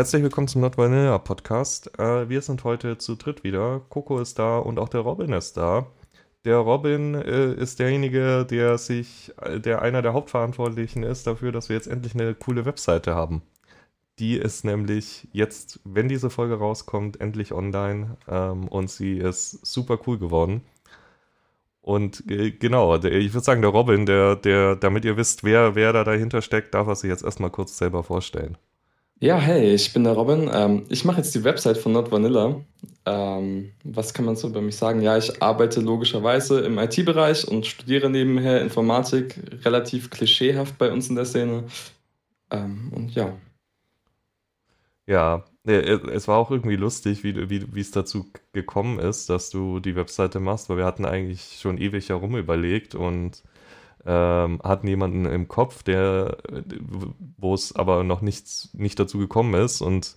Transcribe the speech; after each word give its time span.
Herzlich 0.00 0.22
willkommen 0.22 0.48
zum 0.48 0.62
Not 0.62 0.78
Vanilla 0.78 1.18
Podcast. 1.18 1.98
Äh, 1.98 2.30
wir 2.30 2.40
sind 2.40 2.64
heute 2.64 2.96
zu 2.96 3.16
dritt 3.16 3.44
wieder. 3.44 3.82
Coco 3.90 4.18
ist 4.18 4.38
da 4.38 4.56
und 4.56 4.78
auch 4.78 4.88
der 4.88 5.02
Robin 5.02 5.34
ist 5.34 5.58
da. 5.58 5.88
Der 6.46 6.56
Robin 6.56 7.14
äh, 7.14 7.52
ist 7.52 7.80
derjenige, 7.80 8.46
der 8.46 8.78
sich, 8.78 9.30
der 9.46 9.82
einer 9.82 10.00
der 10.00 10.14
Hauptverantwortlichen 10.14 11.02
ist 11.02 11.26
dafür, 11.26 11.52
dass 11.52 11.68
wir 11.68 11.76
jetzt 11.76 11.86
endlich 11.86 12.14
eine 12.14 12.34
coole 12.34 12.64
Webseite 12.64 13.14
haben. 13.14 13.42
Die 14.18 14.38
ist 14.38 14.64
nämlich 14.64 15.28
jetzt, 15.32 15.80
wenn 15.84 16.08
diese 16.08 16.30
Folge 16.30 16.54
rauskommt, 16.54 17.20
endlich 17.20 17.52
online 17.52 18.16
ähm, 18.26 18.68
und 18.68 18.88
sie 18.88 19.18
ist 19.18 19.66
super 19.66 19.98
cool 20.06 20.18
geworden. 20.18 20.62
Und 21.82 22.24
äh, 22.30 22.52
genau, 22.52 22.96
ich 22.96 23.34
würde 23.34 23.44
sagen, 23.44 23.60
der 23.60 23.70
Robin, 23.70 24.06
der, 24.06 24.36
der, 24.36 24.76
damit 24.76 25.04
ihr 25.04 25.18
wisst, 25.18 25.44
wer, 25.44 25.74
wer 25.74 25.92
da 25.92 26.04
dahinter 26.04 26.40
steckt, 26.40 26.72
darf 26.72 26.88
er 26.88 26.96
sich 26.96 27.10
jetzt 27.10 27.22
erstmal 27.22 27.50
kurz 27.50 27.76
selber 27.76 28.02
vorstellen. 28.02 28.56
Ja, 29.22 29.38
hey, 29.38 29.74
ich 29.74 29.92
bin 29.92 30.04
der 30.04 30.14
Robin. 30.14 30.48
Ähm, 30.50 30.86
ich 30.88 31.04
mache 31.04 31.18
jetzt 31.18 31.34
die 31.34 31.44
Website 31.44 31.76
von 31.76 31.92
Not 31.92 32.10
Vanilla. 32.10 32.64
Ähm, 33.04 33.72
was 33.84 34.14
kann 34.14 34.24
man 34.24 34.34
so 34.34 34.48
über 34.48 34.62
mich 34.62 34.76
sagen? 34.76 35.02
Ja, 35.02 35.18
ich 35.18 35.42
arbeite 35.42 35.80
logischerweise 35.80 36.60
im 36.60 36.78
IT-Bereich 36.78 37.46
und 37.46 37.66
studiere 37.66 38.08
nebenher 38.08 38.62
Informatik, 38.62 39.38
relativ 39.64 40.08
klischeehaft 40.08 40.78
bei 40.78 40.90
uns 40.90 41.10
in 41.10 41.16
der 41.16 41.26
Szene. 41.26 41.64
Ähm, 42.50 42.90
und 42.94 43.14
ja. 43.14 43.36
Ja, 45.06 45.44
es 45.66 46.26
war 46.26 46.38
auch 46.38 46.50
irgendwie 46.50 46.76
lustig, 46.76 47.22
wie, 47.22 47.50
wie, 47.50 47.74
wie 47.74 47.80
es 47.80 47.90
dazu 47.90 48.26
gekommen 48.52 48.98
ist, 48.98 49.28
dass 49.28 49.50
du 49.50 49.80
die 49.80 49.96
Webseite 49.96 50.40
machst, 50.40 50.70
weil 50.70 50.78
wir 50.78 50.86
hatten 50.86 51.04
eigentlich 51.04 51.58
schon 51.60 51.76
ewig 51.76 52.08
herum 52.08 52.36
überlegt 52.36 52.94
und 52.94 53.42
ähm, 54.06 54.60
hatten 54.62 54.86
jemanden 54.86 55.26
im 55.26 55.48
Kopf, 55.48 55.82
der, 55.82 56.38
wo 57.36 57.54
es 57.54 57.74
aber 57.74 58.04
noch 58.04 58.22
nichts, 58.22 58.70
nicht 58.72 58.98
dazu 58.98 59.18
gekommen 59.18 59.54
ist 59.54 59.80
und 59.80 60.16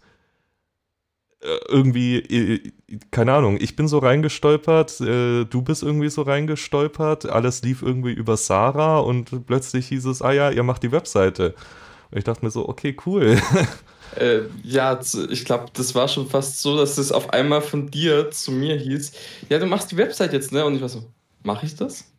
äh, 1.42 1.60
irgendwie, 1.68 2.72
keine 3.12 3.34
Ahnung, 3.34 3.58
ich 3.60 3.76
bin 3.76 3.90
so 3.90 3.98
reingestolpert, 3.98 5.02
äh, 5.02 5.44
du 5.44 5.62
bist 5.62 5.84
irgendwie 5.84 6.10
so 6.10 6.22
reingestolpert, 6.22 7.26
alles 7.26 7.62
lief 7.64 7.82
irgendwie 7.82 8.14
über 8.14 8.38
Sarah 8.38 9.00
und 9.00 9.46
plötzlich 9.46 9.88
hieß 9.88 10.06
es, 10.06 10.22
ah 10.22 10.32
ja, 10.32 10.52
ihr 10.52 10.64
macht 10.64 10.84
die 10.84 10.94
Webseite. 10.94 11.54
Und 12.12 12.18
ich 12.20 12.24
dachte 12.24 12.46
mir 12.46 12.52
so, 12.52 12.68
okay, 12.68 12.96
cool. 13.06 13.38
Äh, 14.16 14.42
ja, 14.62 15.00
ich 15.32 15.44
glaube, 15.44 15.66
das 15.74 15.96
war 15.96 16.08
schon 16.08 16.28
fast 16.28 16.62
so, 16.62 16.78
dass 16.78 17.00
es 17.00 17.12
auf 17.12 17.32
einmal 17.32 17.62
von 17.62 17.90
dir 17.90 18.30
zu 18.30 18.52
mir 18.52 18.76
hieß, 18.76 19.12
ja, 19.50 19.58
du 19.58 19.66
machst 19.66 19.92
die 19.92 19.98
Website 19.98 20.34
jetzt, 20.34 20.52
ne? 20.52 20.64
Und 20.66 20.76
ich 20.76 20.82
war 20.82 20.90
so, 20.90 21.04
mache 21.42 21.66
ich 21.66 21.76
das? 21.76 22.13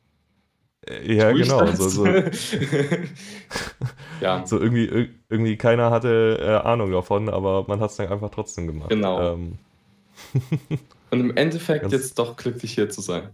Ja, 1.04 1.32
genau. 1.32 1.66
So, 1.72 1.88
so. 1.88 2.06
ja. 4.20 4.46
so 4.46 4.60
irgendwie, 4.60 5.10
irgendwie 5.28 5.56
keiner 5.56 5.90
hatte 5.90 6.38
äh, 6.40 6.66
Ahnung 6.66 6.92
davon, 6.92 7.28
aber 7.28 7.64
man 7.66 7.80
hat 7.80 7.90
es 7.90 7.96
dann 7.96 8.08
einfach 8.08 8.30
trotzdem 8.30 8.66
gemacht. 8.66 8.90
Genau. 8.90 9.34
Ähm. 9.34 9.58
Und 11.10 11.20
im 11.20 11.36
Endeffekt 11.36 11.82
Ganz 11.82 11.92
jetzt 11.92 12.18
doch 12.18 12.36
glücklich 12.36 12.74
hier 12.74 12.90
zu 12.90 13.00
sein. 13.00 13.28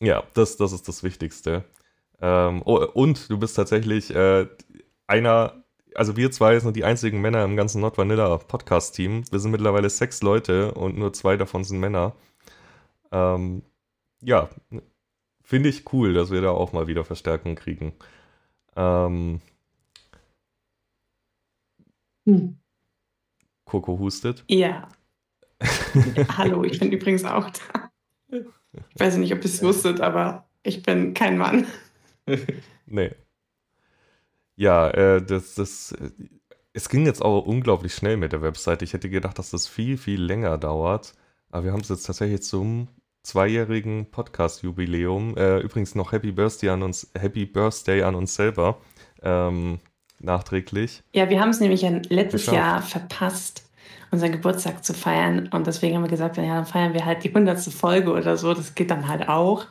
Ja, 0.00 0.22
das, 0.34 0.56
das 0.56 0.72
ist 0.72 0.88
das 0.88 1.02
Wichtigste. 1.02 1.64
Ähm, 2.20 2.62
oh, 2.64 2.86
und 2.94 3.30
du 3.30 3.38
bist 3.38 3.56
tatsächlich 3.56 4.14
äh, 4.14 4.46
einer, 5.06 5.64
also 5.94 6.16
wir 6.16 6.30
zwei 6.30 6.58
sind 6.58 6.76
die 6.76 6.84
einzigen 6.84 7.20
Männer 7.20 7.44
im 7.44 7.56
ganzen 7.56 7.80
Not 7.80 7.96
Vanilla 7.96 8.36
Podcast-Team. 8.36 9.24
Wir 9.30 9.38
sind 9.38 9.50
mittlerweile 9.50 9.88
sechs 9.88 10.22
Leute 10.22 10.74
und 10.74 10.98
nur 10.98 11.12
zwei 11.12 11.36
davon 11.36 11.64
sind 11.64 11.80
Männer. 11.80 12.14
Ähm, 13.10 13.62
ja, 14.20 14.50
finde 15.50 15.68
ich 15.68 15.92
cool, 15.92 16.14
dass 16.14 16.30
wir 16.30 16.40
da 16.40 16.52
auch 16.52 16.72
mal 16.72 16.86
wieder 16.86 17.04
Verstärkung 17.04 17.56
kriegen. 17.56 17.92
Ähm, 18.76 19.40
hm. 22.24 22.56
Coco 23.64 23.98
hustet. 23.98 24.44
Ja. 24.48 24.88
Hallo, 26.38 26.62
ich 26.62 26.78
bin 26.78 26.92
übrigens 26.92 27.24
auch 27.24 27.50
da. 27.50 27.90
Ich 28.30 29.00
weiß 29.00 29.16
nicht, 29.16 29.32
ob 29.32 29.40
ihr 29.40 29.46
es 29.46 29.60
wusstet, 29.60 30.00
aber 30.00 30.48
ich 30.62 30.84
bin 30.84 31.14
kein 31.14 31.36
Mann. 31.36 31.66
nee. 32.86 33.10
Ja, 34.54 34.88
äh, 34.90 35.20
das, 35.20 35.56
das, 35.56 35.96
es 36.72 36.88
ging 36.88 37.06
jetzt 37.06 37.22
auch 37.22 37.44
unglaublich 37.44 37.92
schnell 37.92 38.16
mit 38.16 38.30
der 38.30 38.42
Website. 38.42 38.82
Ich 38.82 38.92
hätte 38.92 39.10
gedacht, 39.10 39.36
dass 39.40 39.50
das 39.50 39.66
viel, 39.66 39.98
viel 39.98 40.22
länger 40.22 40.58
dauert. 40.58 41.14
Aber 41.50 41.64
wir 41.64 41.72
haben 41.72 41.80
es 41.80 41.88
jetzt 41.88 42.06
tatsächlich 42.06 42.44
zum 42.44 42.86
zweijährigen 43.22 44.10
Podcast-Jubiläum. 44.10 45.36
Äh, 45.36 45.60
übrigens 45.60 45.94
noch 45.94 46.12
Happy 46.12 46.32
Birthday 46.32 46.70
an 46.70 46.82
uns, 46.82 47.10
Happy 47.18 47.46
Birthday 47.46 48.02
an 48.02 48.14
uns 48.14 48.34
selber. 48.34 48.78
Ähm, 49.22 49.78
nachträglich. 50.18 51.02
Ja, 51.12 51.28
wir 51.30 51.40
haben 51.40 51.50
es 51.50 51.60
nämlich 51.60 51.82
letztes 51.82 52.42
geschafft. 52.42 52.56
Jahr 52.56 52.82
verpasst, 52.82 53.64
unseren 54.10 54.32
Geburtstag 54.32 54.84
zu 54.84 54.94
feiern. 54.94 55.48
Und 55.52 55.66
deswegen 55.66 55.96
haben 55.96 56.02
wir 56.02 56.10
gesagt, 56.10 56.36
ja, 56.36 56.54
dann 56.56 56.66
feiern 56.66 56.94
wir 56.94 57.04
halt 57.04 57.24
die 57.24 57.32
hundertste 57.32 57.70
Folge 57.70 58.12
oder 58.12 58.36
so. 58.36 58.54
Das 58.54 58.74
geht 58.74 58.90
dann 58.90 59.08
halt 59.08 59.28
auch. 59.28 59.66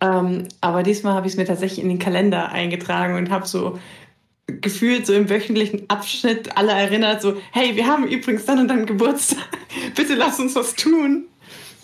Ähm, 0.00 0.48
aber 0.60 0.82
diesmal 0.82 1.14
habe 1.14 1.26
ich 1.26 1.34
es 1.34 1.36
mir 1.36 1.44
tatsächlich 1.44 1.82
in 1.82 1.88
den 1.88 1.98
Kalender 1.98 2.50
eingetragen 2.50 3.16
und 3.16 3.30
habe 3.30 3.46
so 3.46 3.78
gefühlt 4.46 5.06
so 5.06 5.14
im 5.14 5.30
wöchentlichen 5.30 5.88
Abschnitt 5.88 6.56
alle 6.56 6.72
erinnert, 6.72 7.22
so, 7.22 7.36
hey, 7.52 7.76
wir 7.76 7.86
haben 7.86 8.06
übrigens 8.06 8.44
dann 8.44 8.58
und 8.58 8.68
dann 8.68 8.86
Geburtstag. 8.86 9.44
Bitte 9.94 10.14
lass 10.14 10.38
uns 10.38 10.54
was 10.54 10.74
tun. 10.74 11.26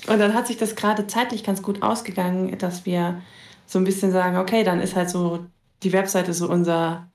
Und 0.06 0.18
dann 0.18 0.34
hat 0.34 0.46
sich 0.46 0.56
das 0.56 0.76
gerade 0.76 1.06
zeitlich 1.06 1.44
ganz 1.44 1.62
gut 1.62 1.82
ausgegangen, 1.82 2.56
dass 2.58 2.86
wir 2.86 3.20
so 3.66 3.78
ein 3.78 3.84
bisschen 3.84 4.12
sagen, 4.12 4.36
okay, 4.36 4.64
dann 4.64 4.80
ist 4.80 4.96
halt 4.96 5.10
so 5.10 5.46
die 5.82 5.92
Webseite 5.92 6.32
so 6.32 6.48
unser 6.48 7.08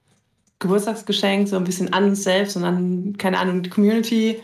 Geburtstagsgeschenk, 0.59 1.47
so 1.47 1.57
ein 1.57 1.63
bisschen 1.63 1.93
an 1.93 2.05
uns 2.05 2.23
selbst 2.23 2.55
und 2.55 2.63
an, 2.63 3.15
keine 3.17 3.39
Ahnung, 3.39 3.61
die 3.61 3.69
Community. 3.69 4.41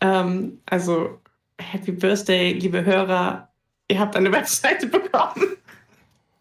Ähm, 0.00 0.60
also 0.66 1.18
Happy 1.58 1.92
Birthday, 1.92 2.52
liebe 2.52 2.84
Hörer, 2.84 3.48
ihr 3.88 3.98
habt 3.98 4.16
eine 4.16 4.30
Webseite 4.32 4.86
bekommen. 4.86 5.56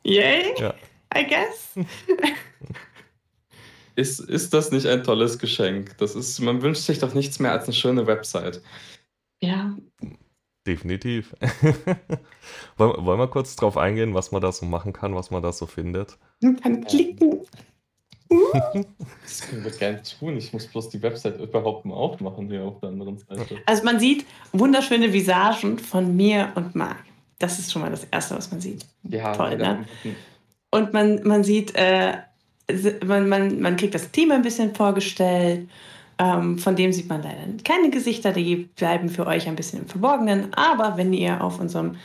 Yay, 0.04 0.54
ja. 0.60 0.74
I 1.18 1.26
guess. 1.26 1.88
ist, 3.96 4.20
ist 4.20 4.54
das 4.54 4.72
nicht 4.72 4.86
ein 4.86 5.04
tolles 5.04 5.40
Geschenk? 5.40 5.98
Das 5.98 6.16
ist, 6.16 6.40
man 6.42 6.62
wünscht 6.62 6.82
sich 6.82 7.00
doch 7.00 7.14
nichts 7.14 7.40
mehr 7.40 7.54
als 7.54 7.66
eine 7.66 7.74
schöne 7.74 8.06
Website. 8.06 8.62
Ja, 9.42 9.76
Definitiv. 10.66 11.36
wollen, 12.78 13.06
wollen 13.06 13.20
wir 13.20 13.28
kurz 13.28 13.56
drauf 13.56 13.78
eingehen, 13.78 14.14
was 14.14 14.32
man 14.32 14.42
da 14.42 14.52
so 14.52 14.66
machen 14.66 14.94
kann, 14.94 15.14
was 15.14 15.30
man 15.30 15.44
da 15.44 15.52
so 15.52 15.68
findet? 15.68 16.18
Man 16.42 16.60
kann 16.60 16.84
klicken. 16.84 17.42
das 19.22 19.42
können 19.42 19.64
wir 19.64 19.72
gerne 19.72 20.02
tun. 20.02 20.38
Ich 20.38 20.52
muss 20.54 20.66
bloß 20.66 20.90
die 20.90 21.02
Website 21.04 21.40
überhaupt 21.40 21.86
mal 21.86 21.94
aufmachen 21.94 22.50
hier 22.50 22.64
auf 22.64 22.80
der 22.80 22.90
anderen 22.90 23.20
Seite. 23.20 23.58
Also 23.68 23.84
man 23.84 24.00
sieht 24.00 24.26
wunderschöne 24.54 25.14
Visagen 25.14 25.78
von 25.78 26.16
mir 26.16 26.52
und 26.56 26.74
Marc. 26.74 27.04
Das 27.38 27.60
ist 27.60 27.72
schon 27.72 27.84
mal 27.84 27.92
das 27.92 28.06
Erste, 28.06 28.36
was 28.36 28.50
man 28.50 28.62
sieht. 28.62 28.86
Ja, 29.04 29.34
Toll, 29.34 29.58
ne? 29.58 29.86
Und 30.72 30.94
man, 30.94 31.22
man 31.24 31.44
sieht, 31.44 31.76
äh, 31.76 32.18
man, 33.06 33.30
man, 33.30 33.60
man 33.60 33.78
kriegt 33.78 33.94
das 33.94 34.10
Team 34.10 34.32
ein 34.32 34.42
bisschen 34.42 34.74
vorgestellt 34.74 35.70
ähm, 36.18 36.58
von 36.58 36.76
dem 36.76 36.94
sieht 36.94 37.10
man 37.10 37.22
leider 37.24 37.42
keine 37.64 37.90
Gesichter, 37.90 38.32
die 38.32 38.56
bleiben 38.56 39.10
für 39.10 39.28
euch 39.28 39.48
ein 39.48 39.56
bisschen 39.56 39.82
im 39.82 39.88
Verborgenen. 39.88 40.54
Aber 40.54 40.98
wenn 40.98 41.14
ihr 41.14 41.44
auf 41.44 41.60
unserem 41.60 41.96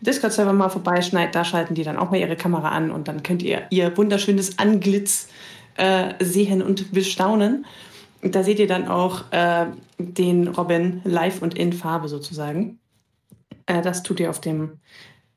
Discord-Server 0.00 0.52
mal 0.52 0.68
vorbeischneit, 0.68 1.34
da 1.34 1.44
schalten 1.44 1.74
die 1.74 1.82
dann 1.82 1.96
auch 1.96 2.10
mal 2.10 2.20
ihre 2.20 2.36
Kamera 2.36 2.70
an 2.70 2.90
und 2.90 3.08
dann 3.08 3.22
könnt 3.22 3.42
ihr 3.42 3.62
ihr 3.70 3.96
wunderschönes 3.96 4.58
Anglitz 4.58 5.28
äh, 5.76 6.14
sehen 6.20 6.62
und 6.62 6.92
bestaunen. 6.92 7.66
Da 8.22 8.42
seht 8.42 8.58
ihr 8.58 8.66
dann 8.66 8.88
auch 8.88 9.30
äh, 9.32 9.66
den 9.98 10.48
Robin 10.48 11.00
live 11.04 11.42
und 11.42 11.56
in 11.56 11.72
Farbe 11.72 12.08
sozusagen. 12.08 12.78
Äh, 13.66 13.82
das 13.82 14.02
tut 14.02 14.18
ihr 14.20 14.30
auf, 14.30 14.40
dem, 14.40 14.78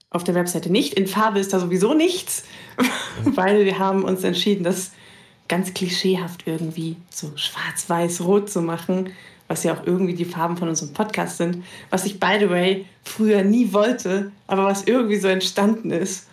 auf 0.09 0.23
der 0.23 0.35
Webseite 0.35 0.71
nicht. 0.71 0.93
In 0.93 1.07
Farbe 1.07 1.39
ist 1.39 1.53
da 1.53 1.59
sowieso 1.59 1.93
nichts, 1.93 2.45
weil 3.23 3.65
wir 3.65 3.77
haben 3.77 4.03
uns 4.03 4.23
entschieden, 4.23 4.63
dass 4.63 4.91
ganz 5.51 5.73
klischeehaft 5.73 6.47
irgendwie 6.47 6.95
so 7.09 7.33
schwarz-weiß-rot 7.35 8.49
zu 8.49 8.61
machen, 8.61 9.11
was 9.49 9.65
ja 9.65 9.73
auch 9.73 9.85
irgendwie 9.85 10.13
die 10.13 10.23
Farben 10.23 10.55
von 10.55 10.69
unserem 10.69 10.93
Podcast 10.93 11.35
sind, 11.35 11.65
was 11.89 12.05
ich, 12.05 12.21
by 12.21 12.37
the 12.39 12.49
way, 12.49 12.85
früher 13.03 13.43
nie 13.43 13.73
wollte, 13.73 14.31
aber 14.47 14.63
was 14.63 14.85
irgendwie 14.85 15.17
so 15.17 15.27
entstanden 15.27 15.91
ist. 15.91 16.29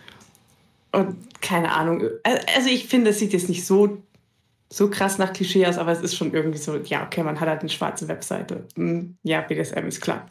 Und 0.93 1.17
keine 1.41 1.73
Ahnung. 1.73 2.01
Also 2.23 2.69
ich 2.69 2.87
finde, 2.87 3.09
es 3.09 3.19
sieht 3.19 3.33
jetzt 3.33 3.49
nicht 3.49 3.65
so, 3.65 4.01
so 4.69 4.89
krass 4.89 5.17
nach 5.17 5.33
Klischee 5.33 5.67
aus, 5.67 5.77
aber 5.77 5.91
es 5.91 5.99
ist 5.99 6.15
schon 6.15 6.33
irgendwie 6.33 6.57
so, 6.57 6.77
ja, 6.77 7.05
okay, 7.05 7.21
man 7.21 7.41
hat 7.41 7.49
halt 7.49 7.59
eine 7.59 7.69
schwarze 7.69 8.07
Webseite. 8.07 8.67
Hm, 8.77 9.17
ja, 9.23 9.41
BDSM 9.41 9.85
ist 9.85 9.99
klar. 9.99 10.27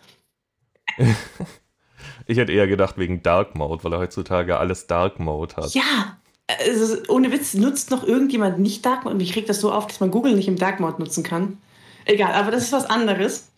ich 2.27 2.39
hätte 2.39 2.53
eher 2.53 2.67
gedacht 2.67 2.97
wegen 2.97 3.23
Dark 3.23 3.55
Mode, 3.55 3.85
weil 3.85 3.93
er 3.93 3.99
heutzutage 3.99 4.57
alles 4.57 4.87
Dark 4.87 5.21
Mode 5.21 5.57
hat. 5.57 5.75
Ja, 5.75 6.17
also 6.49 6.97
ohne 7.09 7.31
Witz, 7.33 7.55
nutzt 7.55 7.91
noch 7.91 8.07
irgendjemand 8.07 8.59
nicht 8.59 8.85
Dark 8.85 9.05
Mode? 9.05 9.15
Und 9.15 9.19
mich 9.19 9.37
regt 9.37 9.49
das 9.49 9.61
so 9.61 9.73
auf, 9.73 9.87
dass 9.87 10.01
man 10.01 10.11
Google 10.11 10.35
nicht 10.35 10.49
im 10.49 10.57
Dark 10.57 10.81
Mode 10.81 11.01
nutzen 11.01 11.23
kann. 11.23 11.59
Egal, 12.05 12.33
aber 12.33 12.51
das 12.51 12.65
ist 12.65 12.73
was 12.73 12.87
anderes. 12.87 13.49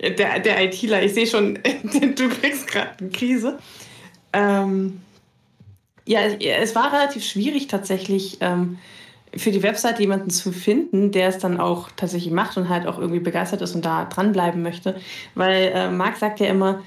Der, 0.00 0.38
der 0.40 0.62
ITler, 0.62 1.02
ich 1.02 1.14
sehe 1.14 1.26
schon, 1.26 1.54
du 1.82 2.28
kriegst 2.28 2.66
gerade 2.66 2.90
eine 2.98 3.10
Krise. 3.10 3.58
Ähm, 4.32 5.00
ja, 6.06 6.20
es 6.20 6.74
war 6.74 6.92
relativ 6.92 7.24
schwierig 7.24 7.68
tatsächlich, 7.68 8.38
ähm, 8.40 8.78
für 9.36 9.50
die 9.50 9.62
Webseite 9.62 10.02
jemanden 10.02 10.30
zu 10.30 10.52
finden, 10.52 11.10
der 11.10 11.28
es 11.28 11.38
dann 11.38 11.58
auch 11.58 11.90
tatsächlich 11.96 12.32
macht 12.32 12.56
und 12.56 12.68
halt 12.68 12.86
auch 12.86 12.98
irgendwie 12.98 13.20
begeistert 13.20 13.62
ist 13.62 13.74
und 13.74 13.84
da 13.84 14.04
dranbleiben 14.04 14.62
möchte. 14.62 15.00
Weil 15.34 15.72
äh, 15.74 15.90
Marc 15.90 16.16
sagt 16.16 16.40
ja 16.40 16.46
immer, 16.46 16.82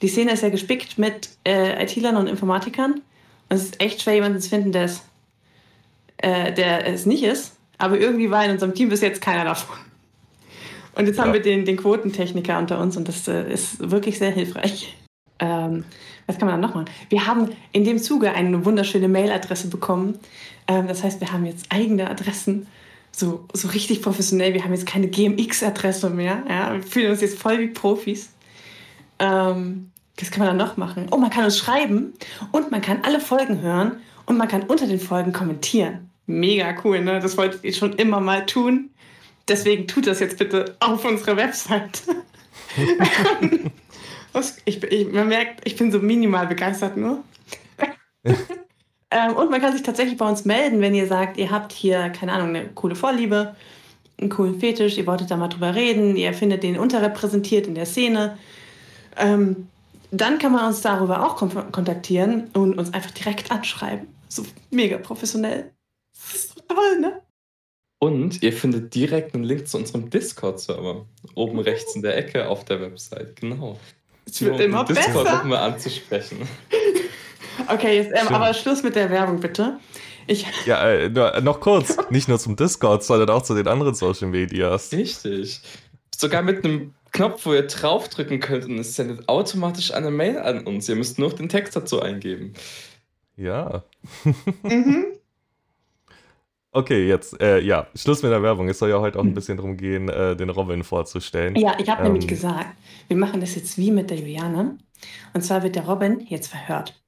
die 0.00 0.08
Szene 0.08 0.32
ist 0.32 0.42
ja 0.42 0.48
gespickt 0.48 0.98
mit 0.98 1.30
äh, 1.44 1.84
IT-Lern 1.84 2.16
und 2.16 2.26
Informatikern. 2.26 3.02
Und 3.52 3.58
es 3.58 3.64
ist 3.64 3.82
echt 3.82 4.00
schwer, 4.00 4.14
jemanden 4.14 4.40
zu 4.40 4.48
finden, 4.48 4.72
der 4.72 4.84
es, 4.84 5.02
äh, 6.16 6.54
der 6.54 6.86
es 6.86 7.04
nicht 7.04 7.22
ist. 7.22 7.54
Aber 7.76 8.00
irgendwie 8.00 8.30
war 8.30 8.42
in 8.46 8.52
unserem 8.52 8.72
Team 8.72 8.88
bis 8.88 9.02
jetzt 9.02 9.20
keiner 9.20 9.44
davon. 9.44 9.76
Und 10.94 11.06
jetzt 11.06 11.18
ja. 11.18 11.24
haben 11.24 11.34
wir 11.34 11.42
den, 11.42 11.66
den 11.66 11.76
Quotentechniker 11.76 12.58
unter 12.58 12.80
uns 12.80 12.96
und 12.96 13.08
das 13.08 13.28
äh, 13.28 13.52
ist 13.52 13.90
wirklich 13.90 14.18
sehr 14.18 14.30
hilfreich. 14.30 14.96
Ähm, 15.38 15.84
was 16.26 16.38
kann 16.38 16.48
man 16.48 16.62
dann 16.62 16.70
noch 16.70 16.74
machen? 16.74 16.86
Wir 17.10 17.26
haben 17.26 17.50
in 17.72 17.84
dem 17.84 17.98
Zuge 17.98 18.32
eine 18.32 18.64
wunderschöne 18.64 19.08
Mailadresse 19.08 19.68
bekommen. 19.68 20.18
Ähm, 20.66 20.88
das 20.88 21.04
heißt, 21.04 21.20
wir 21.20 21.30
haben 21.30 21.44
jetzt 21.44 21.66
eigene 21.68 22.08
Adressen, 22.08 22.66
so, 23.10 23.46
so 23.52 23.68
richtig 23.68 24.00
professionell. 24.00 24.54
Wir 24.54 24.64
haben 24.64 24.72
jetzt 24.72 24.86
keine 24.86 25.08
GMX-Adresse 25.08 26.08
mehr. 26.08 26.42
Ja? 26.48 26.72
Wir 26.72 26.82
fühlen 26.82 27.10
uns 27.10 27.20
jetzt 27.20 27.38
voll 27.38 27.58
wie 27.58 27.68
Profis. 27.68 28.30
Ähm, 29.18 29.91
was 30.20 30.30
kann 30.30 30.40
man 30.40 30.48
dann 30.48 30.66
noch 30.66 30.76
machen? 30.76 31.08
Oh, 31.10 31.16
man 31.16 31.30
kann 31.30 31.44
uns 31.44 31.58
schreiben 31.58 32.12
und 32.52 32.70
man 32.70 32.80
kann 32.80 33.00
alle 33.02 33.20
Folgen 33.20 33.60
hören 33.60 33.96
und 34.26 34.36
man 34.36 34.48
kann 34.48 34.62
unter 34.62 34.86
den 34.86 35.00
Folgen 35.00 35.32
kommentieren. 35.32 36.10
Mega 36.26 36.74
cool, 36.84 37.00
ne? 37.00 37.20
Das 37.20 37.36
wolltet 37.36 37.64
ihr 37.64 37.72
schon 37.72 37.94
immer 37.94 38.20
mal 38.20 38.46
tun. 38.46 38.90
Deswegen 39.48 39.88
tut 39.88 40.06
das 40.06 40.20
jetzt 40.20 40.38
bitte 40.38 40.76
auf 40.80 41.04
unserer 41.04 41.36
Website. 41.36 42.02
ich, 44.64 44.82
ich, 44.82 45.12
man 45.12 45.28
merkt, 45.28 45.66
ich 45.66 45.76
bin 45.76 45.90
so 45.90 45.98
minimal 45.98 46.46
begeistert 46.46 46.96
nur. 46.96 47.24
ähm, 49.10 49.36
und 49.36 49.50
man 49.50 49.60
kann 49.60 49.72
sich 49.72 49.82
tatsächlich 49.82 50.16
bei 50.16 50.28
uns 50.28 50.44
melden, 50.44 50.80
wenn 50.80 50.94
ihr 50.94 51.08
sagt, 51.08 51.36
ihr 51.38 51.50
habt 51.50 51.72
hier, 51.72 52.10
keine 52.10 52.32
Ahnung, 52.32 52.50
eine 52.50 52.68
coole 52.68 52.94
Vorliebe, 52.94 53.56
einen 54.18 54.30
coolen 54.30 54.60
Fetisch, 54.60 54.96
ihr 54.96 55.06
wolltet 55.08 55.30
da 55.30 55.36
mal 55.36 55.48
drüber 55.48 55.74
reden, 55.74 56.16
ihr 56.16 56.32
findet 56.32 56.62
den 56.62 56.78
unterrepräsentiert 56.78 57.66
in 57.66 57.74
der 57.74 57.86
Szene. 57.86 58.38
Ähm, 59.16 59.68
dann 60.12 60.38
kann 60.38 60.52
man 60.52 60.66
uns 60.66 60.82
darüber 60.82 61.26
auch 61.26 61.36
kontaktieren 61.36 62.50
und 62.52 62.78
uns 62.78 62.92
einfach 62.92 63.10
direkt 63.12 63.50
anschreiben. 63.50 64.06
So 64.28 64.44
mega 64.70 64.98
professionell. 64.98 65.72
Das 66.14 66.34
ist 66.34 66.54
so 66.54 66.60
toll, 66.68 67.00
ne? 67.00 67.22
Und 67.98 68.42
ihr 68.42 68.52
findet 68.52 68.94
direkt 68.94 69.34
einen 69.34 69.44
Link 69.44 69.68
zu 69.68 69.78
unserem 69.78 70.10
Discord-Server. 70.10 71.06
Oben 71.34 71.60
rechts 71.60 71.94
in 71.94 72.02
der 72.02 72.16
Ecke 72.16 72.48
auf 72.48 72.64
der 72.64 72.80
Website. 72.80 73.36
Genau. 73.36 73.78
Es 74.26 74.40
wird 74.42 74.56
Nur, 74.56 74.60
immer 74.60 74.80
um 74.80 74.86
Discord 74.86 75.24
besser. 75.24 75.36
nochmal 75.38 75.72
anzusprechen. 75.72 76.38
Okay, 77.68 77.98
jetzt, 77.98 78.12
ähm, 78.14 78.34
aber 78.34 78.54
Schluss 78.54 78.82
mit 78.82 78.96
der 78.96 79.10
Werbung, 79.10 79.38
bitte. 79.38 79.78
Ich 80.26 80.46
ja, 80.66 80.88
äh, 80.88 81.10
nur, 81.10 81.38
noch 81.42 81.60
kurz. 81.60 81.96
Nicht 82.10 82.26
nur 82.26 82.38
zum 82.38 82.56
Discord, 82.56 83.04
sondern 83.04 83.28
auch 83.30 83.42
zu 83.42 83.54
den 83.54 83.68
anderen 83.68 83.94
Social 83.94 84.28
Medias. 84.28 84.90
Richtig. 84.90 85.60
Sogar 86.16 86.42
mit 86.42 86.64
einem 86.64 86.94
Knopf, 87.12 87.44
wo 87.46 87.52
ihr 87.52 87.66
draufdrücken 87.66 88.40
könnt 88.40 88.66
und 88.66 88.78
es 88.78 88.96
sendet 88.96 89.28
automatisch 89.28 89.92
eine 89.92 90.10
Mail 90.10 90.38
an 90.38 90.66
uns. 90.66 90.88
Ihr 90.88 90.96
müsst 90.96 91.18
nur 91.18 91.34
den 91.34 91.48
Text 91.48 91.76
dazu 91.76 92.00
eingeben. 92.00 92.54
Ja. 93.36 93.84
mhm. 94.62 95.06
Okay, 96.74 97.06
jetzt, 97.06 97.38
äh, 97.38 97.60
ja, 97.60 97.86
Schluss 97.94 98.22
mit 98.22 98.32
der 98.32 98.42
Werbung. 98.42 98.66
Es 98.66 98.78
soll 98.78 98.88
ja 98.88 98.98
heute 98.98 99.18
auch 99.18 99.24
ein 99.24 99.28
hm. 99.28 99.34
bisschen 99.34 99.58
darum 99.58 99.76
gehen, 99.76 100.08
äh, 100.08 100.34
den 100.34 100.48
Robin 100.48 100.82
vorzustellen. 100.84 101.54
Ja, 101.54 101.76
ich 101.78 101.90
habe 101.90 102.00
ähm, 102.00 102.12
nämlich 102.12 102.26
gesagt, 102.26 102.66
wir 103.08 103.16
machen 103.18 103.42
das 103.42 103.54
jetzt 103.54 103.76
wie 103.76 103.90
mit 103.90 104.08
der 104.08 104.16
Juliane. 104.16 104.78
Und 105.34 105.42
zwar 105.42 105.62
wird 105.62 105.76
der 105.76 105.86
Robin 105.86 106.20
jetzt 106.26 106.48
verhört. 106.48 106.98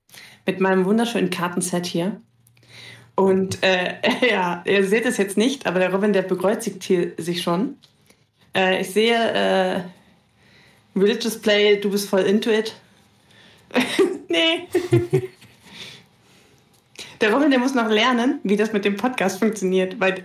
Mit 0.44 0.60
meinem 0.60 0.84
wunderschönen 0.84 1.30
Kartenset 1.30 1.86
hier. 1.86 2.20
Und 3.14 3.62
äh, 3.62 3.94
ja, 4.30 4.62
ihr 4.66 4.86
seht 4.86 5.06
es 5.06 5.16
jetzt 5.16 5.38
nicht, 5.38 5.66
aber 5.66 5.78
der 5.78 5.94
Robin, 5.94 6.12
der 6.12 6.22
bekreuzigt 6.22 6.82
hier 6.82 7.12
sich 7.16 7.40
schon. 7.40 7.78
Äh, 8.54 8.80
ich 8.82 8.90
sehe 8.90 9.14
äh, 9.14 9.80
Religious 10.98 11.40
Play, 11.40 11.76
du 11.76 11.90
bist 11.90 12.08
voll 12.08 12.22
into 12.22 12.50
it. 12.50 12.74
nee. 14.28 14.68
Der 17.20 17.32
Robin, 17.32 17.50
der 17.50 17.58
muss 17.58 17.74
noch 17.74 17.88
lernen, 17.88 18.40
wie 18.42 18.56
das 18.56 18.72
mit 18.72 18.84
dem 18.84 18.96
Podcast 18.96 19.38
funktioniert, 19.38 19.98
weil 19.98 20.24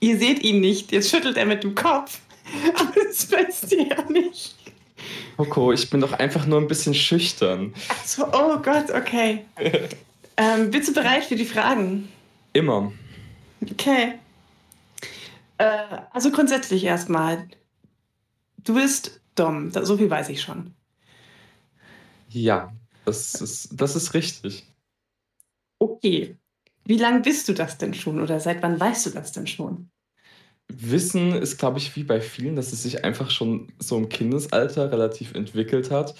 ihr 0.00 0.18
seht 0.18 0.42
ihn 0.42 0.60
nicht. 0.60 0.90
Jetzt 0.90 1.10
schüttelt 1.10 1.36
er 1.36 1.46
mit 1.46 1.62
dem 1.62 1.74
Kopf. 1.74 2.20
Aber 2.74 2.92
das 3.06 3.30
weißt 3.30 3.72
ihr 3.72 3.86
ja 3.86 4.02
nicht. 4.10 4.56
Coco, 5.36 5.72
ich 5.72 5.88
bin 5.90 6.00
doch 6.00 6.12
einfach 6.12 6.46
nur 6.46 6.60
ein 6.60 6.66
bisschen 6.66 6.94
schüchtern. 6.94 7.72
Ach 7.88 8.04
so, 8.04 8.26
oh 8.26 8.58
Gott, 8.58 8.90
okay. 8.90 9.44
ähm, 10.36 10.70
bist 10.70 10.88
du 10.88 10.94
bereit 10.94 11.24
für 11.24 11.36
die 11.36 11.44
Fragen? 11.44 12.08
Immer. 12.52 12.92
Okay. 13.70 14.14
Äh, 15.58 15.98
also 16.10 16.30
grundsätzlich 16.30 16.84
erstmal. 16.84 17.48
Du 18.58 18.74
bist 18.74 19.20
dumm, 19.34 19.70
so 19.70 19.96
viel 19.96 20.10
weiß 20.10 20.28
ich 20.30 20.40
schon. 20.40 20.74
Ja, 22.30 22.72
das 23.04 23.34
ist, 23.34 23.68
das 23.72 23.94
ist 23.94 24.14
richtig. 24.14 24.66
Okay. 25.78 26.36
Wie 26.84 26.98
lange 26.98 27.20
bist 27.20 27.48
du 27.48 27.52
das 27.54 27.78
denn 27.78 27.94
schon 27.94 28.20
oder 28.20 28.40
seit 28.40 28.62
wann 28.62 28.78
weißt 28.78 29.06
du 29.06 29.10
das 29.10 29.32
denn 29.32 29.46
schon? 29.46 29.90
Wissen 30.68 31.32
ist, 31.32 31.58
glaube 31.58 31.78
ich, 31.78 31.94
wie 31.94 32.04
bei 32.04 32.20
vielen, 32.20 32.56
dass 32.56 32.72
es 32.72 32.82
sich 32.82 33.04
einfach 33.04 33.30
schon 33.30 33.72
so 33.78 33.96
im 33.96 34.08
Kindesalter 34.08 34.90
relativ 34.90 35.34
entwickelt 35.34 35.90
hat. 35.90 36.14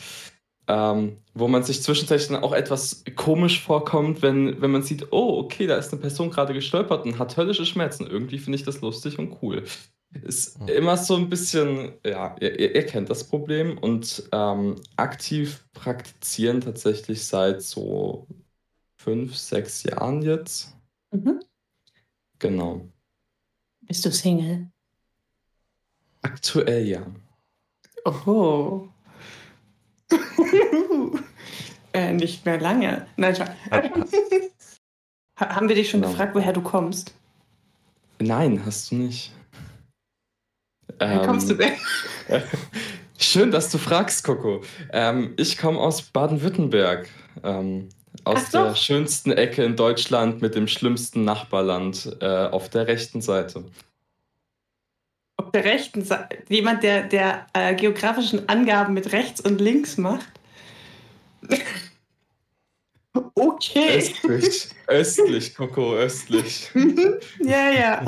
Ähm, 0.67 1.19
wo 1.35 1.47
man 1.47 1.63
sich 1.63 1.83
zwischenzeitlich 1.83 2.29
dann 2.29 2.43
auch 2.43 2.53
etwas 2.53 3.05
komisch 3.17 3.61
vorkommt, 3.63 4.23
wenn, 4.23 4.63
wenn 4.63 4.71
man 4.71 4.83
sieht, 4.83 5.13
oh, 5.13 5.39
okay, 5.41 5.67
da 5.67 5.77
ist 5.77 5.93
eine 5.93 6.01
Person 6.01 6.31
gerade 6.31 6.55
gestolpert 6.55 7.05
und 7.05 7.19
hat 7.19 7.37
höllische 7.37 7.67
Schmerzen. 7.67 8.07
Irgendwie 8.07 8.39
finde 8.39 8.59
ich 8.59 8.65
das 8.65 8.81
lustig 8.81 9.19
und 9.19 9.37
cool. 9.43 9.65
Ist 10.23 10.59
hm. 10.59 10.69
immer 10.69 10.97
so 10.97 11.17
ein 11.17 11.29
bisschen, 11.29 11.93
ja, 12.05 12.37
ihr, 12.41 12.75
ihr 12.75 12.87
kennt 12.87 13.11
das 13.11 13.25
Problem 13.25 13.77
und 13.79 14.29
ähm, 14.33 14.77
aktiv 14.97 15.67
praktizieren 15.73 16.61
tatsächlich 16.61 17.25
seit 17.25 17.63
so 17.63 18.27
fünf, 18.97 19.37
sechs 19.37 19.83
Jahren 19.83 20.23
jetzt. 20.23 20.75
Mhm. 21.11 21.41
Genau. 22.39 22.89
Bist 23.83 24.05
du 24.05 24.11
Single? 24.11 24.71
Aktuell 26.23 26.87
ja. 26.87 27.07
Oh. 28.07 28.89
Äh, 31.93 32.13
nicht 32.13 32.45
mehr 32.45 32.61
lange. 32.61 33.07
Nein, 33.17 33.37
Haben 35.37 35.69
wir 35.69 35.77
dich 35.77 35.91
schon 35.91 36.01
genau. 36.01 36.13
gefragt, 36.13 36.35
woher 36.35 36.53
du 36.53 36.63
kommst? 36.63 37.15
Nein, 38.19 38.63
hast 38.65 38.91
du 38.91 38.97
nicht. 38.97 39.33
Woher 40.99 41.21
ähm, 41.21 41.27
kommst 41.27 41.51
du 41.51 41.55
denn? 41.55 41.73
Schön, 43.19 43.51
dass 43.51 43.71
du 43.71 43.79
fragst, 43.79 44.25
Coco. 44.25 44.63
Ähm, 44.93 45.35
ich 45.37 45.59
komme 45.59 45.79
aus 45.79 46.03
Baden-Württemberg. 46.03 47.09
Ähm, 47.43 47.89
aus 48.25 48.51
der 48.51 48.75
schönsten 48.77 49.33
Ecke 49.33 49.65
in 49.65 49.77
Deutschland 49.77 50.41
mit 50.41 50.55
dem 50.55 50.69
schlimmsten 50.69 51.25
Nachbarland 51.25 52.17
äh, 52.21 52.47
auf 52.47 52.71
der 52.71 52.87
rechten 52.87 53.21
Seite. 53.21 53.65
Der 55.55 55.65
rechten 55.65 56.05
Seite? 56.05 56.39
Jemand, 56.49 56.83
der, 56.83 57.05
der 57.05 57.47
äh, 57.53 57.75
geografischen 57.75 58.49
Angaben 58.49 58.93
mit 58.93 59.13
rechts 59.13 59.41
und 59.41 59.61
links 59.61 59.97
macht? 59.97 60.27
okay. 63.35 63.99
Östlich, 63.99 64.69
östlich, 64.89 65.55
Coco, 65.55 65.95
östlich. 65.95 66.71
ja, 67.41 67.71
ja. 67.71 68.05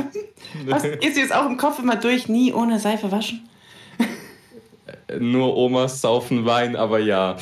Was, 0.66 0.84
ist 0.84 1.16
jetzt 1.16 1.32
auch 1.32 1.46
im 1.46 1.56
Kopf 1.56 1.78
immer 1.78 1.96
durch, 1.96 2.28
nie 2.28 2.52
ohne 2.52 2.80
Seife 2.80 3.10
waschen? 3.12 3.48
Nur 5.18 5.56
Omas 5.56 6.00
saufen 6.00 6.44
Wein, 6.46 6.74
aber 6.74 6.98
ja. 6.98 7.36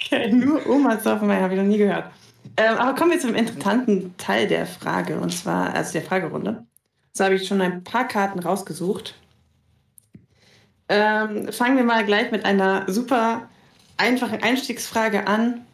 Okay, 0.00 0.32
nur 0.32 0.66
Oma 0.66 0.98
Soffenmeier 0.98 1.42
habe 1.42 1.54
ich 1.54 1.60
noch 1.60 1.66
nie 1.66 1.78
gehört. 1.78 2.10
Ähm, 2.56 2.76
aber 2.76 2.94
kommen 2.94 3.10
wir 3.10 3.20
zum 3.20 3.34
interessanten 3.34 4.16
Teil 4.16 4.46
der 4.46 4.66
Frage, 4.66 5.20
und 5.20 5.30
zwar, 5.30 5.74
also 5.74 5.92
der 5.92 6.02
Fragerunde. 6.02 6.64
So 7.18 7.24
habe 7.24 7.34
ich 7.34 7.48
schon 7.48 7.60
ein 7.60 7.82
paar 7.82 8.06
Karten 8.06 8.38
rausgesucht. 8.38 9.16
Ähm, 10.88 11.52
fangen 11.52 11.76
wir 11.76 11.82
mal 11.82 12.04
gleich 12.04 12.30
mit 12.30 12.44
einer 12.44 12.84
super 12.86 13.48
einfachen 13.96 14.40
Einstiegsfrage 14.40 15.26
an. 15.26 15.66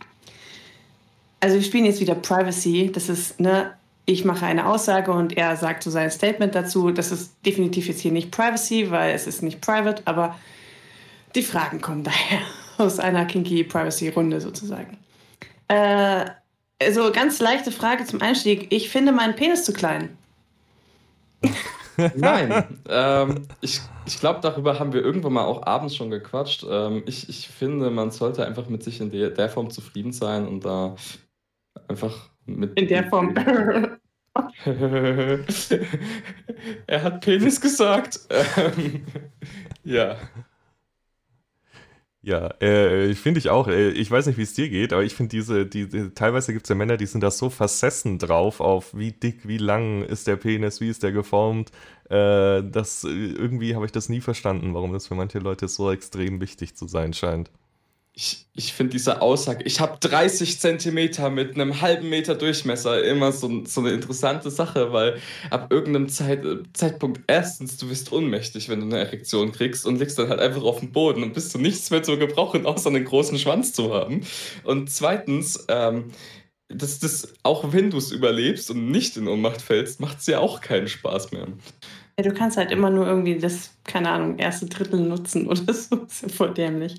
Also 1.40 1.56
wir 1.56 1.62
spielen 1.62 1.84
jetzt 1.84 2.00
wieder 2.00 2.14
Privacy. 2.14 2.90
Das 2.90 3.10
ist, 3.10 3.40
ne, 3.40 3.74
ich 4.06 4.24
mache 4.24 4.46
eine 4.46 4.66
Aussage 4.66 5.12
und 5.12 5.36
er 5.36 5.56
sagt 5.56 5.82
so 5.82 5.90
sein 5.90 6.10
Statement 6.10 6.54
dazu. 6.54 6.90
Das 6.90 7.12
ist 7.12 7.34
definitiv 7.44 7.88
jetzt 7.88 8.00
hier 8.00 8.12
nicht 8.12 8.30
Privacy, 8.30 8.90
weil 8.90 9.14
es 9.14 9.26
ist 9.26 9.42
nicht 9.42 9.60
private, 9.60 10.02
aber 10.06 10.38
die 11.34 11.42
Fragen 11.42 11.82
kommen 11.82 12.04
daher 12.04 12.40
aus 12.78 12.98
einer 12.98 13.26
Kinky 13.26 13.64
Privacy 13.64 14.08
Runde 14.08 14.40
sozusagen. 14.40 14.96
Äh, 15.68 16.24
also 16.80 17.12
ganz 17.12 17.38
leichte 17.40 17.70
Frage 17.70 18.06
zum 18.06 18.22
Einstieg. 18.22 18.72
Ich 18.72 18.88
finde 18.88 19.12
meinen 19.12 19.36
Penis 19.36 19.64
zu 19.64 19.74
klein. 19.74 20.16
Nein, 22.16 22.80
ähm, 22.88 23.46
ich, 23.60 23.80
ich 24.06 24.18
glaube, 24.18 24.40
darüber 24.40 24.78
haben 24.78 24.92
wir 24.92 25.02
irgendwann 25.02 25.34
mal 25.34 25.44
auch 25.44 25.64
abends 25.66 25.94
schon 25.94 26.10
gequatscht. 26.10 26.66
Ähm, 26.68 27.02
ich, 27.06 27.28
ich 27.28 27.48
finde, 27.48 27.90
man 27.90 28.10
sollte 28.10 28.44
einfach 28.46 28.68
mit 28.68 28.82
sich 28.82 29.00
in 29.00 29.10
der, 29.10 29.30
der 29.30 29.48
Form 29.48 29.70
zufrieden 29.70 30.12
sein 30.12 30.46
und 30.48 30.64
da 30.64 30.96
einfach 31.88 32.30
mit. 32.46 32.78
In 32.78 32.88
der 32.88 33.04
Form. 33.08 33.34
er 36.86 37.02
hat 37.02 37.20
Penis 37.20 37.60
gesagt. 37.60 38.20
Ähm, 38.30 39.06
ja. 39.84 40.16
Ja, 42.26 42.48
äh, 42.60 43.14
finde 43.14 43.38
ich 43.38 43.50
auch. 43.50 43.68
Äh, 43.68 43.90
ich 43.90 44.10
weiß 44.10 44.26
nicht, 44.26 44.38
wie 44.38 44.42
es 44.42 44.54
dir 44.54 44.70
geht, 44.70 44.94
aber 44.94 45.04
ich 45.04 45.14
finde 45.14 45.28
diese, 45.36 45.66
die, 45.66 45.86
teilweise 46.14 46.54
gibt 46.54 46.64
es 46.64 46.70
ja 46.70 46.74
Männer, 46.74 46.96
die 46.96 47.04
sind 47.04 47.20
da 47.20 47.30
so 47.30 47.50
versessen 47.50 48.18
drauf, 48.18 48.60
auf 48.60 48.94
wie 48.96 49.12
dick, 49.12 49.46
wie 49.46 49.58
lang 49.58 50.02
ist 50.02 50.26
der 50.26 50.36
Penis, 50.36 50.80
wie 50.80 50.88
ist 50.88 51.02
der 51.02 51.12
geformt. 51.12 51.70
Äh, 52.08 52.62
das, 52.62 53.04
irgendwie 53.04 53.74
habe 53.74 53.84
ich 53.84 53.92
das 53.92 54.08
nie 54.08 54.22
verstanden, 54.22 54.72
warum 54.72 54.94
das 54.94 55.06
für 55.06 55.14
manche 55.14 55.38
Leute 55.38 55.68
so 55.68 55.90
extrem 55.92 56.40
wichtig 56.40 56.74
zu 56.76 56.86
sein 56.86 57.12
scheint 57.12 57.50
ich, 58.16 58.46
ich 58.54 58.72
finde 58.72 58.92
diese 58.92 59.22
Aussage, 59.22 59.64
ich 59.64 59.80
habe 59.80 59.98
30 59.98 60.60
Zentimeter 60.60 61.30
mit 61.30 61.54
einem 61.54 61.80
halben 61.80 62.08
Meter 62.08 62.36
Durchmesser 62.36 63.02
immer 63.02 63.32
so, 63.32 63.64
so 63.64 63.80
eine 63.80 63.90
interessante 63.90 64.52
Sache, 64.52 64.92
weil 64.92 65.20
ab 65.50 65.72
irgendeinem 65.72 66.08
Zeit, 66.08 66.44
Zeitpunkt 66.74 67.22
erstens, 67.26 67.76
du 67.76 67.88
bist 67.88 68.12
ohnmächtig, 68.12 68.68
wenn 68.68 68.80
du 68.80 68.86
eine 68.86 68.98
Erektion 68.98 69.50
kriegst 69.50 69.84
und 69.84 69.98
liegst 69.98 70.16
dann 70.16 70.28
halt 70.28 70.38
einfach 70.38 70.62
auf 70.62 70.78
dem 70.78 70.92
Boden 70.92 71.24
und 71.24 71.34
bist 71.34 71.52
du 71.54 71.58
nichts 71.58 71.90
mehr 71.90 72.04
zu 72.04 72.16
gebrauchen, 72.16 72.66
außer 72.66 72.88
einen 72.88 73.04
großen 73.04 73.38
Schwanz 73.38 73.72
zu 73.72 73.92
haben. 73.92 74.24
Und 74.62 74.90
zweitens, 74.90 75.64
ähm, 75.66 76.12
das, 76.68 77.00
das, 77.00 77.34
auch 77.42 77.72
wenn 77.72 77.90
du 77.90 77.98
es 77.98 78.12
überlebst 78.12 78.70
und 78.70 78.92
nicht 78.92 79.16
in 79.16 79.26
Ohnmacht 79.26 79.60
fällst, 79.60 79.98
macht 79.98 80.20
es 80.20 80.28
ja 80.28 80.38
auch 80.38 80.60
keinen 80.60 80.86
Spaß 80.86 81.32
mehr. 81.32 81.48
Ja, 82.16 82.22
du 82.24 82.32
kannst 82.32 82.56
halt 82.56 82.70
immer 82.70 82.90
nur 82.90 83.08
irgendwie 83.08 83.38
das, 83.38 83.72
keine 83.82 84.10
Ahnung, 84.10 84.38
erste 84.38 84.66
Drittel 84.66 85.00
nutzen 85.00 85.48
oder 85.48 85.74
so. 85.74 85.96
Das 85.96 86.12
ist 86.12 86.22
ja 86.22 86.28
voll 86.28 86.54
dämlich. 86.54 86.94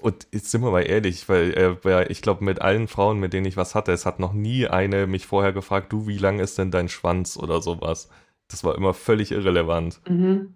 Und 0.00 0.26
jetzt 0.32 0.50
sind 0.50 0.62
wir 0.62 0.70
mal 0.70 0.82
ehrlich, 0.82 1.28
weil 1.28 1.78
äh, 1.84 2.06
ich 2.08 2.22
glaube, 2.22 2.44
mit 2.44 2.60
allen 2.60 2.88
Frauen, 2.88 3.18
mit 3.18 3.32
denen 3.32 3.46
ich 3.46 3.56
was 3.56 3.74
hatte, 3.74 3.92
es 3.92 4.06
hat 4.06 4.18
noch 4.18 4.32
nie 4.32 4.66
eine 4.66 5.06
mich 5.06 5.26
vorher 5.26 5.52
gefragt, 5.52 5.92
du, 5.92 6.06
wie 6.06 6.18
lang 6.18 6.40
ist 6.40 6.58
denn 6.58 6.70
dein 6.70 6.88
Schwanz 6.88 7.36
oder 7.36 7.62
sowas. 7.62 8.08
Das 8.48 8.64
war 8.64 8.74
immer 8.76 8.94
völlig 8.94 9.32
irrelevant. 9.32 10.00
Mhm. 10.08 10.54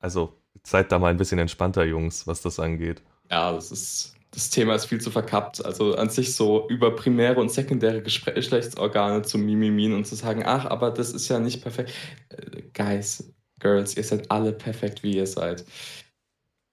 Also 0.00 0.36
seid 0.64 0.92
da 0.92 0.98
mal 0.98 1.10
ein 1.10 1.16
bisschen 1.16 1.38
entspannter, 1.38 1.84
Jungs, 1.84 2.26
was 2.26 2.42
das 2.42 2.58
angeht. 2.58 3.02
Ja, 3.30 3.52
das 3.52 3.72
ist. 3.72 4.14
Das 4.34 4.48
Thema 4.48 4.74
ist 4.74 4.86
viel 4.86 5.00
zu 5.00 5.10
verkappt. 5.10 5.62
Also 5.62 5.94
an 5.94 6.08
sich 6.08 6.34
so 6.34 6.66
über 6.70 6.96
primäre 6.96 7.38
und 7.38 7.50
sekundäre 7.50 8.00
Geschlechtsorgane 8.00 9.20
zu 9.20 9.36
mimimin 9.36 9.92
und 9.92 10.06
zu 10.06 10.14
sagen, 10.14 10.42
ach, 10.46 10.64
aber 10.64 10.90
das 10.90 11.12
ist 11.12 11.28
ja 11.28 11.38
nicht 11.38 11.60
perfekt. 11.60 11.92
Äh, 12.30 12.62
Guys, 12.72 13.30
Girls, 13.60 13.94
ihr 13.94 14.04
seid 14.04 14.30
alle 14.30 14.52
perfekt, 14.52 15.02
wie 15.02 15.16
ihr 15.16 15.26
seid. 15.26 15.66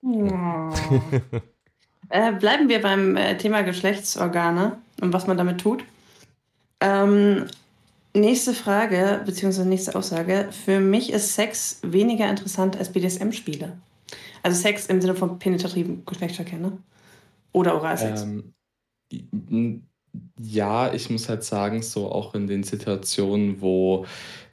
Oh. 0.02 0.70
äh, 2.10 2.32
bleiben 2.34 2.70
wir 2.70 2.82
beim 2.82 3.16
äh, 3.18 3.38
Thema 3.38 3.62
Geschlechtsorgane 3.62 4.78
und 5.02 5.14
was 5.14 5.28
man 5.28 5.38
damit 5.38 5.62
tut. 5.62 5.84
Ähm, 6.80 7.48
nächste 8.14 8.54
Frage, 8.54 9.22
beziehungsweise 9.26 9.68
nächste 9.68 9.96
Aussage. 9.96 10.50
Für 10.52 10.80
mich 10.80 11.12
ist 11.12 11.36
Sex 11.36 11.80
weniger 11.84 12.30
interessant 12.30 12.78
als 12.78 12.92
BDSM-Spiele. 12.92 13.78
Also 14.42 14.62
Sex 14.62 14.88
im 14.88 15.02
Sinne 15.02 15.16
von 15.16 15.40
penetrativen 15.40 16.06
Geschlechtsverkehr, 16.06 16.60
ne? 16.60 16.78
Oder 17.52 17.76
Oralsex. 17.76 18.24
Ähm, 19.12 19.84
ja, 20.40 20.94
ich 20.94 21.10
muss 21.10 21.30
halt 21.30 21.44
sagen, 21.44 21.82
so 21.82 22.12
auch 22.12 22.34
in 22.34 22.48
den 22.48 22.64
Situationen, 22.64 23.62
wo 23.62 24.06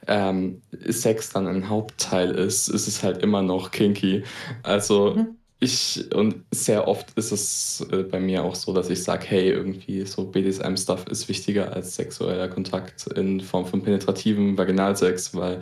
ähm, 0.07 0.61
Sex 0.87 1.29
dann 1.29 1.47
ein 1.47 1.69
Hauptteil 1.69 2.31
ist, 2.31 2.67
ist 2.67 2.87
es 2.87 3.03
halt 3.03 3.17
immer 3.23 3.41
noch 3.41 3.71
kinky. 3.71 4.23
Also 4.63 5.15
mhm. 5.15 5.35
ich, 5.59 6.05
und 6.13 6.43
sehr 6.51 6.87
oft 6.87 7.11
ist 7.17 7.31
es 7.31 7.85
äh, 7.91 8.03
bei 8.03 8.19
mir 8.19 8.43
auch 8.43 8.55
so, 8.55 8.73
dass 8.73 8.89
ich 8.89 9.03
sage, 9.03 9.25
hey, 9.27 9.49
irgendwie 9.49 10.05
so 10.05 10.25
BDSM-Stuff 10.25 11.07
ist 11.07 11.27
wichtiger 11.29 11.73
als 11.73 11.95
sexueller 11.95 12.47
Kontakt 12.47 13.07
in 13.07 13.41
Form 13.41 13.65
von 13.65 13.81
penetrativem 13.81 14.57
Vaginalsex, 14.57 15.35
weil 15.35 15.59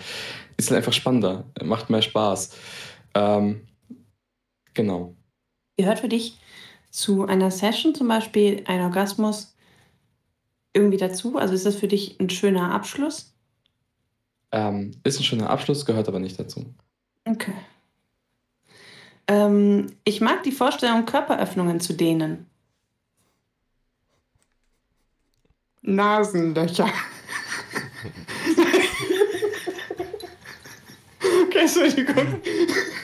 ist 0.58 0.70
halt 0.70 0.78
einfach 0.78 0.94
spannender, 0.94 1.46
macht 1.64 1.90
mehr 1.90 2.02
Spaß. 2.02 2.52
Ähm, 3.16 3.62
genau. 4.74 5.16
Gehört 5.78 6.00
für 6.00 6.10
dich 6.10 6.38
zu 6.92 7.26
einer 7.26 7.52
Session 7.52 7.94
zum 7.94 8.08
Beispiel 8.08 8.64
ein 8.68 8.80
Orgasmus 8.82 9.55
irgendwie 10.76 10.98
dazu? 10.98 11.38
Also 11.38 11.54
ist 11.54 11.66
das 11.66 11.76
für 11.76 11.88
dich 11.88 12.20
ein 12.20 12.30
schöner 12.30 12.72
Abschluss? 12.72 13.34
Ähm, 14.52 14.92
ist 15.04 15.20
ein 15.20 15.24
schöner 15.24 15.50
Abschluss, 15.50 15.86
gehört 15.86 16.08
aber 16.08 16.20
nicht 16.20 16.40
dazu. 16.40 16.66
Okay. 17.26 17.54
Ähm, 19.28 19.88
ich 20.04 20.22
mag 20.22 20.44
die 20.44 20.52
Vorstellung, 20.52 21.06
Körperöffnungen 21.06 21.80
zu 21.80 21.94
dehnen. 21.94 22.46
Nasenlöcher. 25.82 26.90
okay, 31.44 31.60
Entschuldigung. 31.60 32.42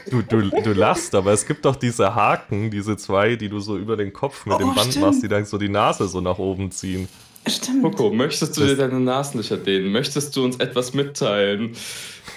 Du, 0.09 0.21
du, 0.21 0.49
du 0.49 0.73
lachst, 0.73 1.15
aber 1.15 1.31
es 1.31 1.45
gibt 1.45 1.63
doch 1.65 1.75
diese 1.75 2.13
Haken, 2.13 2.69
diese 2.69 2.97
zwei, 2.97 3.35
die 3.35 3.49
du 3.49 3.59
so 3.59 3.77
über 3.77 3.95
den 3.97 4.11
Kopf 4.11 4.45
mit 4.45 4.55
oh, 4.55 4.59
dem 4.59 4.75
Band 4.75 4.91
stimmt. 4.91 5.05
machst, 5.05 5.23
die 5.23 5.27
dann 5.27 5.45
so 5.45 5.57
die 5.57 5.69
Nase 5.69 6.07
so 6.07 6.21
nach 6.21 6.37
oben 6.37 6.71
ziehen. 6.71 7.07
Stimmt. 7.47 7.81
Coco, 7.83 8.11
möchtest 8.11 8.55
du 8.55 8.61
das 8.61 8.69
dir 8.71 8.75
deine 8.77 8.99
Nasenlöcher 8.99 9.57
dehnen? 9.57 9.91
Möchtest 9.91 10.35
du 10.35 10.43
uns 10.43 10.57
etwas 10.57 10.93
mitteilen? 10.93 11.75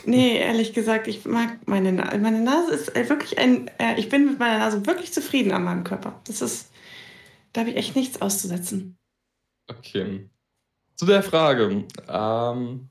Nee, 0.07 0.39
ehrlich 0.39 0.73
gesagt, 0.73 1.09
ich 1.09 1.25
mag 1.25 1.59
meine 1.67 1.93
Nase. 1.93 2.19
Meine 2.19 2.41
Nase 2.41 2.73
ist 2.73 2.97
äh, 2.97 3.09
wirklich 3.09 3.39
ein. 3.39 3.71
Äh, 3.79 3.99
ich 3.99 4.09
bin 4.09 4.27
mit 4.27 4.39
meiner 4.39 4.59
Nase 4.59 4.87
wirklich 4.87 5.13
zufrieden 5.13 5.53
an 5.53 5.65
meinem 5.65 5.85
Körper. 5.85 6.21
Das 6.27 6.41
ist. 6.41 6.71
Da 7.53 7.61
habe 7.61 7.71
ich 7.71 7.77
echt 7.77 7.97
nichts 7.97 8.21
auszusetzen. 8.21 8.97
Okay. 9.69 10.29
Zu 10.97 11.07
der 11.07 11.23
Frage. 11.23 11.85
Ähm, 12.09 12.91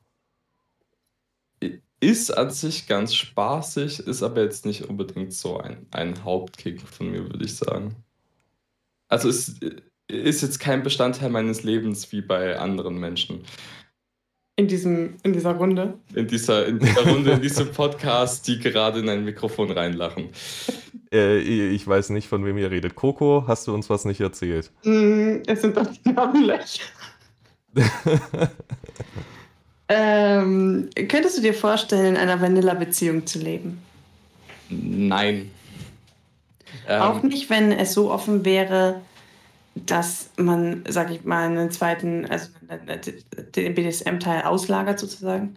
ist 2.03 2.38
an 2.38 2.51
sich 2.51 2.88
ganz 2.88 3.15
spaßig, 3.15 4.00
ist 4.00 4.24
aber 4.24 4.43
jetzt 4.43 4.65
nicht 4.65 4.84
unbedingt 4.89 5.34
so 5.34 5.58
ein, 5.58 5.88
ein 5.91 6.24
Hauptkick 6.24 6.82
von 6.82 7.12
mir, 7.12 7.24
würde 7.29 7.46
ich 7.46 7.55
sagen. 7.55 7.96
Also 9.08 9.29
es 9.29 9.55
ist 10.13 10.41
jetzt 10.41 10.60
kein 10.60 10.84
Bestandteil 10.84 11.29
meines 11.29 11.63
Lebens 11.63 12.12
wie 12.12 12.22
bei 12.22 12.58
anderen 12.58 13.00
Menschen. 13.00 13.43
In, 14.55 14.67
diesem, 14.67 15.15
in 15.24 15.34
dieser 15.34 15.53
Runde? 15.53 15.96
In 16.13 16.27
dieser, 16.27 16.67
in 16.67 16.77
dieser 16.77 17.08
Runde, 17.08 17.32
in 17.32 17.41
diesem 17.41 17.72
Podcast, 17.72 18.48
die 18.48 18.60
gerade 18.60 19.00
in 19.00 19.10
ein 19.10 19.25
Mikrofon 19.25 19.72
reinlachen. 19.72 20.29
Äh, 21.13 21.38
ich 21.38 21.86
weiß 21.86 22.10
nicht, 22.10 22.27
von 22.27 22.43
wem 22.43 22.58
ihr 22.58 22.72
redet. 22.72 22.96
Coco, 22.96 23.43
hast 23.46 23.67
du 23.67 23.74
uns 23.75 23.88
was 23.88 24.03
nicht 24.03 24.20
erzählt? 24.20 24.72
Mm, 24.84 25.43
es 25.46 25.62
sind 25.62 25.77
doch 25.77 25.86
die 25.86 26.10
Namenlöcher. 26.10 26.82
ähm, 29.89 30.89
könntest 31.08 31.38
du 31.38 31.43
dir 31.43 31.53
vorstellen, 31.53 32.15
in 32.15 32.17
einer 32.17 32.41
Vanilla-Beziehung 32.41 33.27
zu 33.27 33.38
leben? 33.38 33.77
Nein. 34.70 35.51
Auch 36.88 37.22
ähm, 37.22 37.29
nicht, 37.29 37.48
wenn 37.51 37.72
es 37.72 37.93
so 37.93 38.12
offen 38.12 38.43
wäre, 38.43 39.01
dass 39.75 40.30
man, 40.38 40.84
sag 40.88 41.12
ich 41.12 41.24
mal, 41.24 41.48
einen 41.48 41.72
zweiten, 41.72 42.25
also 42.25 42.50
den 43.56 43.74
BDSM-Teil 43.74 44.44
auslagert 44.44 45.00
sozusagen? 45.00 45.56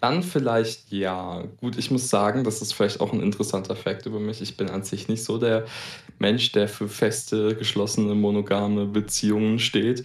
Dann 0.00 0.22
vielleicht 0.22 0.92
ja. 0.92 1.44
Gut, 1.60 1.78
ich 1.78 1.90
muss 1.90 2.10
sagen, 2.10 2.44
das 2.44 2.60
ist 2.60 2.72
vielleicht 2.74 3.00
auch 3.00 3.12
ein 3.12 3.22
interessanter 3.22 3.76
Fakt 3.76 4.06
über 4.06 4.20
mich. 4.20 4.42
Ich 4.42 4.56
bin 4.56 4.68
an 4.68 4.82
sich 4.82 5.08
nicht 5.08 5.24
so 5.24 5.38
der 5.38 5.64
Mensch, 6.18 6.52
der 6.52 6.68
für 6.68 6.88
feste, 6.88 7.56
geschlossene, 7.56 8.14
monogame 8.14 8.86
Beziehungen 8.86 9.58
steht. 9.58 10.04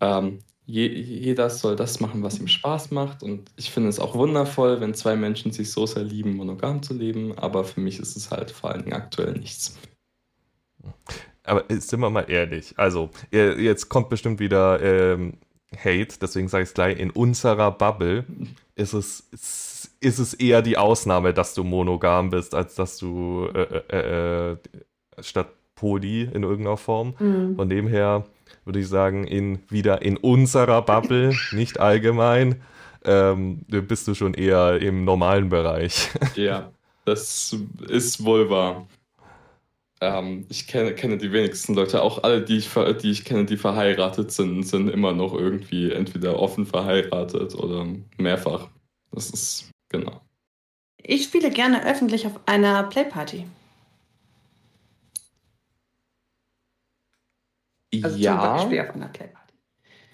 Ähm, 0.00 0.38
je, 0.66 0.86
jeder 0.86 1.50
soll 1.50 1.74
das 1.74 1.98
machen, 2.00 2.22
was 2.22 2.38
ihm 2.38 2.48
Spaß 2.48 2.90
macht. 2.92 3.22
Und 3.22 3.50
ich 3.56 3.70
finde 3.70 3.88
es 3.88 3.98
auch 3.98 4.14
wundervoll, 4.14 4.80
wenn 4.80 4.94
zwei 4.94 5.16
Menschen 5.16 5.52
sich 5.52 5.72
so 5.72 5.86
sehr 5.86 6.04
lieben, 6.04 6.36
monogam 6.36 6.82
zu 6.82 6.94
leben. 6.94 7.36
Aber 7.38 7.64
für 7.64 7.80
mich 7.80 7.98
ist 7.98 8.16
es 8.16 8.30
halt 8.30 8.50
vor 8.50 8.70
allen 8.70 8.84
Dingen 8.84 8.96
aktuell 8.96 9.32
nichts. 9.32 9.76
Aber 11.48 11.64
sind 11.68 12.00
wir 12.00 12.10
mal 12.10 12.26
ehrlich, 12.28 12.74
also 12.76 13.10
jetzt 13.30 13.88
kommt 13.88 14.08
bestimmt 14.08 14.40
wieder 14.40 14.80
ähm, 14.82 15.34
Hate, 15.76 16.18
deswegen 16.20 16.48
sage 16.48 16.64
ich 16.64 16.70
es 16.70 16.74
gleich, 16.74 16.98
in 16.98 17.10
unserer 17.10 17.70
Bubble 17.70 18.24
ist 18.74 18.94
es, 18.94 19.24
ist 20.00 20.18
es 20.18 20.34
eher 20.34 20.62
die 20.62 20.78
Ausnahme, 20.78 21.34
dass 21.34 21.54
du 21.54 21.64
monogam 21.64 22.30
bist, 22.30 22.54
als 22.54 22.74
dass 22.74 22.96
du 22.96 23.48
äh, 23.54 23.82
äh, 23.90 24.52
äh, 24.52 24.56
statt 25.20 25.48
Poly 25.74 26.22
in 26.22 26.42
irgendeiner 26.42 26.76
Form. 26.76 27.14
Mhm. 27.18 27.56
Von 27.56 27.68
dem 27.68 27.86
her 27.86 28.24
würde 28.64 28.80
ich 28.80 28.88
sagen, 28.88 29.24
in, 29.24 29.60
wieder 29.68 30.02
in 30.02 30.16
unserer 30.16 30.82
Bubble, 30.82 31.34
nicht 31.52 31.80
allgemein, 31.80 32.62
ähm, 33.04 33.60
bist 33.68 34.08
du 34.08 34.14
schon 34.14 34.34
eher 34.34 34.80
im 34.80 35.04
normalen 35.04 35.48
Bereich. 35.50 36.10
Ja, 36.34 36.70
das 37.04 37.56
ist 37.88 38.24
wohl 38.24 38.50
wahr. 38.50 38.86
Ähm, 40.00 40.46
ich 40.48 40.66
kenne, 40.66 40.94
kenne 40.94 41.18
die 41.18 41.32
wenigsten 41.32 41.74
Leute, 41.74 42.02
auch 42.02 42.22
alle, 42.22 42.42
die 42.42 42.58
ich, 42.58 42.70
die 43.02 43.10
ich 43.10 43.24
kenne, 43.24 43.44
die 43.46 43.56
verheiratet 43.56 44.30
sind, 44.30 44.62
sind 44.64 44.88
immer 44.88 45.12
noch 45.12 45.34
irgendwie 45.34 45.90
entweder 45.90 46.38
offen 46.38 46.66
verheiratet 46.66 47.54
oder 47.54 47.86
mehrfach. 48.16 48.68
Das 49.10 49.30
ist 49.30 49.70
genau. 49.88 50.20
Ich 51.02 51.24
spiele 51.24 51.50
gerne 51.50 51.84
öffentlich 51.84 52.26
auf 52.26 52.38
einer 52.46 52.84
Playparty. 52.84 53.46
Also 58.02 58.18
ja. 58.18 58.40
Zum 58.40 58.68
Beispiel 58.70 58.80
auf 58.80 58.94
einer 58.94 59.08
Playparty. 59.08 59.37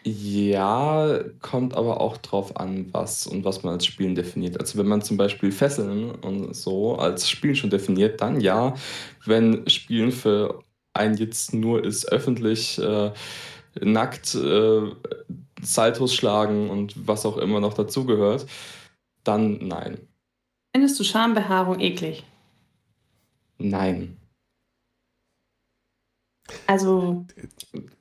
Ja, 0.06 1.18
kommt 1.40 1.74
aber 1.74 2.02
auch 2.02 2.18
drauf 2.18 2.58
an, 2.58 2.92
was 2.92 3.26
und 3.26 3.44
was 3.44 3.62
man 3.62 3.74
als 3.74 3.86
Spielen 3.86 4.14
definiert. 4.14 4.60
Also 4.60 4.78
wenn 4.78 4.86
man 4.86 5.00
zum 5.00 5.16
Beispiel 5.16 5.50
Fesseln 5.50 6.10
und 6.10 6.54
so 6.54 6.96
als 6.96 7.30
Spielen 7.30 7.56
schon 7.56 7.70
definiert, 7.70 8.20
dann 8.20 8.40
ja. 8.40 8.74
Wenn 9.24 9.66
Spielen 9.68 10.12
für 10.12 10.62
einen 10.92 11.16
jetzt 11.16 11.54
nur 11.54 11.82
ist, 11.82 12.12
öffentlich 12.12 12.78
äh, 12.78 13.12
nackt 13.80 14.34
äh, 14.34 14.92
Saltos 15.62 16.14
schlagen 16.14 16.68
und 16.68 17.08
was 17.08 17.24
auch 17.24 17.38
immer 17.38 17.60
noch 17.60 17.72
dazugehört, 17.72 18.44
dann 19.24 19.66
nein. 19.66 20.06
Findest 20.74 21.00
du 21.00 21.04
Schambehaarung 21.04 21.80
eklig? 21.80 22.24
Nein. 23.56 24.18
Also 26.66 27.24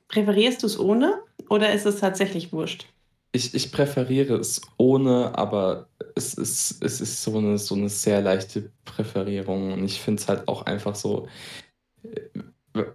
präferierst 0.08 0.62
du 0.62 0.66
es 0.66 0.78
ohne 0.78 1.23
oder 1.48 1.72
ist 1.72 1.86
es 1.86 2.00
tatsächlich 2.00 2.52
wurscht? 2.52 2.86
Ich, 3.32 3.54
ich 3.54 3.72
präferiere 3.72 4.36
es 4.36 4.60
ohne, 4.76 5.36
aber 5.36 5.88
es 6.14 6.34
ist, 6.34 6.82
es 6.82 7.00
ist 7.00 7.22
so, 7.22 7.38
eine, 7.38 7.58
so 7.58 7.74
eine 7.74 7.88
sehr 7.88 8.20
leichte 8.20 8.70
Präferierung. 8.84 9.72
Und 9.72 9.84
ich 9.84 10.00
finde 10.00 10.22
es 10.22 10.28
halt 10.28 10.46
auch 10.46 10.66
einfach 10.66 10.94
so. 10.94 11.28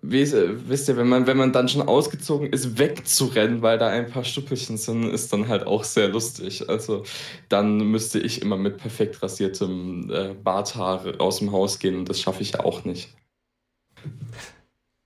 Wisst 0.01 0.89
ihr, 0.89 0.97
wenn 0.97 1.07
man, 1.07 1.25
wenn 1.27 1.37
man 1.37 1.53
dann 1.53 1.69
schon 1.69 1.81
ausgezogen 1.81 2.51
ist, 2.51 2.77
wegzurennen, 2.77 3.61
weil 3.61 3.77
da 3.77 3.87
ein 3.87 4.09
paar 4.09 4.25
Stüppelchen 4.25 4.77
sind, 4.77 5.03
ist 5.03 5.31
dann 5.31 5.47
halt 5.47 5.65
auch 5.65 5.83
sehr 5.83 6.09
lustig. 6.09 6.69
Also 6.69 7.03
dann 7.47 7.77
müsste 7.77 8.19
ich 8.19 8.41
immer 8.41 8.57
mit 8.57 8.77
perfekt 8.77 9.21
rasiertem 9.21 10.09
äh, 10.11 10.33
Barthaar 10.33 11.19
aus 11.19 11.39
dem 11.39 11.51
Haus 11.51 11.79
gehen 11.79 11.97
und 11.97 12.09
das 12.09 12.19
schaffe 12.19 12.41
ich 12.43 12.51
ja 12.53 12.59
auch 12.61 12.83
nicht. 12.83 13.09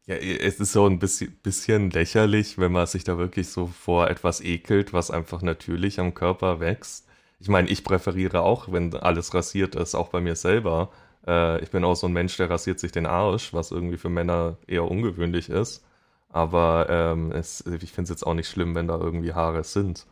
Ja, 0.06 0.16
es 0.16 0.60
ist 0.60 0.74
so 0.74 0.86
ein 0.86 1.00
bisschen, 1.00 1.32
bisschen 1.44 1.90
lächerlich, 1.90 2.58
wenn 2.58 2.74
man 2.74 2.88
sich 2.88 3.04
da 3.06 3.18
wirklich 3.18 3.48
so 3.50 3.68
vor 3.68 4.10
etwas 4.10 4.42
ekelt, 4.42 4.92
was 4.92 5.12
einfach 5.12 5.42
natürlich 5.42 6.00
am 6.00 6.14
Körper 6.14 6.60
wächst. 6.60 7.08
Ich 7.40 7.48
meine, 7.48 7.70
ich 7.70 7.84
präferiere 7.86 8.42
auch, 8.42 8.72
wenn 8.72 8.94
alles 8.96 9.34
rasiert 9.34 9.76
ist, 9.76 9.96
auch 9.96 10.10
bei 10.10 10.20
mir 10.20 10.36
selber. 10.36 10.92
Äh, 11.26 11.62
ich 11.64 11.72
bin 11.72 11.84
auch 11.86 11.96
so 11.96 12.08
ein 12.08 12.14
Mensch, 12.14 12.36
der 12.38 12.50
rasiert 12.50 12.80
sich 12.80 12.92
den 12.92 13.06
Arsch, 13.06 13.54
was 13.54 13.72
irgendwie 13.72 13.98
für 13.98 14.10
Männer 14.10 14.58
eher 14.68 14.84
ungewöhnlich 14.90 15.50
ist. 15.50 15.86
Aber 16.30 16.88
ähm, 16.90 17.32
es, 17.32 17.62
ich 17.66 17.92
finde 17.92 18.04
es 18.04 18.10
jetzt 18.10 18.26
auch 18.28 18.34
nicht 18.34 18.50
schlimm, 18.50 18.76
wenn 18.76 18.88
da 18.88 18.98
irgendwie 19.00 19.34
Haare 19.34 19.64
sind. 19.64 20.06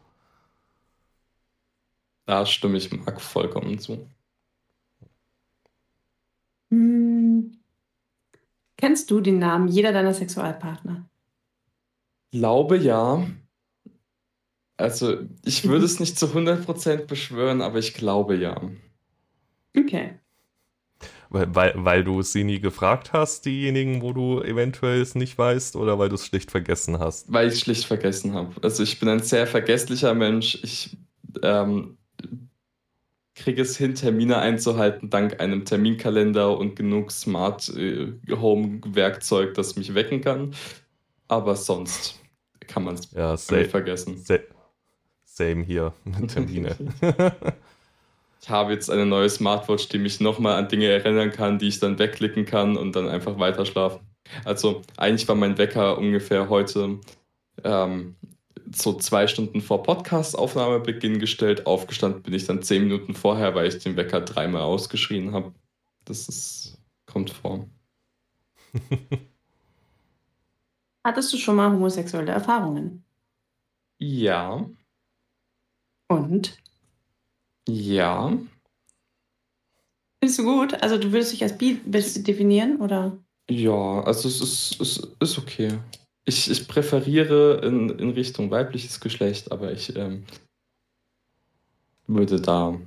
Da 2.26 2.48
stimme 2.48 2.78
ich 2.80 2.92
Marc 2.92 3.22
vollkommen 3.22 3.78
zu. 3.78 4.10
Hm. 6.72 7.01
Kennst 8.82 9.12
du 9.12 9.22
den 9.22 9.38
Namen 9.38 9.68
jeder 9.68 9.94
deiner 9.94 10.14
Sexualpartner? 10.14 11.08
Glaube 12.32 12.78
ja. 12.78 13.28
Also, 14.76 15.18
ich 15.46 15.68
würde 15.68 15.86
es 15.86 16.00
nicht 16.00 16.18
zu 16.18 16.26
100% 16.26 17.06
beschwören, 17.06 17.62
aber 17.62 17.78
ich 17.78 17.94
glaube 17.94 18.36
ja. 18.36 18.60
Okay. 19.78 20.16
Weil, 21.30 21.54
weil, 21.54 21.74
weil 21.76 22.04
du 22.04 22.24
sie 22.24 22.44
nie 22.44 22.60
gefragt 22.60 23.14
hast, 23.14 23.46
diejenigen, 23.46 24.02
wo 24.02 24.14
du 24.14 24.42
eventuell 24.42 25.00
es 25.00 25.14
nicht 25.14 25.38
weißt, 25.38 25.76
oder 25.76 26.00
weil 26.00 26.10
du 26.10 26.16
es 26.16 26.26
schlicht 26.26 26.50
vergessen 26.50 26.98
hast? 26.98 27.32
Weil 27.32 27.50
ich 27.50 27.54
es 27.54 27.60
schlicht 27.60 27.86
vergessen 27.86 28.34
habe. 28.34 28.56
Also 28.64 28.82
ich 28.82 29.00
bin 29.00 29.10
ein 29.10 29.22
sehr 29.22 29.46
vergesslicher 29.46 30.16
Mensch. 30.16 30.60
Ich 30.64 30.98
ähm, 31.44 32.00
kriege 33.42 33.62
es 33.62 33.78
hin, 33.78 33.96
Termine 33.96 34.38
einzuhalten, 34.38 35.10
dank 35.10 35.40
einem 35.40 35.66
Terminkalender 35.66 36.58
und 36.58 36.76
genug 36.76 37.12
Smart 37.12 37.70
äh, 37.70 38.14
Home 38.30 38.82
Werkzeug, 38.86 39.54
das 39.56 39.76
mich 39.76 39.94
wecken 39.94 40.22
kann. 40.22 40.54
Aber 41.28 41.56
sonst 41.56 42.20
kann 42.68 42.84
man 42.84 42.96
es 42.96 43.12
ja, 43.12 43.38
vergessen. 43.38 44.18
Sa 44.18 44.38
same 45.26 45.64
hier, 45.64 45.94
Termine. 46.28 46.76
ich 48.42 48.50
habe 48.50 48.74
jetzt 48.74 48.90
eine 48.90 49.06
neue 49.06 49.30
Smartwatch, 49.30 49.90
die 49.90 49.98
mich 49.98 50.20
nochmal 50.20 50.58
an 50.58 50.68
Dinge 50.68 50.88
erinnern 50.88 51.32
kann, 51.32 51.58
die 51.58 51.68
ich 51.68 51.80
dann 51.80 52.00
wegklicken 52.00 52.46
kann 52.46 52.78
und 52.78 52.96
dann 52.96 53.08
einfach 53.08 53.40
weiter 53.40 53.66
schlafen. 53.66 54.02
Also 54.46 54.82
eigentlich 54.98 55.28
war 55.28 55.36
mein 55.36 55.58
Wecker 55.58 55.98
ungefähr 55.98 56.50
heute 56.50 57.00
ähm, 57.64 58.16
so 58.74 58.94
zwei 58.94 59.28
Stunden 59.28 59.62
vor 59.62 59.84
Podcast-Aufnahmebeginn 59.84 61.20
gestellt. 61.20 61.66
Aufgestanden 61.66 62.24
bin 62.24 62.34
ich 62.34 62.46
dann 62.46 62.62
zehn 62.62 62.84
Minuten 62.84 63.16
vorher, 63.16 63.56
weil 63.56 63.68
ich 63.68 63.80
den 63.84 63.96
Wecker 63.96 64.22
dreimal 64.22 64.62
ausgeschrien 64.62 65.34
habe. 65.34 65.54
Das 66.06 66.28
ist, 66.28 66.78
kommt 67.06 67.30
vor. 67.30 67.68
Hattest 71.04 71.34
du 71.34 71.38
schon 71.38 71.56
mal 71.56 71.72
homosexuelle 71.72 72.32
Erfahrungen? 72.32 73.04
Ja. 73.98 74.70
Und? 76.08 76.58
Ja. 77.68 78.38
Findest 80.20 80.40
du 80.40 80.44
gut? 80.44 80.74
Also 80.82 80.98
du 80.98 81.12
würdest 81.12 81.34
dich 81.34 81.44
als 81.44 81.58
bi 81.58 81.80
definieren, 81.86 82.80
oder? 82.80 83.18
Ja, 83.50 84.02
also 84.04 84.28
es 84.28 84.40
ist, 84.42 84.80
es 84.80 85.02
ist 85.20 85.38
okay. 85.38 85.80
Ich, 86.26 86.50
ich 86.50 86.68
präferiere 86.68 87.62
in, 87.66 87.90
in 87.90 88.12
Richtung 88.12 88.52
weibliches 88.52 89.00
Geschlecht, 89.00 89.52
aber 89.52 89.72
ich 89.72 89.96
ähm, 89.96 90.26
würde 92.08 92.40
da 92.40 92.80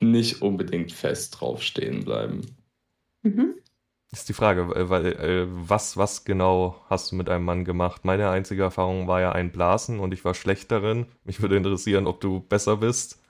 nicht 0.00 0.42
unbedingt 0.42 0.92
fest 0.92 1.40
drauf 1.40 1.62
stehen 1.62 2.04
bleiben. 2.04 2.42
Mhm. 3.22 3.54
Ist 4.12 4.28
die 4.28 4.34
Frage, 4.34 4.68
weil, 4.88 5.06
äh, 5.06 5.46
was, 5.48 5.96
was 5.96 6.24
genau 6.24 6.76
hast 6.88 7.10
du 7.10 7.16
mit 7.16 7.28
einem 7.28 7.44
Mann 7.44 7.64
gemacht? 7.64 8.04
Meine 8.04 8.30
einzige 8.30 8.62
Erfahrung 8.62 9.08
war 9.08 9.20
ja 9.20 9.32
ein 9.32 9.50
Blasen 9.50 10.00
und 10.00 10.14
ich 10.14 10.24
war 10.24 10.34
schlecht 10.34 10.70
darin. 10.70 11.06
Mich 11.24 11.42
würde 11.42 11.56
interessieren, 11.56 12.06
ob 12.06 12.20
du 12.20 12.40
besser 12.40 12.76
bist. 12.76 13.20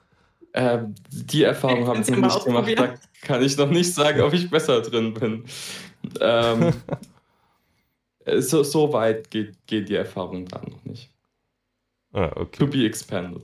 Äh, 0.53 0.83
die 1.09 1.43
Erfahrung 1.43 1.87
habe 1.87 1.99
ich 1.99 2.09
noch 2.09 2.17
nicht 2.17 2.45
gemacht. 2.45 2.73
Da 2.77 2.93
kann 3.21 3.41
ich 3.41 3.57
noch 3.57 3.69
nicht 3.69 3.93
sagen, 3.93 4.21
ob 4.21 4.33
ich 4.33 4.49
besser 4.49 4.81
drin 4.81 5.13
bin. 5.13 5.43
Ähm, 6.19 6.73
so, 8.39 8.63
so 8.63 8.93
weit 8.93 9.29
geht, 9.31 9.55
geht 9.67 9.89
die 9.89 9.95
Erfahrung 9.95 10.45
da 10.45 10.61
noch 10.61 10.83
nicht. 10.85 11.09
Ah, 12.13 12.31
okay. 12.35 12.59
To 12.59 12.67
be 12.67 12.85
expanded. 12.85 13.43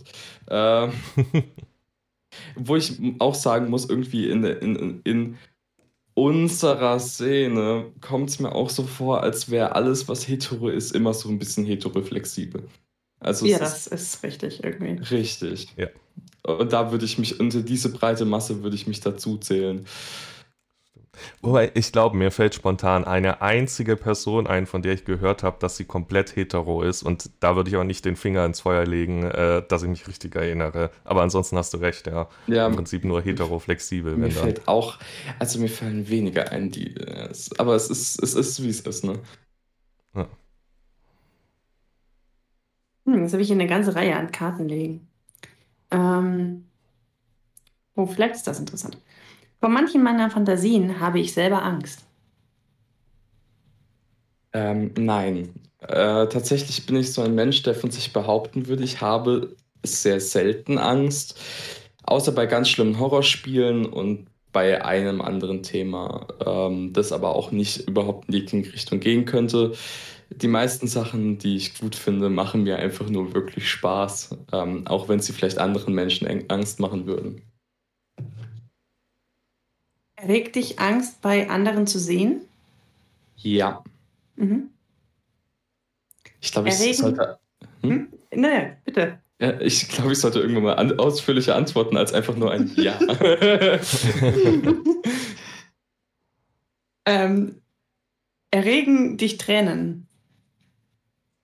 Ähm, 0.49 0.93
wo 2.55 2.75
ich 2.75 2.97
auch 3.19 3.35
sagen 3.35 3.69
muss, 3.69 3.89
irgendwie 3.89 4.29
in, 4.29 4.43
in, 4.43 5.01
in 5.03 5.37
unserer 6.13 6.99
Szene 6.99 7.91
kommt 8.01 8.29
es 8.29 8.39
mir 8.39 8.53
auch 8.53 8.69
so 8.69 8.83
vor, 8.83 9.21
als 9.21 9.49
wäre 9.49 9.75
alles, 9.75 10.07
was 10.07 10.27
hetero 10.27 10.69
ist, 10.69 10.95
immer 10.95 11.13
so 11.13 11.29
ein 11.29 11.39
bisschen 11.39 11.65
heteroflexibel. 11.65 12.63
Also 13.19 13.45
ja, 13.45 13.57
das 13.57 13.87
ist, 13.87 14.15
ist 14.15 14.23
richtig 14.23 14.63
irgendwie. 14.63 15.01
Richtig. 15.15 15.69
Ja. 15.77 15.87
Und 16.43 16.73
da 16.73 16.91
würde 16.91 17.05
ich 17.05 17.17
mich, 17.17 17.39
unter 17.39 17.61
diese 17.61 17.89
breite 17.91 18.25
Masse 18.25 18.63
würde 18.63 18.75
ich 18.75 18.85
mich 18.85 18.99
dazu 18.99 19.37
zählen. 19.37 19.85
Wobei, 21.41 21.71
ich 21.75 21.91
glaube, 21.91 22.17
mir 22.17 22.31
fällt 22.31 22.55
spontan 22.55 23.05
eine 23.05 23.41
einzige 23.41 23.95
Person 23.95 24.47
ein, 24.47 24.65
von 24.65 24.81
der 24.81 24.93
ich 24.93 25.05
gehört 25.05 25.43
habe, 25.43 25.57
dass 25.59 25.77
sie 25.77 25.85
komplett 25.85 26.35
hetero 26.35 26.81
ist. 26.81 27.03
Und 27.03 27.29
da 27.39 27.55
würde 27.55 27.69
ich 27.69 27.77
auch 27.77 27.83
nicht 27.83 28.05
den 28.05 28.15
Finger 28.15 28.45
ins 28.45 28.61
Feuer 28.61 28.85
legen, 28.85 29.23
äh, 29.23 29.63
dass 29.67 29.83
ich 29.83 29.89
mich 29.89 30.07
richtig 30.07 30.35
erinnere. 30.35 30.89
Aber 31.03 31.21
ansonsten 31.21 31.57
hast 31.57 31.73
du 31.73 31.77
recht, 31.77 32.07
ja. 32.07 32.27
ja 32.47 32.67
Im 32.67 32.75
Prinzip 32.75 33.05
nur 33.05 33.21
hetero-flexibel. 33.21 34.17
Mir 34.17 34.31
fällt 34.31 34.59
dann. 34.59 34.67
auch, 34.67 34.97
also 35.39 35.59
mir 35.59 35.69
fallen 35.69 36.09
weniger 36.09 36.51
ein, 36.51 36.71
die. 36.71 36.95
Äh, 36.95 37.29
aber 37.57 37.75
es 37.75 37.89
ist, 37.89 38.21
es 38.21 38.33
ist, 38.33 38.63
wie 38.63 38.69
es 38.69 38.81
ist, 38.81 39.03
ne? 39.03 39.19
Ja. 40.15 40.27
Hm, 43.05 43.23
jetzt 43.23 43.33
habe 43.33 43.41
ich 43.41 43.47
hier 43.47 43.55
eine 43.55 43.67
ganze 43.67 43.95
Reihe 43.95 44.15
an 44.15 44.31
Karten 44.31 44.67
legen. 44.67 45.07
Ähm, 45.91 46.65
oh, 47.95 48.07
vielleicht 48.07 48.35
ist 48.35 48.47
das 48.47 48.59
interessant. 48.59 48.97
Vor 49.63 49.69
manchen 49.69 50.03
meiner 50.03 50.29
Fantasien 50.29 50.99
habe 50.99 51.21
ich 51.21 51.31
selber 51.31 51.63
Angst. 51.63 52.03
Ähm, 54.51 54.91
nein. 54.97 55.53
Äh, 55.79 56.27
tatsächlich 56.27 56.85
bin 56.85 56.97
ich 56.97 57.13
so 57.13 57.21
ein 57.21 57.33
Mensch, 57.33 57.63
der 57.63 57.73
von 57.73 57.89
sich 57.89 58.11
behaupten 58.11 58.67
würde, 58.67 58.83
ich 58.83 58.99
habe 58.99 59.55
sehr 59.81 60.19
selten 60.19 60.77
Angst. 60.77 61.39
Außer 62.03 62.33
bei 62.33 62.45
ganz 62.45 62.67
schlimmen 62.67 62.99
Horrorspielen 62.99 63.85
und 63.85 64.27
bei 64.51 64.83
einem 64.83 65.21
anderen 65.21 65.63
Thema, 65.63 66.27
ähm, 66.45 66.91
das 66.91 67.13
aber 67.13 67.33
auch 67.33 67.51
nicht 67.51 67.87
überhaupt 67.87 68.27
in 68.27 68.63
die 68.63 68.69
Richtung 68.69 68.99
gehen 68.99 69.23
könnte. 69.23 69.71
Die 70.29 70.49
meisten 70.49 70.87
Sachen, 70.87 71.37
die 71.37 71.55
ich 71.55 71.79
gut 71.79 71.95
finde, 71.95 72.29
machen 72.29 72.63
mir 72.63 72.79
einfach 72.79 73.09
nur 73.09 73.33
wirklich 73.33 73.71
Spaß, 73.71 74.37
ähm, 74.51 74.85
auch 74.87 75.07
wenn 75.07 75.21
sie 75.21 75.31
vielleicht 75.31 75.57
anderen 75.57 75.93
Menschen 75.93 76.49
Angst 76.49 76.81
machen 76.81 77.05
würden. 77.05 77.52
Erregt 80.23 80.55
dich 80.55 80.79
Angst, 80.79 81.21
bei 81.21 81.49
anderen 81.49 81.85
zu 81.85 81.99
sehen? 81.99 82.43
Ja. 83.35 83.83
Mhm. 84.37 84.69
Ich 86.39 86.53
glaube, 86.53 86.69
ich 86.69 86.75
Erregen? 86.75 86.93
sollte. 86.93 87.39
Hm? 87.81 87.89
Hm? 87.91 88.07
Nee, 88.33 88.77
bitte. 88.85 89.19
Ja, 89.41 89.59
ich 89.59 89.89
glaube, 89.89 90.13
ich 90.13 90.19
sollte 90.19 90.39
irgendwann 90.39 90.63
mal 90.63 90.75
an 90.75 90.97
ausführlicher 90.97 91.57
antworten 91.57 91.97
als 91.97 92.13
einfach 92.13 92.37
nur 92.37 92.51
ein 92.51 92.71
Ja. 92.77 92.97
ähm, 97.05 97.61
erregen 98.49 99.17
dich 99.17 99.37
Tränen? 99.37 100.07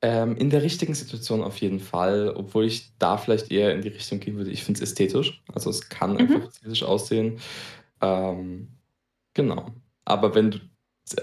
Ähm, 0.01 0.37
in 0.37 0.49
der 0.49 0.61
richtigen 0.61 0.93
Situation 0.93 1.43
auf 1.43 1.57
jeden 1.57 1.81
Fall, 1.81 2.33
obwohl 2.33 2.63
ich 2.63 2.93
da 2.97 3.17
vielleicht 3.17 3.51
eher 3.51 3.75
in 3.75 3.81
die 3.81 3.89
Richtung 3.89 4.21
gehen 4.21 4.37
würde. 4.37 4.51
Ich 4.51 4.63
finde 4.63 4.77
es 4.77 4.91
ästhetisch. 4.91 5.43
Also 5.53 5.69
es 5.69 5.89
kann 5.89 6.13
mhm. 6.13 6.19
einfach 6.19 6.47
ästhetisch 6.47 6.83
aussehen. 6.83 7.41
Ähm, 8.01 8.69
genau. 9.33 9.71
Aber 10.05 10.35
wenn 10.35 10.51
du, 10.51 10.59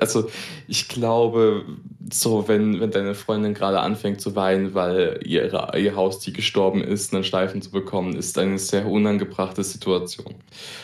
also 0.01 0.29
ich 0.67 0.89
glaube, 0.89 1.65
so 2.13 2.49
wenn, 2.49 2.81
wenn 2.81 2.91
deine 2.91 3.15
Freundin 3.15 3.55
gerade 3.55 3.81
anfängt 3.81 4.21
zu 4.21 4.37
weinen, 4.37 4.75
weil 4.75 5.21
ihre, 5.25 5.79
ihr 5.79 5.97
Haustier 5.97 6.33
gestorben 6.33 6.83
ist, 6.83 7.15
einen 7.15 7.25
Steifen 7.25 7.63
zu 7.63 7.71
bekommen, 7.71 8.17
ist 8.17 8.39
eine 8.39 8.59
sehr 8.59 8.87
unangebrachte 8.87 9.65
Situation. 9.65 10.37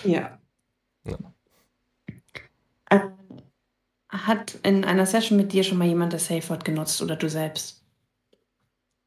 Ja. 0.05 0.39
ja. 1.05 1.19
Äh, 2.91 3.01
hat 4.09 4.59
in 4.63 4.85
einer 4.85 5.07
Session 5.07 5.39
mit 5.39 5.53
dir 5.53 5.65
schon 5.65 5.79
mal 5.79 5.89
jemand 5.89 6.13
das 6.13 6.27
Safe 6.27 6.49
Word 6.49 6.65
genutzt 6.65 7.03
oder 7.03 7.17
du 7.17 7.29
selbst? 7.29 7.83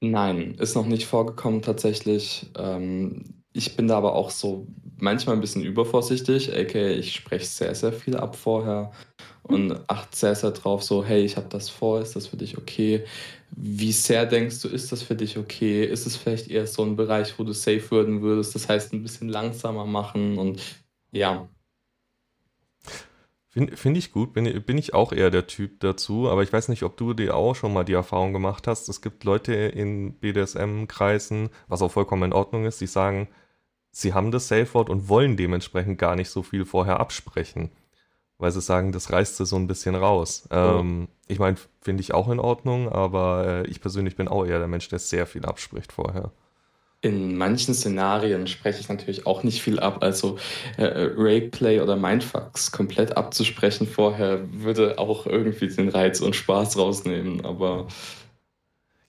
Nein, 0.02 0.56
ist 0.56 0.76
noch 0.76 0.86
nicht 0.86 1.06
vorgekommen 1.06 1.62
tatsächlich. 1.62 2.52
Ähm, 2.58 3.44
ich 3.54 3.76
bin 3.76 3.88
da 3.88 3.98
aber 3.98 4.14
auch 4.14 4.30
so 4.30 4.68
manchmal 4.98 5.36
ein 5.36 5.42
bisschen 5.42 5.64
übervorsichtig, 5.64 6.54
aka 6.54 6.90
ich 6.90 7.14
spreche 7.14 7.46
sehr, 7.46 7.76
sehr 7.76 7.94
viel 7.94 8.16
ab 8.18 8.36
vorher 8.36 8.92
und 9.44 9.80
achte 9.90 10.16
sehr, 10.16 10.36
sehr 10.36 10.52
drauf, 10.52 10.84
so, 10.84 11.04
hey, 11.04 11.24
ich 11.24 11.38
habe 11.38 11.48
das 11.50 11.70
vor, 11.70 12.02
ist 12.02 12.16
das 12.16 12.28
für 12.28 12.38
dich 12.38 12.58
okay? 12.58 13.06
Wie 13.52 13.92
sehr 13.92 14.26
denkst 14.26 14.62
du, 14.62 14.68
ist 14.70 14.92
das 14.92 15.04
für 15.04 15.16
dich 15.16 15.38
okay? 15.38 15.86
Ist 15.86 16.08
es 16.08 16.16
vielleicht 16.16 16.50
eher 16.50 16.68
so 16.68 16.84
ein 16.84 16.96
Bereich, 16.96 17.38
wo 17.38 17.44
du 17.44 17.54
safe 17.54 17.92
würden 17.92 18.22
würdest, 18.22 18.56
das 18.56 18.70
heißt 18.70 18.94
ein 18.94 19.04
bisschen 19.04 19.30
langsamer 19.30 19.86
machen 19.86 20.38
und 20.38 20.62
ja, 21.12 21.48
Finde 23.56 23.78
find 23.78 23.96
ich 23.96 24.12
gut, 24.12 24.34
bin, 24.34 24.64
bin 24.64 24.78
ich 24.78 24.94
auch 24.94 25.14
eher 25.14 25.32
der 25.32 25.48
Typ 25.48 25.80
dazu, 25.80 26.30
aber 26.30 26.44
ich 26.44 26.52
weiß 26.52 26.68
nicht, 26.68 26.84
ob 26.84 26.98
du 26.98 27.14
dir 27.14 27.38
auch 27.38 27.56
schon 27.56 27.72
mal 27.72 27.86
die 27.86 27.94
Erfahrung 27.94 28.34
gemacht 28.34 28.68
hast. 28.68 28.90
Es 28.90 29.00
gibt 29.00 29.24
Leute 29.24 29.54
in 29.54 30.16
BDSM-Kreisen, 30.20 31.50
was 31.70 31.82
auch 31.82 31.90
vollkommen 31.90 32.24
in 32.24 32.34
Ordnung 32.34 32.66
ist, 32.66 32.82
die 32.82 32.88
sagen, 32.88 33.30
sie 33.96 34.14
haben 34.14 34.32
das 34.32 34.50
Safe 34.50 34.72
Word 34.74 34.90
und 34.90 35.08
wollen 35.08 35.38
dementsprechend 35.38 35.98
gar 35.98 36.18
nicht 36.18 36.30
so 36.30 36.44
viel 36.44 36.66
vorher 36.66 37.00
absprechen, 37.00 37.72
weil 38.38 38.52
sie 38.52 38.60
sagen, 38.60 38.92
das 38.92 39.10
reißt 39.10 39.38
sie 39.38 39.46
so 39.46 39.56
ein 39.56 39.68
bisschen 39.68 39.96
raus. 39.96 40.48
Oh. 40.52 40.80
Ähm, 40.80 41.08
ich 41.28 41.40
meine, 41.40 41.56
finde 41.82 42.02
ich 42.02 42.14
auch 42.14 42.30
in 42.30 42.40
Ordnung, 42.40 42.90
aber 42.90 43.64
äh, 43.64 43.68
ich 43.68 43.80
persönlich 43.80 44.18
bin 44.18 44.28
auch 44.28 44.46
eher 44.46 44.60
der 44.60 44.68
Mensch, 44.68 44.90
der 44.90 45.00
sehr 45.00 45.26
viel 45.26 45.46
abspricht 45.46 45.94
vorher. 45.94 46.32
In 47.00 47.38
manchen 47.38 47.74
Szenarien 47.74 48.48
spreche 48.48 48.82
ich 48.82 48.90
natürlich 48.90 49.26
auch 49.26 49.44
nicht 49.44 49.62
viel 49.62 49.80
ab. 49.80 50.00
Also 50.02 50.40
äh, 50.76 51.12
Rapeplay 51.16 51.80
oder 51.80 51.96
Mindfucks 51.96 52.74
komplett 52.74 53.16
abzusprechen 53.16 53.88
vorher 53.88 54.42
würde 54.52 55.00
auch 55.00 55.26
irgendwie 55.26 55.68
den 55.68 55.88
Reiz 55.88 56.20
und 56.20 56.36
Spaß 56.36 56.78
rausnehmen. 56.78 57.46
Aber 57.46 57.88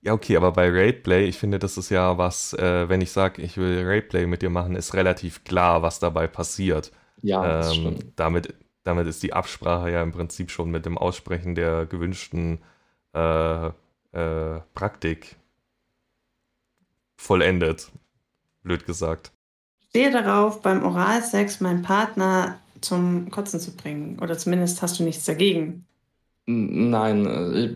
ja, 0.06 0.12
okay, 0.12 0.36
aber 0.36 0.52
bei 0.52 0.68
Rapeplay, 0.68 1.24
ich 1.24 1.36
finde, 1.36 1.58
das 1.58 1.76
ist 1.76 1.90
ja 1.90 2.16
was, 2.16 2.52
äh, 2.52 2.88
wenn 2.88 3.00
ich 3.00 3.10
sage, 3.10 3.42
ich 3.42 3.56
will 3.56 3.82
Rapeplay 3.84 4.26
mit 4.26 4.40
dir 4.40 4.50
machen, 4.50 4.76
ist 4.76 4.94
relativ 4.94 5.42
klar, 5.42 5.82
was 5.82 5.98
dabei 5.98 6.28
passiert. 6.28 6.92
Ja, 7.22 7.42
das 7.42 7.76
ähm, 7.76 7.80
stimmt. 7.80 8.12
Damit, 8.14 8.54
damit 8.84 9.08
ist 9.08 9.24
die 9.24 9.32
Absprache 9.32 9.90
ja 9.90 10.02
im 10.04 10.12
Prinzip 10.12 10.52
schon 10.52 10.70
mit 10.70 10.86
dem 10.86 10.96
Aussprechen 10.96 11.56
der 11.56 11.86
gewünschten 11.86 12.60
äh, 13.14 13.66
äh, 13.66 14.60
Praktik 14.74 15.34
vollendet. 17.16 17.90
Blöd 18.62 18.86
gesagt. 18.86 19.32
Ich 19.80 19.88
stehe 19.88 20.12
darauf, 20.12 20.62
beim 20.62 20.84
Oralsex 20.84 21.60
meinen 21.60 21.82
Partner 21.82 22.60
zum 22.80 23.30
Kotzen 23.32 23.58
zu 23.58 23.74
bringen. 23.74 24.20
Oder 24.20 24.38
zumindest 24.38 24.82
hast 24.82 25.00
du 25.00 25.02
nichts 25.02 25.24
dagegen. 25.24 25.85
Nein, 26.48 27.26
äh, 27.26 27.74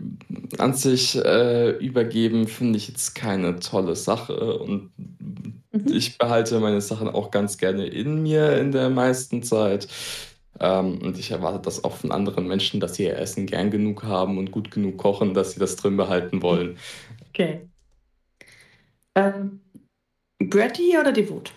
an 0.57 0.73
sich 0.73 1.17
äh, 1.17 1.71
übergeben 1.71 2.47
finde 2.47 2.77
ich 2.77 2.87
jetzt 2.87 3.15
keine 3.15 3.59
tolle 3.59 3.97
Sache 3.97 4.59
und 4.59 4.91
mhm. 4.97 5.87
ich 5.87 6.17
behalte 6.17 6.57
meine 6.61 6.79
Sachen 6.79 7.09
auch 7.09 7.31
ganz 7.31 7.57
gerne 7.57 7.87
in 7.87 8.23
mir 8.23 8.57
in 8.57 8.71
der 8.71 8.89
meisten 8.89 9.43
Zeit. 9.43 9.89
Ähm, 10.61 10.99
und 11.01 11.17
ich 11.17 11.31
erwarte 11.31 11.59
das 11.63 11.83
auch 11.83 11.97
von 11.97 12.13
anderen 12.13 12.47
Menschen, 12.47 12.79
dass 12.79 12.95
sie 12.95 13.03
ihr 13.03 13.17
Essen 13.17 13.45
gern 13.45 13.71
genug 13.71 14.03
haben 14.03 14.37
und 14.37 14.51
gut 14.51 14.71
genug 14.71 14.97
kochen, 14.97 15.33
dass 15.33 15.51
sie 15.51 15.59
das 15.59 15.75
drin 15.75 15.97
behalten 15.97 16.41
wollen. 16.41 16.77
Okay. 17.29 17.67
Ähm, 19.15 19.59
Bratty 20.39 20.97
oder 20.97 21.11
Devot? 21.11 21.51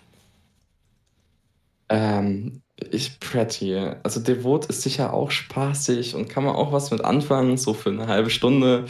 Ähm, 1.89 2.64
ich 2.93 3.21
Pretty. 3.21 3.77
Also 4.03 4.21
Devot 4.21 4.67
ist 4.67 4.83
sicher 4.83 5.13
auch 5.13 5.31
spaßig 5.31 6.15
und 6.15 6.29
kann 6.29 6.45
man 6.45 6.57
auch 6.57 6.73
was 6.73 6.91
mit 6.91 7.05
anfangen, 7.05 7.57
so 7.57 7.75
für 7.75 7.91
eine 7.91 8.07
halbe 8.07 8.31
Stunde. 8.31 8.87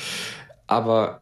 Aber 0.67 1.21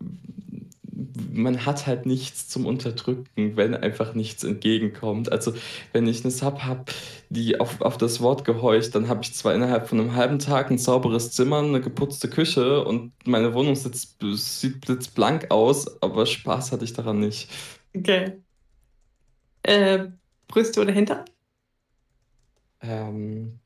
man 1.32 1.64
hat 1.64 1.86
halt 1.86 2.06
nichts 2.06 2.48
zum 2.48 2.66
Unterdrücken, 2.66 3.56
wenn 3.56 3.74
einfach 3.74 4.14
nichts 4.14 4.44
entgegenkommt. 4.44 5.32
Also 5.32 5.54
wenn 5.92 6.06
ich 6.06 6.22
eine 6.22 6.30
Sub 6.30 6.62
habe, 6.62 6.84
die 7.30 7.58
auf, 7.60 7.80
auf 7.80 7.98
das 7.98 8.20
Wort 8.20 8.44
gehorcht, 8.44 8.94
dann 8.94 9.08
habe 9.08 9.22
ich 9.22 9.34
zwar 9.34 9.54
innerhalb 9.54 9.88
von 9.88 10.00
einem 10.00 10.14
halben 10.14 10.38
Tag 10.38 10.70
ein 10.70 10.78
sauberes 10.78 11.32
Zimmer, 11.32 11.58
eine 11.58 11.80
geputzte 11.80 12.28
Küche 12.28 12.84
und 12.84 13.12
meine 13.24 13.54
Wohnung 13.54 13.74
sitzt, 13.74 14.18
sieht 14.20 14.80
blitzblank 14.80 15.50
aus, 15.50 16.02
aber 16.02 16.26
Spaß 16.26 16.72
hatte 16.72 16.84
ich 16.84 16.92
daran 16.92 17.20
nicht. 17.20 17.48
Okay. 17.96 18.32
Äh, 19.62 20.06
Brüste 20.48 20.80
oder 20.80 20.92
Hinter? 20.92 21.24
Ähm, 22.82 23.60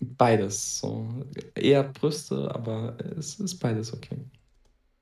beides. 0.00 0.78
So. 0.78 1.08
Eher 1.54 1.84
Brüste, 1.84 2.52
aber 2.54 2.96
es 3.18 3.38
ist 3.40 3.58
beides 3.58 3.92
okay. 3.92 4.18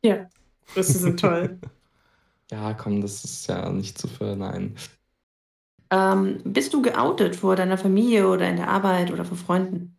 Ja, 0.02 0.28
Brüste 0.66 0.98
sind 0.98 1.20
toll. 1.20 1.58
ja, 2.50 2.74
komm, 2.74 3.00
das 3.00 3.24
ist 3.24 3.46
ja 3.46 3.70
nicht 3.70 3.98
zu 3.98 4.08
verneinen. 4.08 4.76
Ähm, 5.90 6.40
bist 6.44 6.74
du 6.74 6.82
geoutet 6.82 7.36
vor 7.36 7.54
deiner 7.54 7.78
Familie 7.78 8.28
oder 8.28 8.48
in 8.48 8.56
der 8.56 8.68
Arbeit 8.68 9.12
oder 9.12 9.24
vor 9.24 9.36
Freunden? 9.36 9.96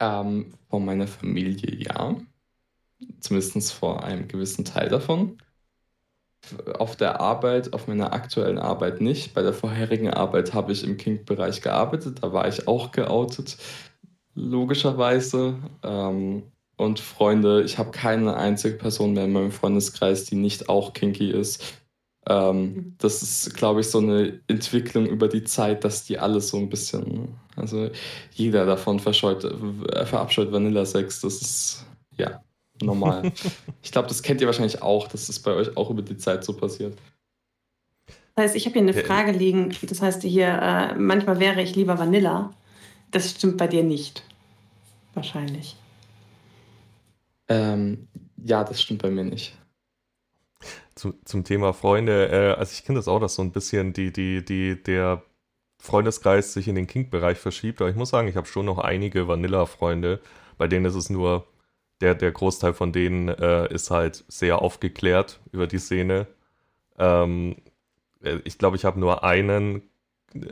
Ähm, 0.00 0.54
vor 0.70 0.80
meiner 0.80 1.06
Familie 1.06 1.74
ja. 1.76 2.16
Zumindest 3.20 3.72
vor 3.72 4.02
einem 4.04 4.26
gewissen 4.26 4.64
Teil 4.64 4.88
davon. 4.88 5.38
Auf 6.78 6.96
der 6.96 7.20
Arbeit, 7.20 7.72
auf 7.74 7.88
meiner 7.88 8.12
aktuellen 8.12 8.58
Arbeit 8.58 9.00
nicht. 9.00 9.34
Bei 9.34 9.42
der 9.42 9.52
vorherigen 9.52 10.10
Arbeit 10.10 10.54
habe 10.54 10.72
ich 10.72 10.84
im 10.84 10.96
Kink-Bereich 10.96 11.60
gearbeitet, 11.60 12.22
da 12.22 12.32
war 12.32 12.48
ich 12.48 12.66
auch 12.68 12.90
geoutet, 12.92 13.56
logischerweise. 14.34 15.56
Ähm, 15.82 16.44
und 16.78 17.00
Freunde. 17.00 17.62
Ich 17.64 17.76
habe 17.76 17.90
keine 17.90 18.36
einzige 18.36 18.76
Person 18.76 19.12
mehr 19.12 19.24
in 19.24 19.32
meinem 19.32 19.52
Freundeskreis, 19.52 20.24
die 20.24 20.36
nicht 20.36 20.68
auch 20.68 20.94
kinky 20.94 21.30
ist. 21.30 21.82
Ähm, 22.26 22.94
das 22.98 23.22
ist, 23.22 23.54
glaube 23.54 23.80
ich, 23.80 23.90
so 23.90 23.98
eine 23.98 24.40
Entwicklung 24.48 25.06
über 25.06 25.28
die 25.28 25.44
Zeit, 25.44 25.84
dass 25.84 26.04
die 26.04 26.18
alle 26.18 26.40
so 26.40 26.56
ein 26.56 26.68
bisschen, 26.68 27.34
also 27.56 27.90
jeder 28.32 28.64
davon 28.64 28.98
äh, 28.98 30.06
verabscheut 30.06 30.52
Vanilla-Sex. 30.52 31.20
Das 31.20 31.42
ist, 31.42 31.86
ja, 32.16 32.42
normal. 32.82 33.32
ich 33.82 33.92
glaube, 33.92 34.08
das 34.08 34.22
kennt 34.22 34.40
ihr 34.40 34.46
wahrscheinlich 34.46 34.82
auch, 34.82 35.08
dass 35.08 35.26
das 35.26 35.38
bei 35.38 35.52
euch 35.52 35.76
auch 35.76 35.90
über 35.90 36.02
die 36.02 36.16
Zeit 36.16 36.44
so 36.44 36.52
passiert. 36.52 36.96
Das 38.34 38.44
heißt, 38.44 38.56
ich 38.56 38.66
habe 38.66 38.74
hier 38.74 38.82
eine 38.82 38.94
Frage 38.94 39.32
liegen. 39.32 39.74
Das 39.82 40.00
heißt 40.00 40.22
hier, 40.22 40.46
äh, 40.46 40.94
manchmal 40.94 41.40
wäre 41.40 41.60
ich 41.60 41.74
lieber 41.74 41.98
Vanilla. 41.98 42.54
Das 43.10 43.30
stimmt 43.30 43.56
bei 43.56 43.66
dir 43.66 43.82
nicht. 43.82 44.22
Wahrscheinlich. 45.14 45.76
Ähm, 47.48 48.06
ja, 48.36 48.62
das 48.62 48.80
stimmt 48.80 49.02
bei 49.02 49.10
mir 49.10 49.24
nicht. 49.24 49.56
Zum, 50.94 51.14
zum 51.24 51.44
Thema 51.44 51.72
Freunde, 51.72 52.28
äh, 52.28 52.58
also 52.58 52.72
ich 52.72 52.84
kenne 52.84 52.98
das 52.98 53.08
auch, 53.08 53.20
dass 53.20 53.34
so 53.34 53.42
ein 53.42 53.52
bisschen 53.52 53.92
die, 53.92 54.12
die, 54.12 54.44
die, 54.44 54.80
der 54.82 55.22
Freundeskreis 55.80 56.52
sich 56.52 56.68
in 56.68 56.74
den 56.74 56.86
Kink-Bereich 56.86 57.38
verschiebt, 57.38 57.80
aber 57.80 57.90
ich 57.90 57.96
muss 57.96 58.10
sagen, 58.10 58.28
ich 58.28 58.36
habe 58.36 58.46
schon 58.46 58.66
noch 58.66 58.78
einige 58.78 59.28
Vanilla-Freunde, 59.28 60.20
bei 60.58 60.66
denen 60.66 60.86
ist 60.86 60.96
es 60.96 61.08
nur, 61.08 61.46
der, 62.00 62.14
der 62.14 62.32
Großteil 62.32 62.74
von 62.74 62.92
denen 62.92 63.28
äh, 63.28 63.72
ist 63.72 63.90
halt 63.90 64.24
sehr 64.28 64.62
aufgeklärt 64.62 65.40
über 65.52 65.66
die 65.66 65.78
Szene. 65.78 66.26
Ähm, 66.98 67.56
äh, 68.22 68.38
ich 68.44 68.58
glaube, 68.58 68.76
ich 68.76 68.84
habe 68.84 69.00
nur 69.00 69.24
einen, 69.24 69.82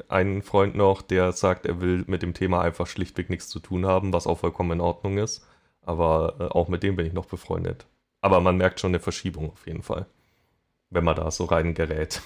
einen 0.09 0.43
Freund 0.43 0.75
noch, 0.77 1.03
der 1.03 1.33
sagt, 1.33 1.67
er 1.67 1.81
will 1.81 2.05
mit 2.07 2.23
dem 2.23 2.35
Thema 2.35 2.63
einfach 2.63 2.87
schlichtweg 2.87 3.31
nichts 3.31 3.49
zu 3.49 3.61
tun 3.61 3.87
haben, 3.87 4.13
was 4.13 4.27
auch 4.27 4.39
vollkommen 4.39 4.73
in 4.73 4.81
Ordnung 4.81 5.19
ist. 5.19 5.47
Aber 5.83 6.37
äh, 6.41 6.45
auch 6.45 6.69
mit 6.69 6.83
dem 6.83 6.97
bin 6.97 7.07
ich 7.07 7.13
noch 7.13 7.27
befreundet. 7.27 7.87
Aber 8.21 8.41
man 8.41 8.57
merkt 8.57 8.81
schon 8.81 8.91
eine 8.91 9.01
Verschiebung 9.01 9.51
auf 9.53 9.67
jeden 9.67 9.83
Fall, 9.83 10.07
wenn 10.91 11.05
man 11.05 11.17
da 11.17 11.31
so 11.31 11.45
rein 11.47 11.75
gerät. 11.75 12.23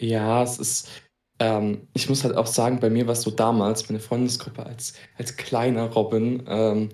Ja, 0.00 0.42
es 0.42 0.58
ist, 0.58 0.88
ähm, 1.40 1.88
ich 1.94 2.08
muss 2.08 2.24
halt 2.24 2.36
auch 2.36 2.46
sagen, 2.46 2.80
bei 2.80 2.90
mir 2.90 3.06
war 3.06 3.14
es 3.14 3.22
so 3.22 3.30
damals, 3.30 3.88
meine 3.88 4.00
Freundesgruppe 4.00 4.64
als, 4.64 4.94
als 5.18 5.36
kleiner 5.36 5.90
Robin, 5.90 6.44
ähm, 6.46 6.90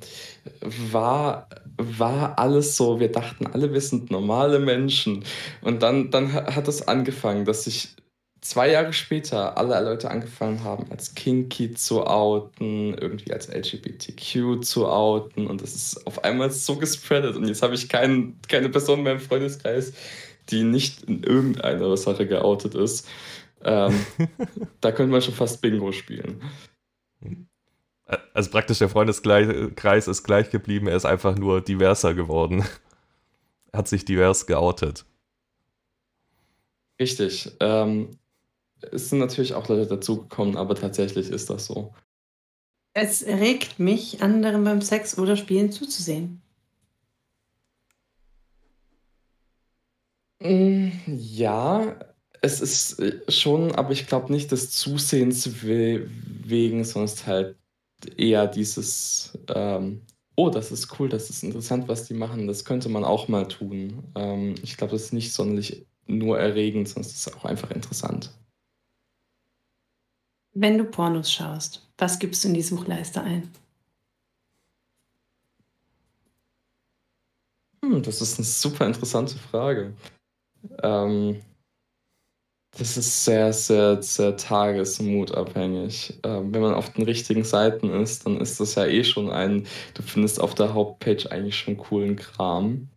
war, 0.61 1.49
war 1.77 2.39
alles 2.39 2.77
so, 2.77 3.01
wir 3.01 3.13
dachten 3.13 3.47
alle, 3.47 3.73
wir 3.73 3.81
sind 3.81 4.11
normale 4.11 4.59
Menschen. 4.59 5.25
Und 5.63 5.83
dann, 5.83 6.11
dann 6.11 6.33
hat 6.33 6.69
es 6.69 6.87
angefangen, 6.89 7.45
dass 7.45 7.67
ich 7.67 7.97
zwei 8.41 8.71
Jahre 8.71 8.93
später 8.93 9.59
alle 9.59 9.79
Leute 9.85 10.11
angefangen 10.11 10.65
haben, 10.65 10.91
als 10.91 11.15
Kinky 11.15 11.73
zu 11.75 12.07
outen, 12.07 12.95
irgendwie 12.95 13.33
als 13.33 13.49
LGBTQ 13.49 14.65
zu 14.65 14.89
outen 14.89 15.47
und 15.47 15.63
das 15.63 15.75
ist 15.75 16.07
auf 16.07 16.25
einmal 16.25 16.51
so 16.51 16.77
gespreadet 16.77 17.37
und 17.37 17.47
jetzt 17.47 17.63
habe 17.63 17.75
ich 17.75 17.89
kein, 17.89 18.37
keine 18.49 18.71
Person 18.71 19.03
mehr 19.03 19.13
im 19.13 19.21
Freundeskreis, 19.21 19.93
die 20.49 20.63
nicht 20.63 21.03
in 21.05 21.23
irgendeiner 21.23 21.97
Sache 21.97 22.27
geoutet 22.27 22.75
ist. 22.75 23.07
Ähm, 23.63 23.95
da 24.81 24.93
könnte 24.93 25.13
man 25.13 25.23
schon 25.23 25.35
fast 25.35 25.61
Bingo 25.61 25.93
spielen. 25.93 26.43
Also 28.35 28.51
praktisch 28.51 28.79
der 28.79 28.89
Freundeskreis 28.89 30.09
ist 30.09 30.25
gleich 30.25 30.51
geblieben, 30.51 30.89
er 30.89 30.97
ist 30.97 31.05
einfach 31.05 31.37
nur 31.37 31.61
diverser 31.61 32.15
geworden. 32.15 32.65
Er 33.73 33.79
hat 33.79 33.89
sich 33.89 34.05
divers 34.05 34.47
geoutet. 34.47 35.05
Richtig. 36.99 37.57
Ähm, 37.61 38.19
es 38.93 39.11
sind 39.11 39.21
natürlich 39.21 39.55
auch 39.55 39.69
Leute 39.69 39.87
dazugekommen, 39.87 40.57
aber 40.57 40.75
tatsächlich 40.75 41.31
ist 41.31 41.51
das 41.51 41.67
so. 41.67 41.95
Es 42.93 43.25
regt 43.25 43.79
mich, 43.79 44.23
anderen 44.23 44.65
beim 44.65 44.81
Sex 44.81 45.17
oder 45.19 45.37
Spielen 45.37 45.71
zuzusehen. 45.71 46.43
Mm, 50.43 50.91
ja, 51.07 51.97
es 52.41 52.61
ist 52.61 52.99
äh, 53.01 53.21
schon, 53.31 53.73
aber 53.73 53.93
ich 53.93 54.07
glaube 54.07 54.33
nicht 54.33 54.51
des 54.53 54.71
Zusehens 54.71 55.63
wegen, 55.63 56.85
sonst 56.85 57.27
halt 57.27 57.57
eher 58.17 58.47
dieses, 58.47 59.39
ähm, 59.55 60.03
oh, 60.37 60.49
das 60.49 60.73
ist 60.73 60.99
cool, 60.99 61.09
das 61.09 61.29
ist 61.31 61.43
interessant, 61.43 61.89
was 61.89 62.07
die 62.07 62.15
machen, 62.15 62.47
das 62.47 62.65
könnte 62.65 62.89
man 62.89 63.05
auch 63.05 63.29
mal 63.29 63.47
tun. 63.47 64.05
Ähm, 64.15 64.55
ich 64.63 64.77
glaube, 64.77 64.93
das 64.93 65.05
ist 65.05 65.13
nicht 65.13 65.33
sonderlich 65.33 65.87
nur 66.07 66.39
erregend, 66.39 66.89
sondern 66.89 67.11
es 67.11 67.17
ist 67.17 67.37
auch 67.37 67.45
einfach 67.45 67.71
interessant. 67.71 68.31
Wenn 70.53 70.79
du 70.79 70.85
Pornos 70.85 71.31
schaust, 71.31 71.89
was 71.99 72.19
gibst 72.19 72.43
du 72.43 72.49
in 72.49 72.55
die 72.55 72.63
Suchleiste 72.63 73.21
ein? 73.21 73.51
Hm, 77.85 78.03
das 78.03 78.21
ist 78.21 78.39
eine 78.39 78.47
super 78.47 78.87
interessante 78.87 79.37
Frage. 79.37 79.95
Ähm, 80.83 81.41
das 82.79 82.97
ist 82.97 83.25
sehr, 83.25 83.53
sehr, 83.53 84.03
sehr 84.03 84.37
tagesmutabhängig. 84.37 86.21
Ähm, 86.25 86.55
wenn 86.55 86.63
man 86.63 86.75
auf 86.75 86.93
den 86.93 87.05
richtigen 87.05 87.45
Seiten 87.45 87.91
ist, 87.91 88.27
dann 88.27 88.41
ist 88.41 88.61
das 88.61 88.75
ja 88.77 88.87
eh 88.87 89.05
schon 89.05 89.31
ein, 89.31 89.67
du 89.95 90.03
findest 90.03 90.41
auf 90.41 90.55
der 90.55 90.73
Hauptpage 90.75 91.27
eigentlich 91.27 91.57
schon 91.59 91.77
coolen 91.77 92.17
Kram. 92.17 92.89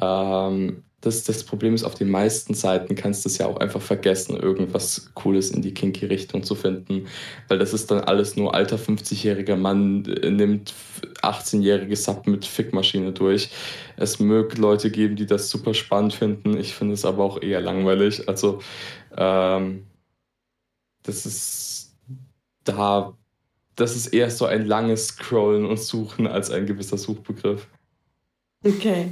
Ähm, 0.00 0.84
das, 1.00 1.24
das 1.24 1.44
Problem 1.44 1.74
ist, 1.74 1.84
auf 1.84 1.94
den 1.94 2.10
meisten 2.10 2.52
Seiten 2.52 2.94
kannst 2.94 3.24
du 3.24 3.30
es 3.30 3.38
ja 3.38 3.46
auch 3.46 3.56
einfach 3.56 3.80
vergessen, 3.80 4.36
irgendwas 4.36 5.10
Cooles 5.14 5.50
in 5.50 5.62
die 5.62 5.72
kinky 5.72 6.06
Richtung 6.06 6.42
zu 6.42 6.54
finden, 6.54 7.06
weil 7.48 7.58
das 7.58 7.72
ist 7.72 7.90
dann 7.90 8.00
alles 8.00 8.36
nur 8.36 8.54
alter 8.54 8.76
50-jähriger 8.76 9.56
Mann 9.56 10.04
äh, 10.04 10.30
nimmt 10.30 10.74
18-jährige 11.22 11.96
Sub 11.96 12.26
mit 12.26 12.44
Fickmaschine 12.44 13.12
durch. 13.12 13.50
Es 13.96 14.18
mögt 14.18 14.58
Leute 14.58 14.90
geben, 14.90 15.16
die 15.16 15.26
das 15.26 15.48
super 15.48 15.72
spannend 15.72 16.12
finden. 16.12 16.58
Ich 16.58 16.74
finde 16.74 16.94
es 16.94 17.04
aber 17.06 17.24
auch 17.24 17.40
eher 17.40 17.62
langweilig. 17.62 18.28
Also 18.28 18.60
ähm, 19.16 19.86
das 21.02 21.24
ist 21.24 21.96
da, 22.64 23.16
das 23.74 23.96
ist 23.96 24.08
eher 24.08 24.30
so 24.30 24.44
ein 24.44 24.66
langes 24.66 25.08
Scrollen 25.08 25.64
und 25.64 25.80
Suchen 25.80 26.26
als 26.26 26.50
ein 26.50 26.66
gewisser 26.66 26.98
Suchbegriff. 26.98 27.66
Okay 28.62 29.10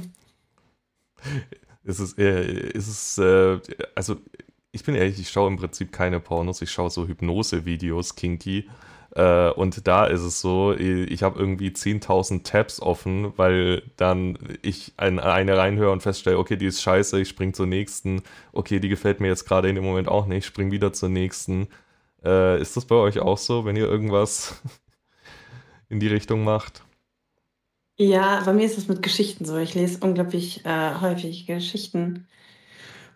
ist 1.83 1.99
es, 1.99 2.17
äh, 2.17 2.69
ist 2.71 2.87
es 2.87 3.17
äh, 3.17 3.59
also 3.95 4.17
ich 4.71 4.83
bin 4.83 4.95
ehrlich, 4.95 5.19
ich 5.19 5.29
schaue 5.29 5.49
im 5.49 5.57
Prinzip 5.57 5.91
keine 5.91 6.19
Pornos, 6.19 6.61
ich 6.61 6.71
schaue 6.71 6.89
so 6.89 7.07
Hypnose-Videos, 7.07 8.15
kinky. 8.15 8.69
Äh, 9.15 9.49
und 9.51 9.87
da 9.87 10.05
ist 10.05 10.21
es 10.21 10.39
so, 10.41 10.73
ich 10.73 11.23
habe 11.23 11.39
irgendwie 11.39 11.69
10.000 11.69 12.43
Tabs 12.43 12.79
offen, 12.81 13.33
weil 13.37 13.83
dann 13.97 14.37
ich 14.61 14.93
in 15.01 15.19
eine 15.19 15.57
reinhöre 15.57 15.91
und 15.91 16.03
feststelle, 16.03 16.37
okay, 16.37 16.57
die 16.57 16.67
ist 16.67 16.81
scheiße, 16.81 17.19
ich 17.19 17.29
spring 17.29 17.53
zur 17.53 17.65
nächsten. 17.65 18.21
Okay, 18.51 18.79
die 18.79 18.89
gefällt 18.89 19.19
mir 19.19 19.27
jetzt 19.27 19.45
gerade 19.45 19.69
in 19.69 19.75
dem 19.75 19.83
Moment 19.83 20.07
auch 20.07 20.27
nicht, 20.27 20.39
ich 20.39 20.45
spring 20.45 20.71
wieder 20.71 20.93
zur 20.93 21.09
nächsten. 21.09 21.67
Äh, 22.23 22.61
ist 22.61 22.77
das 22.77 22.85
bei 22.85 22.95
euch 22.95 23.19
auch 23.19 23.37
so, 23.37 23.65
wenn 23.65 23.75
ihr 23.75 23.87
irgendwas 23.87 24.61
in 25.89 25.99
die 25.99 26.07
Richtung 26.07 26.43
macht? 26.43 26.83
Ja, 28.01 28.41
bei 28.45 28.53
mir 28.53 28.65
ist 28.65 28.77
es 28.77 28.87
mit 28.87 29.01
Geschichten 29.03 29.43
so. 29.45 29.57
Ich 29.57 29.75
lese 29.75 29.99
unglaublich 30.01 30.65
äh, 30.65 30.95
häufig 31.01 31.45
Geschichten. 31.47 32.27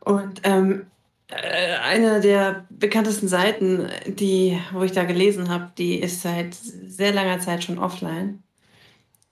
Und 0.02 0.42
ähm, 0.44 0.88
äh, 1.30 1.78
eine 1.78 2.22
der 2.22 2.68
bekanntesten 2.70 3.28
Seiten, 3.30 3.90
die, 4.08 4.60
wo 4.74 4.84
ich 4.84 4.92
da 4.94 5.06
gelesen 5.06 5.50
habe, 5.50 5.72
die 5.78 5.96
ist 6.00 6.22
seit 6.22 6.56
sehr 6.56 7.14
langer 7.14 7.40
Zeit 7.40 7.64
schon 7.64 7.80
offline. 7.80 8.44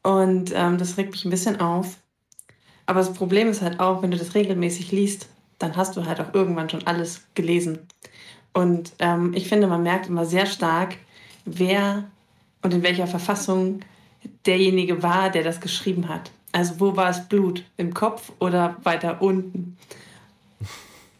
Und 0.04 0.52
ähm, 0.56 0.78
das 0.78 0.98
regt 0.98 1.12
mich 1.12 1.26
ein 1.26 1.32
bisschen 1.32 1.60
auf. 1.62 1.98
Aber 2.86 3.00
das 3.02 3.14
Problem 3.14 3.50
ist 3.50 3.62
halt 3.62 3.80
auch, 3.80 4.02
wenn 4.04 4.12
du 4.12 4.18
das 4.18 4.36
regelmäßig 4.36 4.92
liest, 4.92 5.30
dann 5.60 5.76
hast 5.78 5.98
du 5.98 6.06
halt 6.06 6.20
auch 6.22 6.34
irgendwann 6.34 6.70
schon 6.70 6.88
alles 6.88 7.28
gelesen. 7.36 7.88
Und 8.54 8.94
ähm, 9.00 9.34
ich 9.36 9.50
finde, 9.50 9.68
man 9.68 9.84
merkt 9.84 10.08
immer 10.08 10.26
sehr 10.26 10.46
stark, 10.46 10.98
wer 11.46 12.10
und 12.64 12.74
in 12.74 12.84
welcher 12.84 13.08
Verfassung 13.08 13.82
derjenige 14.46 15.04
war, 15.04 15.30
der 15.30 15.44
das 15.44 15.62
geschrieben 15.62 16.10
hat. 16.10 16.32
Also 16.52 16.80
wo 16.80 16.96
war 16.96 17.10
es 17.10 17.28
Blut? 17.28 17.64
Im 17.78 17.94
Kopf 17.94 18.32
oder 18.40 18.78
weiter 18.84 19.22
unten? 19.22 19.78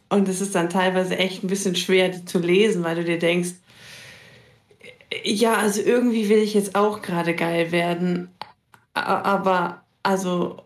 Und 0.10 0.28
es 0.28 0.42
ist 0.42 0.56
dann 0.56 0.70
teilweise 0.70 1.18
echt 1.18 1.44
ein 1.44 1.48
bisschen 1.48 1.76
schwer 1.76 2.26
zu 2.26 2.40
lesen, 2.40 2.84
weil 2.84 2.98
du 2.98 3.04
dir 3.04 3.18
denkst, 3.18 3.52
ja, 5.24 5.56
also 5.56 5.82
irgendwie 5.82 6.30
will 6.30 6.40
ich 6.40 6.54
jetzt 6.54 6.76
auch 6.76 7.02
gerade 7.02 7.36
geil 7.36 7.72
werden, 7.72 8.30
aber 8.94 9.84
also 10.04 10.62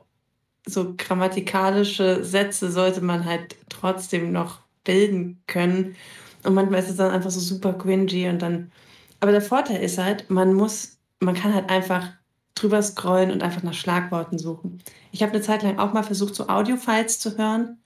so 0.66 0.96
grammatikalische 0.98 2.24
Sätze 2.24 2.72
sollte 2.72 3.02
man 3.02 3.26
halt 3.26 3.56
trotzdem 3.70 4.32
noch 4.32 4.60
bilden 4.84 5.42
können. 5.48 5.96
Und 6.44 6.54
manchmal 6.54 6.80
ist 6.80 6.90
es 6.90 6.98
dann 6.98 7.12
einfach 7.12 7.32
so 7.32 7.40
super 7.40 7.74
cringy 7.74 8.30
und 8.30 8.42
dann. 8.42 8.72
Aber 9.20 9.32
der 9.32 9.42
Vorteil 9.42 9.82
ist 9.82 9.98
halt, 9.98 10.30
man 10.30 10.54
muss, 10.54 10.98
man 11.20 11.36
kann 11.36 11.54
halt 11.54 11.70
einfach 11.70 12.10
drüber 12.56 12.82
scrollen 12.82 13.32
und 13.32 13.44
einfach 13.44 13.64
nach 13.64 13.74
Schlagworten 13.74 14.40
suchen. 14.40 14.82
Ich 15.12 15.22
habe 15.22 15.34
eine 15.34 15.42
Zeit 15.42 15.64
lang 15.64 15.78
auch 15.78 15.94
mal 15.94 16.04
versucht, 16.04 16.36
so 16.36 16.48
Audiofiles 16.48 17.20
zu 17.20 17.38
hören. 17.38 17.78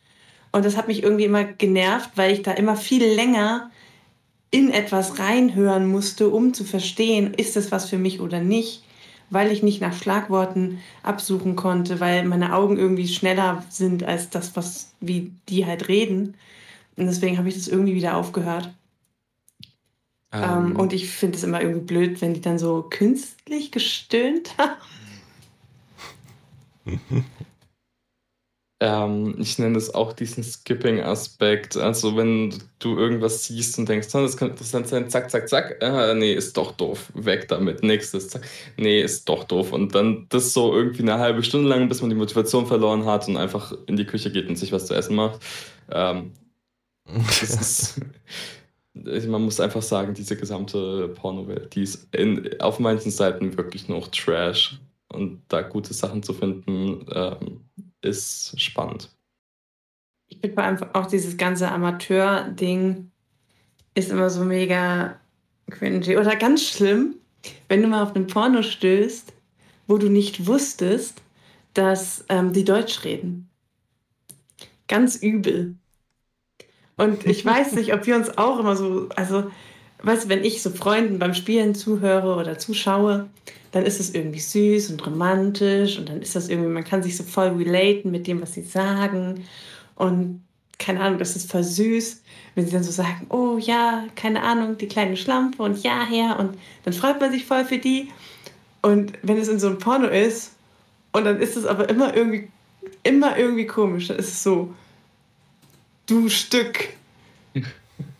Und 0.51 0.65
das 0.65 0.77
hat 0.77 0.87
mich 0.87 1.03
irgendwie 1.03 1.25
immer 1.25 1.43
genervt, 1.43 2.11
weil 2.15 2.31
ich 2.31 2.43
da 2.43 2.51
immer 2.51 2.75
viel 2.75 3.03
länger 3.03 3.69
in 4.51 4.71
etwas 4.71 5.19
reinhören 5.19 5.87
musste, 5.87 6.29
um 6.29 6.53
zu 6.53 6.63
verstehen, 6.63 7.33
ist 7.33 7.55
das 7.55 7.71
was 7.71 7.87
für 7.87 7.97
mich 7.97 8.19
oder 8.19 8.39
nicht, 8.39 8.83
weil 9.29 9.51
ich 9.51 9.61
nicht 9.61 9.79
nach 9.79 9.95
Schlagworten 9.95 10.79
absuchen 11.03 11.55
konnte, 11.55 11.99
weil 11.99 12.25
meine 12.25 12.55
Augen 12.55 12.77
irgendwie 12.77 13.07
schneller 13.07 13.63
sind 13.69 14.03
als 14.03 14.29
das, 14.31 14.55
was 14.55 14.91
wie 14.99 15.31
die 15.49 15.67
halt 15.67 15.87
reden. 15.87 16.35
Und 16.95 17.05
deswegen 17.05 17.37
habe 17.37 17.47
ich 17.47 17.55
das 17.55 17.67
irgendwie 17.67 17.95
wieder 17.95 18.17
aufgehört. 18.17 18.71
Ähm, 20.31 20.43
ähm, 20.43 20.75
und 20.75 20.93
ich 20.93 21.09
finde 21.09 21.37
es 21.37 21.43
immer 21.43 21.61
irgendwie 21.61 21.85
blöd, 21.85 22.21
wenn 22.21 22.33
die 22.33 22.41
dann 22.41 22.59
so 22.59 22.83
künstlich 22.87 23.71
gestöhnt 23.71 24.55
haben. 24.57 24.75
ähm, 28.79 29.35
ich 29.39 29.57
nenne 29.57 29.73
das 29.73 29.93
auch 29.95 30.13
diesen 30.13 30.43
Skipping-Aspekt. 30.43 31.77
Also 31.77 32.15
wenn 32.15 32.53
du 32.77 32.95
irgendwas 32.97 33.45
siehst 33.45 33.79
und 33.79 33.89
denkst, 33.89 34.09
oh, 34.13 34.21
das 34.21 34.37
könnte 34.37 34.53
interessant 34.53 34.87
sein, 34.87 35.09
zack, 35.09 35.31
zack, 35.31 35.49
zack, 35.49 35.83
ah, 35.83 36.13
nee, 36.13 36.33
ist 36.33 36.55
doch 36.57 36.73
doof, 36.73 37.11
weg 37.15 37.47
damit, 37.47 37.81
nächstes, 37.81 38.29
zack, 38.29 38.47
nee, 38.77 39.01
ist 39.01 39.27
doch 39.27 39.45
doof. 39.45 39.73
Und 39.73 39.95
dann 39.95 40.27
das 40.29 40.53
so 40.53 40.73
irgendwie 40.75 41.01
eine 41.01 41.17
halbe 41.17 41.41
Stunde 41.41 41.69
lang, 41.69 41.89
bis 41.89 42.01
man 42.01 42.11
die 42.11 42.15
Motivation 42.15 42.67
verloren 42.67 43.05
hat 43.05 43.27
und 43.27 43.37
einfach 43.37 43.73
in 43.87 43.97
die 43.97 44.05
Küche 44.05 44.31
geht 44.31 44.47
und 44.47 44.57
sich 44.57 44.71
was 44.71 44.85
zu 44.85 44.93
essen 44.93 45.15
macht. 45.15 45.41
Ähm, 45.91 46.33
das 47.05 47.41
ist 47.95 48.01
man 48.93 49.43
muss 49.43 49.59
einfach 49.59 49.81
sagen, 49.81 50.13
diese 50.13 50.35
gesamte 50.35 51.09
Pornowelt, 51.09 51.75
die 51.75 51.83
ist 51.83 52.13
in, 52.13 52.59
auf 52.59 52.79
manchen 52.79 53.11
Seiten 53.11 53.57
wirklich 53.57 53.87
noch 53.87 54.07
Trash. 54.07 54.79
Und 55.11 55.41
da 55.47 55.61
gute 55.61 55.93
Sachen 55.93 56.21
zu 56.21 56.33
finden, 56.33 57.05
ähm, 57.13 57.61
ist 58.01 58.59
spannend. 58.59 59.09
Ich 60.27 60.39
finde 60.39 60.53
vor 60.53 60.63
allem 60.63 60.77
auch 60.93 61.07
dieses 61.07 61.37
ganze 61.37 61.69
Amateur-Ding 61.71 63.09
ist 63.95 64.11
immer 64.11 64.29
so 64.29 64.43
mega 64.43 65.19
cringy. 65.69 66.17
Oder 66.17 66.35
ganz 66.35 66.63
schlimm, 66.63 67.15
wenn 67.67 67.81
du 67.81 67.87
mal 67.87 68.03
auf 68.03 68.15
einen 68.15 68.27
Porno 68.27 68.61
stößt, 68.61 69.33
wo 69.87 69.97
du 69.97 70.09
nicht 70.09 70.45
wusstest, 70.45 71.21
dass 71.73 72.25
ähm, 72.29 72.53
die 72.53 72.63
Deutsch 72.63 73.03
reden. 73.03 73.49
Ganz 74.87 75.15
übel. 75.15 75.75
Und 76.99 77.25
ich 77.25 77.45
weiß 77.45 77.73
nicht, 77.73 77.93
ob 77.93 78.05
wir 78.05 78.17
uns 78.17 78.37
auch 78.37 78.59
immer 78.59 78.75
so, 78.75 79.07
also, 79.15 79.49
weißt 80.03 80.27
wenn 80.27 80.43
ich 80.43 80.61
so 80.61 80.69
Freunden 80.69 81.17
beim 81.17 81.33
Spielen 81.33 81.73
zuhöre 81.73 82.35
oder 82.35 82.57
zuschaue, 82.57 83.29
dann 83.71 83.85
ist 83.85 84.01
es 84.01 84.13
irgendwie 84.13 84.41
süß 84.41 84.91
und 84.91 85.07
romantisch 85.07 85.97
und 85.97 86.09
dann 86.09 86.21
ist 86.21 86.35
das 86.35 86.49
irgendwie, 86.49 86.69
man 86.69 86.83
kann 86.83 87.01
sich 87.01 87.15
so 87.15 87.23
voll 87.23 87.47
relaten 87.49 88.11
mit 88.11 88.27
dem, 88.27 88.41
was 88.41 88.53
sie 88.53 88.63
sagen. 88.63 89.45
Und 89.95 90.43
keine 90.77 90.99
Ahnung, 90.99 91.19
das 91.19 91.37
ist 91.37 91.49
voll 91.49 91.63
süß, 91.63 92.21
wenn 92.55 92.65
sie 92.65 92.73
dann 92.73 92.83
so 92.83 92.91
sagen, 92.91 93.27
oh 93.29 93.57
ja, 93.57 94.03
keine 94.15 94.43
Ahnung, 94.43 94.77
die 94.77 94.87
kleine 94.87 95.15
Schlampe 95.15 95.63
und 95.63 95.81
ja, 95.81 96.05
her 96.05 96.37
und 96.37 96.57
dann 96.83 96.93
freut 96.93 97.21
man 97.21 97.31
sich 97.31 97.45
voll 97.45 97.63
für 97.63 97.77
die. 97.77 98.09
Und 98.81 99.13
wenn 99.21 99.37
es 99.37 99.47
in 99.47 99.59
so 99.59 99.67
einem 99.67 99.77
Porno 99.77 100.07
ist 100.07 100.51
und 101.13 101.23
dann 101.23 101.39
ist 101.39 101.55
es 101.55 101.65
aber 101.65 101.87
immer 101.87 102.13
irgendwie, 102.13 102.49
immer 103.03 103.37
irgendwie 103.37 103.67
komisch, 103.67 104.09
dann 104.09 104.17
ist 104.17 104.27
es 104.27 104.43
so, 104.43 104.73
du 106.09 106.29
Stück. 106.29 106.89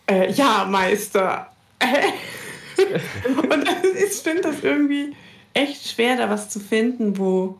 äh, 0.06 0.32
ja, 0.32 0.66
Meister. 0.68 1.52
und 2.78 3.68
ich 3.96 4.12
finde 4.22 4.42
das 4.42 4.62
irgendwie 4.62 5.14
echt 5.54 5.88
schwer, 5.88 6.16
da 6.16 6.30
was 6.30 6.50
zu 6.50 6.60
finden, 6.60 7.18
wo, 7.18 7.58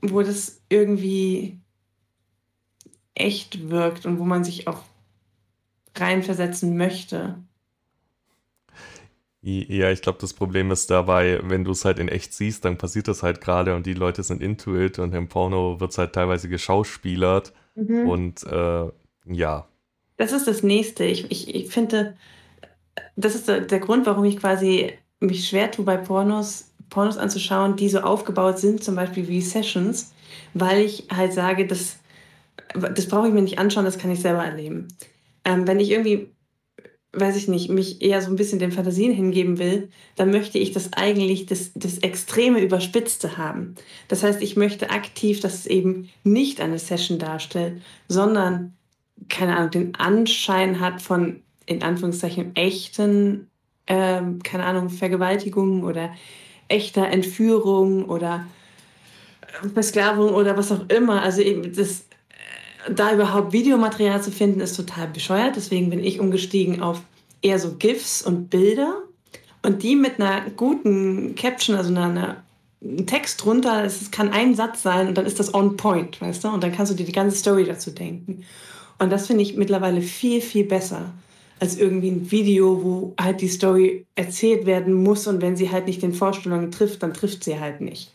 wo 0.00 0.22
das 0.22 0.60
irgendwie 0.68 1.58
echt 3.14 3.68
wirkt 3.68 4.06
und 4.06 4.18
wo 4.18 4.24
man 4.24 4.44
sich 4.44 4.66
auch 4.66 4.82
reinversetzen 5.96 6.76
möchte. 6.76 7.36
Ja, 9.44 9.90
ich 9.90 10.02
glaube, 10.02 10.18
das 10.20 10.34
Problem 10.34 10.70
ist 10.70 10.88
dabei, 10.88 11.40
wenn 11.42 11.64
du 11.64 11.72
es 11.72 11.84
halt 11.84 11.98
in 11.98 12.06
echt 12.06 12.32
siehst, 12.32 12.64
dann 12.64 12.78
passiert 12.78 13.08
das 13.08 13.24
halt 13.24 13.40
gerade 13.40 13.74
und 13.74 13.86
die 13.86 13.92
Leute 13.92 14.22
sind 14.22 14.40
into 14.40 14.76
it 14.76 15.00
und 15.00 15.12
im 15.14 15.26
Porno 15.26 15.80
wird 15.80 15.90
es 15.90 15.98
halt 15.98 16.12
teilweise 16.12 16.48
geschauspielert 16.48 17.52
mhm. 17.74 18.08
und 18.08 18.44
äh, 18.44 18.88
ja. 19.26 19.66
Das 20.16 20.32
ist 20.32 20.46
das 20.46 20.62
Nächste. 20.62 21.04
Ich, 21.04 21.30
ich, 21.30 21.54
ich 21.54 21.68
finde, 21.68 22.16
das 23.16 23.34
ist 23.34 23.48
der, 23.48 23.80
Grund, 23.80 24.06
warum 24.06 24.24
ich 24.24 24.36
quasi 24.36 24.92
mich 25.20 25.48
schwer 25.48 25.70
tue, 25.70 25.84
bei 25.84 25.96
Pornos, 25.96 26.70
Pornos 26.90 27.16
anzuschauen, 27.16 27.76
die 27.76 27.88
so 27.88 28.00
aufgebaut 28.00 28.58
sind, 28.58 28.84
zum 28.84 28.94
Beispiel 28.94 29.28
wie 29.28 29.40
Sessions, 29.40 30.12
weil 30.54 30.82
ich 30.82 31.06
halt 31.10 31.32
sage, 31.32 31.66
das, 31.66 31.96
das 32.74 33.08
brauche 33.08 33.28
ich 33.28 33.34
mir 33.34 33.42
nicht 33.42 33.58
anschauen, 33.58 33.84
das 33.84 33.98
kann 33.98 34.10
ich 34.10 34.20
selber 34.20 34.44
erleben. 34.44 34.88
Ähm, 35.44 35.66
wenn 35.66 35.80
ich 35.80 35.90
irgendwie 35.90 36.32
weiß 37.14 37.36
ich 37.36 37.48
nicht, 37.48 37.68
mich 37.68 38.00
eher 38.00 38.22
so 38.22 38.30
ein 38.30 38.36
bisschen 38.36 38.58
den 38.58 38.72
Fantasien 38.72 39.12
hingeben 39.12 39.58
will, 39.58 39.90
dann 40.16 40.30
möchte 40.30 40.58
ich 40.58 40.72
das 40.72 40.94
eigentlich 40.94 41.46
das, 41.46 41.72
das 41.74 41.98
extreme 41.98 42.60
Überspitzte 42.60 43.36
haben. 43.36 43.74
Das 44.08 44.22
heißt, 44.22 44.40
ich 44.42 44.56
möchte 44.56 44.90
aktiv, 44.90 45.40
dass 45.40 45.54
es 45.54 45.66
eben 45.66 46.08
nicht 46.24 46.60
eine 46.60 46.78
Session 46.78 47.18
darstellt, 47.18 47.82
sondern, 48.08 48.74
keine 49.28 49.56
Ahnung, 49.56 49.70
den 49.70 49.94
Anschein 49.94 50.80
hat 50.80 51.02
von, 51.02 51.42
in 51.66 51.82
Anführungszeichen, 51.82 52.54
echten, 52.56 53.50
ähm, 53.86 54.42
keine 54.42 54.64
Ahnung, 54.64 54.90
Vergewaltigungen 54.90 55.84
oder 55.84 56.10
echter 56.68 57.08
Entführung 57.08 58.04
oder 58.06 58.46
Versklavung 59.74 60.34
oder 60.34 60.56
was 60.56 60.72
auch 60.72 60.88
immer. 60.88 61.22
Also 61.22 61.42
eben 61.42 61.74
das 61.74 62.04
da 62.90 63.12
überhaupt 63.12 63.52
Videomaterial 63.52 64.22
zu 64.22 64.30
finden, 64.30 64.60
ist 64.60 64.76
total 64.76 65.08
bescheuert. 65.08 65.56
Deswegen 65.56 65.90
bin 65.90 66.02
ich 66.02 66.20
umgestiegen 66.20 66.82
auf 66.82 67.02
eher 67.40 67.58
so 67.58 67.76
GIFs 67.76 68.22
und 68.22 68.50
Bilder 68.50 69.02
und 69.62 69.82
die 69.82 69.96
mit 69.96 70.20
einer 70.20 70.50
guten 70.56 71.34
Caption, 71.34 71.76
also 71.76 71.90
einer, 71.90 72.04
einer 72.80 73.06
Text 73.06 73.44
drunter. 73.44 73.84
Es 73.84 74.10
kann 74.10 74.30
ein 74.30 74.54
Satz 74.54 74.82
sein 74.82 75.08
und 75.08 75.16
dann 75.16 75.26
ist 75.26 75.38
das 75.38 75.54
on 75.54 75.76
point, 75.76 76.20
weißt 76.20 76.44
du? 76.44 76.48
Und 76.48 76.62
dann 76.62 76.72
kannst 76.72 76.92
du 76.92 76.96
dir 76.96 77.06
die 77.06 77.12
ganze 77.12 77.36
Story 77.36 77.64
dazu 77.64 77.90
denken. 77.90 78.44
Und 79.02 79.10
das 79.10 79.26
finde 79.26 79.42
ich 79.42 79.56
mittlerweile 79.56 80.00
viel, 80.00 80.40
viel 80.40 80.62
besser 80.62 81.12
als 81.58 81.76
irgendwie 81.76 82.08
ein 82.08 82.30
Video, 82.30 82.84
wo 82.84 83.14
halt 83.20 83.40
die 83.40 83.48
Story 83.48 84.06
erzählt 84.14 84.64
werden 84.64 84.94
muss 84.94 85.26
und 85.26 85.42
wenn 85.42 85.56
sie 85.56 85.72
halt 85.72 85.86
nicht 85.86 86.02
den 86.02 86.14
Vorstellungen 86.14 86.70
trifft, 86.70 87.02
dann 87.02 87.12
trifft 87.12 87.42
sie 87.42 87.58
halt 87.58 87.80
nicht. 87.80 88.12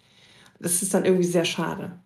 Das 0.62 0.82
ist 0.82 0.94
dann 0.94 1.04
irgendwie 1.04 1.26
sehr 1.26 1.44
schade. 1.44 2.00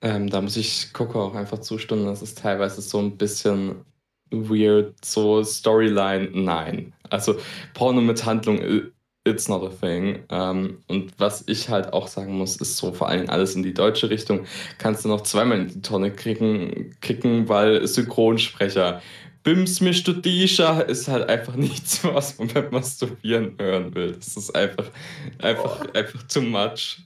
Ähm, 0.00 0.28
da 0.28 0.40
muss 0.40 0.56
ich 0.56 0.92
Coco 0.92 1.26
auch 1.26 1.36
einfach 1.36 1.60
zustimmen. 1.60 2.06
Das 2.06 2.22
ist 2.22 2.38
teilweise 2.38 2.82
so 2.82 2.98
ein 2.98 3.16
bisschen 3.16 3.84
weird, 4.32 4.96
so 5.04 5.44
Storyline, 5.44 6.28
nein. 6.32 6.92
Also 7.08 7.36
Porno 7.72 8.00
mit 8.00 8.24
Handlung, 8.24 8.91
it's 9.24 9.48
not 9.48 9.62
a 9.62 9.68
thing. 9.68 10.24
Ähm, 10.30 10.82
und 10.88 11.12
was 11.18 11.44
ich 11.46 11.68
halt 11.68 11.92
auch 11.92 12.08
sagen 12.08 12.36
muss, 12.36 12.56
ist 12.56 12.76
so 12.76 12.92
vor 12.92 13.08
allem 13.08 13.28
alles 13.28 13.54
in 13.54 13.62
die 13.62 13.74
deutsche 13.74 14.10
Richtung, 14.10 14.46
kannst 14.78 15.04
du 15.04 15.08
noch 15.08 15.22
zweimal 15.22 15.60
in 15.60 15.68
die 15.68 15.82
Tonne 15.82 16.12
kriegen, 16.12 16.96
kicken, 17.00 17.48
weil 17.48 17.86
Synchronsprecher. 17.86 19.00
Bims 19.42 19.80
mich 19.80 19.98
Studisha 19.98 20.80
ist 20.82 21.08
halt 21.08 21.28
einfach 21.28 21.54
nichts, 21.56 22.04
was 22.04 22.38
man 22.38 22.48
beim 22.48 22.70
Masturbieren 22.70 23.56
hören 23.58 23.94
will. 23.94 24.12
Das 24.12 24.36
ist 24.36 24.54
einfach, 24.54 24.90
einfach, 25.38 25.94
einfach 25.94 26.22
too 26.24 26.42
much. 26.42 27.00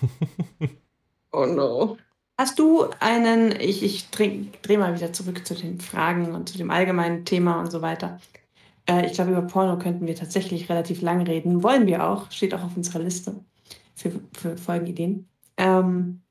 Oh 1.32 1.46
no. 1.46 1.96
Hast 2.38 2.58
du 2.58 2.88
einen, 3.00 3.52
ich, 3.60 3.82
ich 3.82 4.10
drehe 4.10 4.46
dreh 4.62 4.78
mal 4.78 4.96
wieder 4.96 5.12
zurück 5.12 5.46
zu 5.46 5.54
den 5.54 5.80
Fragen 5.80 6.34
und 6.34 6.48
zu 6.48 6.58
dem 6.58 6.70
allgemeinen 6.70 7.24
Thema 7.24 7.60
und 7.60 7.70
so 7.70 7.82
weiter. 7.82 8.18
Äh, 8.86 9.06
ich 9.06 9.12
glaube, 9.12 9.32
über 9.32 9.42
Porno 9.42 9.78
könnten 9.78 10.06
wir 10.06 10.14
tatsächlich 10.14 10.68
relativ 10.68 11.02
lang 11.02 11.22
reden. 11.22 11.62
Wollen 11.62 11.86
wir 11.86 12.06
auch, 12.08 12.30
steht 12.30 12.54
auch 12.54 12.62
auf 12.62 12.76
unserer 12.76 13.00
Liste 13.00 13.44
für, 13.94 14.12
für 14.32 14.56
Folgenideen. 14.56 15.28
Ähm, 15.56 16.22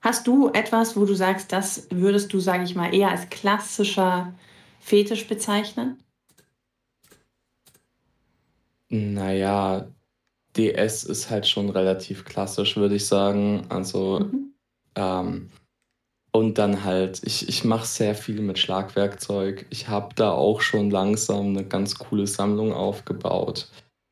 hast 0.00 0.26
du 0.26 0.48
etwas, 0.48 0.96
wo 0.96 1.04
du 1.04 1.14
sagst, 1.14 1.52
das 1.52 1.86
würdest 1.90 2.32
du, 2.32 2.40
sage 2.40 2.64
ich 2.64 2.74
mal, 2.74 2.94
eher 2.94 3.10
als 3.10 3.28
klassischer 3.30 4.34
Fetisch 4.80 5.26
bezeichnen? 5.28 6.02
Naja, 8.88 9.86
DS 10.56 11.04
ist 11.04 11.30
halt 11.30 11.46
schon 11.46 11.68
relativ 11.70 12.24
klassisch, 12.24 12.76
würde 12.76 12.96
ich 12.96 13.06
sagen. 13.06 13.66
Also, 13.68 14.20
mhm. 14.20 14.54
ähm, 14.94 15.50
und 16.32 16.58
dann 16.58 16.84
halt, 16.84 17.20
ich, 17.24 17.48
ich 17.48 17.64
mache 17.64 17.86
sehr 17.86 18.14
viel 18.14 18.40
mit 18.40 18.58
Schlagwerkzeug. 18.58 19.66
Ich 19.70 19.88
habe 19.88 20.14
da 20.14 20.30
auch 20.30 20.60
schon 20.60 20.90
langsam 20.90 21.48
eine 21.48 21.64
ganz 21.64 21.98
coole 21.98 22.26
Sammlung 22.26 22.72
aufgebaut. 22.72 23.68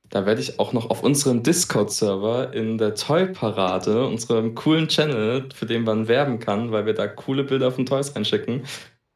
Da 0.08 0.24
werde 0.24 0.40
ich 0.40 0.58
auch 0.58 0.72
noch 0.72 0.90
auf 0.90 1.02
unserem 1.02 1.42
Discord-Server 1.42 2.54
in 2.54 2.78
der 2.78 2.94
Toy-Parade, 2.94 4.06
unserem 4.06 4.54
coolen 4.54 4.88
Channel, 4.88 5.48
für 5.52 5.66
den 5.66 5.82
man 5.82 6.08
werben 6.08 6.38
kann, 6.38 6.70
weil 6.70 6.86
wir 6.86 6.94
da 6.94 7.06
coole 7.08 7.44
Bilder 7.44 7.72
von 7.72 7.86
Toys 7.86 8.14
reinschicken, 8.14 8.64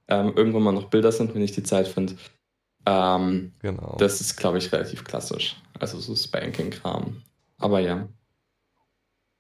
ähm, 0.08 0.32
irgendwann 0.36 0.64
mal 0.64 0.72
noch 0.72 0.90
Bilder 0.90 1.12
sind, 1.12 1.34
wenn 1.34 1.42
ich 1.42 1.52
die 1.52 1.62
Zeit 1.62 1.86
finde. 1.86 2.16
Ähm, 2.86 3.52
genau. 3.60 3.96
Das 3.98 4.20
ist, 4.20 4.36
glaube 4.36 4.58
ich, 4.58 4.72
relativ 4.72 5.04
klassisch. 5.04 5.56
Also 5.78 5.98
so 5.98 6.14
Spanking-Kram. 6.14 7.22
Aber 7.58 7.80
ja. 7.80 8.08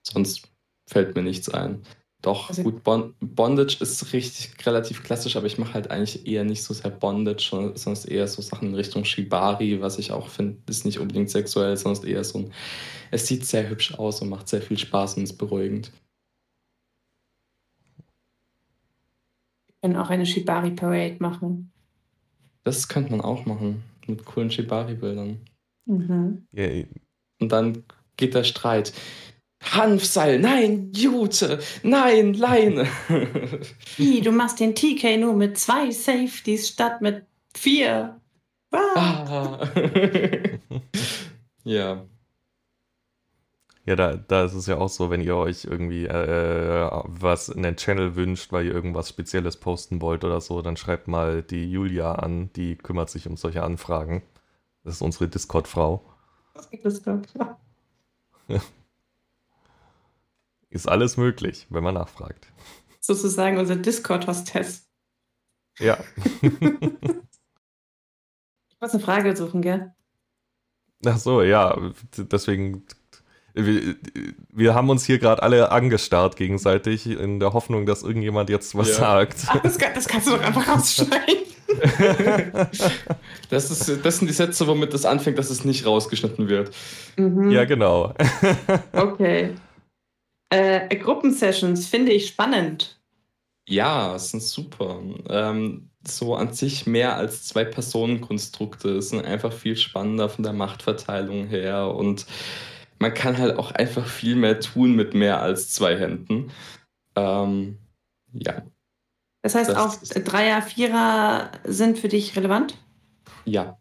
Sonst 0.02 0.48
fällt 0.86 1.14
mir 1.14 1.22
nichts 1.22 1.48
ein. 1.48 1.82
Doch, 2.22 2.50
also, 2.50 2.62
gut, 2.62 2.84
bon 2.84 3.14
Bondage 3.20 3.78
ist 3.80 4.12
richtig 4.12 4.66
relativ 4.66 5.02
klassisch, 5.02 5.36
aber 5.36 5.46
ich 5.46 5.56
mache 5.56 5.72
halt 5.72 5.90
eigentlich 5.90 6.26
eher 6.26 6.44
nicht 6.44 6.62
so 6.62 6.74
sehr 6.74 6.90
Bondage, 6.90 7.48
sondern 7.74 8.04
eher 8.08 8.28
so 8.28 8.42
Sachen 8.42 8.68
in 8.68 8.74
Richtung 8.74 9.06
Shibari, 9.06 9.80
was 9.80 9.98
ich 9.98 10.12
auch 10.12 10.28
finde, 10.28 10.58
ist 10.68 10.84
nicht 10.84 10.98
unbedingt 10.98 11.30
sexuell, 11.30 11.78
sondern 11.78 12.06
eher 12.06 12.22
so 12.22 12.40
ein. 12.40 12.52
Es 13.10 13.26
sieht 13.26 13.46
sehr 13.46 13.70
hübsch 13.70 13.94
aus 13.94 14.20
und 14.20 14.28
macht 14.28 14.48
sehr 14.48 14.60
viel 14.60 14.78
Spaß 14.78 15.16
und 15.16 15.22
ist 15.22 15.38
beruhigend. 15.38 15.90
Wir 19.66 19.88
können 19.88 19.96
auch 19.96 20.10
eine 20.10 20.26
Shibari-Parade 20.26 21.16
machen. 21.20 21.72
Das 22.64 22.86
könnte 22.86 23.12
man 23.12 23.22
auch 23.22 23.46
machen, 23.46 23.82
mit 24.06 24.26
coolen 24.26 24.50
Shibari-Bildern. 24.50 25.40
Mhm. 25.86 26.46
Yeah. 26.54 26.84
Und 27.40 27.50
dann 27.50 27.82
geht 28.18 28.34
der 28.34 28.44
Streit. 28.44 28.92
Hanfseil, 29.62 30.38
nein, 30.38 30.90
Jute, 30.94 31.60
nein, 31.82 32.34
Leine. 32.34 32.86
Wie, 33.96 34.20
du 34.20 34.32
machst 34.32 34.58
den 34.58 34.74
TK 34.74 35.18
nur 35.18 35.34
mit 35.34 35.58
zwei 35.58 35.90
Safeties 35.90 36.68
statt 36.68 37.02
mit 37.02 37.26
vier. 37.54 38.20
Ah. 38.72 39.58
ja. 41.64 42.06
Ja, 43.86 43.96
da, 43.96 44.16
da 44.16 44.44
ist 44.44 44.54
es 44.54 44.66
ja 44.66 44.78
auch 44.78 44.88
so, 44.88 45.10
wenn 45.10 45.20
ihr 45.20 45.36
euch 45.36 45.64
irgendwie 45.64 46.06
äh, 46.06 46.90
was 47.04 47.48
in 47.48 47.62
den 47.62 47.76
Channel 47.76 48.14
wünscht, 48.14 48.52
weil 48.52 48.66
ihr 48.66 48.74
irgendwas 48.74 49.08
Spezielles 49.08 49.56
posten 49.56 50.00
wollt 50.00 50.22
oder 50.24 50.40
so, 50.40 50.62
dann 50.62 50.76
schreibt 50.76 51.08
mal 51.08 51.42
die 51.42 51.70
Julia 51.70 52.12
an, 52.12 52.52
die 52.54 52.76
kümmert 52.76 53.10
sich 53.10 53.26
um 53.26 53.36
solche 53.36 53.62
Anfragen. 53.62 54.22
Das 54.84 54.94
ist 54.94 55.02
unsere 55.02 55.28
Discord-Frau. 55.28 56.04
Discord-Frau. 56.72 57.56
Ist 60.70 60.88
alles 60.88 61.16
möglich, 61.16 61.66
wenn 61.70 61.82
man 61.82 61.94
nachfragt. 61.94 62.46
Sozusagen 63.00 63.58
unser 63.58 63.76
Discord-Hostess. 63.76 64.88
Ja. 65.78 65.98
ich 66.42 66.50
muss 68.80 68.92
eine 68.92 69.00
Frage 69.00 69.36
suchen, 69.36 69.62
gell? 69.62 69.92
Ach 71.04 71.18
so, 71.18 71.42
ja. 71.42 71.76
Deswegen 72.16 72.84
wir, 73.54 73.96
wir, 74.52 74.74
haben 74.74 74.90
uns 74.90 75.04
hier 75.04 75.18
gerade 75.18 75.42
alle 75.42 75.72
angestarrt 75.72 76.36
gegenseitig 76.36 77.06
in 77.08 77.40
der 77.40 77.52
Hoffnung, 77.52 77.84
dass 77.84 78.02
irgendjemand 78.02 78.48
jetzt 78.48 78.76
was 78.76 78.90
ja. 78.90 78.94
sagt. 78.94 79.44
Ach, 79.48 79.60
das, 79.60 79.76
das, 79.76 80.06
kannst 80.06 80.28
du 80.28 80.32
doch 80.32 80.42
einfach 80.42 80.68
rausschneiden. 80.68 81.40
das, 83.50 83.70
ist, 83.70 84.04
das 84.04 84.18
sind 84.18 84.28
die 84.28 84.34
Sätze, 84.34 84.66
womit 84.66 84.92
das 84.94 85.04
anfängt, 85.04 85.38
dass 85.38 85.50
es 85.50 85.64
nicht 85.64 85.86
rausgeschnitten 85.86 86.48
wird. 86.48 86.70
Mhm. 87.16 87.50
Ja, 87.50 87.64
genau. 87.64 88.14
okay. 88.92 89.54
Äh, 90.50 90.96
Gruppensessions 90.96 91.86
finde 91.86 92.12
ich 92.12 92.28
spannend. 92.28 93.00
Ja, 93.68 94.16
es 94.16 94.30
sind 94.32 94.42
super. 94.42 95.00
Ähm, 95.28 95.90
so 96.06 96.34
an 96.34 96.52
sich 96.52 96.86
mehr 96.86 97.16
als 97.16 97.44
zwei 97.44 97.64
Personenkonstrukte 97.64 99.00
sind 99.00 99.24
einfach 99.24 99.52
viel 99.52 99.76
spannender 99.76 100.28
von 100.28 100.42
der 100.42 100.52
Machtverteilung 100.52 101.46
her 101.46 101.94
und 101.94 102.26
man 102.98 103.14
kann 103.14 103.38
halt 103.38 103.58
auch 103.58 103.70
einfach 103.72 104.06
viel 104.06 104.34
mehr 104.34 104.60
tun 104.60 104.94
mit 104.94 105.14
mehr 105.14 105.40
als 105.40 105.70
zwei 105.70 105.96
Händen. 105.98 106.50
Ähm, 107.16 107.78
ja. 108.32 108.62
Das 109.42 109.54
heißt, 109.54 109.70
das 109.70 109.76
auch 109.76 110.22
Dreier, 110.22 110.62
Vierer 110.62 111.50
sind 111.64 111.98
für 111.98 112.08
dich 112.08 112.36
relevant? 112.36 112.76
Ja. 113.44 113.78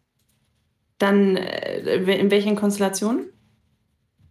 Dann 0.98 1.36
äh, 1.36 1.96
in 1.96 2.30
welchen 2.30 2.56
Konstellationen? 2.56 3.26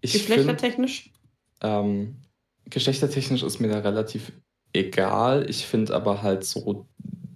Ich 0.02 0.14
Geschlechtertechnisch? 0.14 1.04
Find, 1.04 1.14
ähm, 1.62 2.16
geschlechtertechnisch 2.70 3.44
ist 3.44 3.60
mir 3.60 3.70
da 3.70 3.80
relativ 3.80 4.32
egal. 4.74 5.50
Ich 5.50 5.66
finde 5.66 5.96
aber 5.96 6.22
halt 6.22 6.44
so 6.44 6.86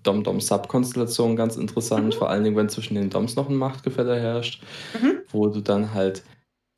Dom-Dom-Sub-Konstellationen 0.04 1.36
ganz 1.36 1.56
interessant, 1.56 2.08
mhm. 2.08 2.12
vor 2.12 2.30
allen 2.30 2.44
Dingen, 2.44 2.56
wenn 2.56 2.70
zwischen 2.70 2.96
den 2.96 3.10
Doms 3.10 3.36
noch 3.36 3.50
ein 3.50 3.56
Machtgefälle 3.56 4.20
herrscht, 4.20 4.62
mhm. 5.02 5.20
wo 5.32 5.48
du 5.48 5.62
dann 5.62 5.94
halt 5.94 6.24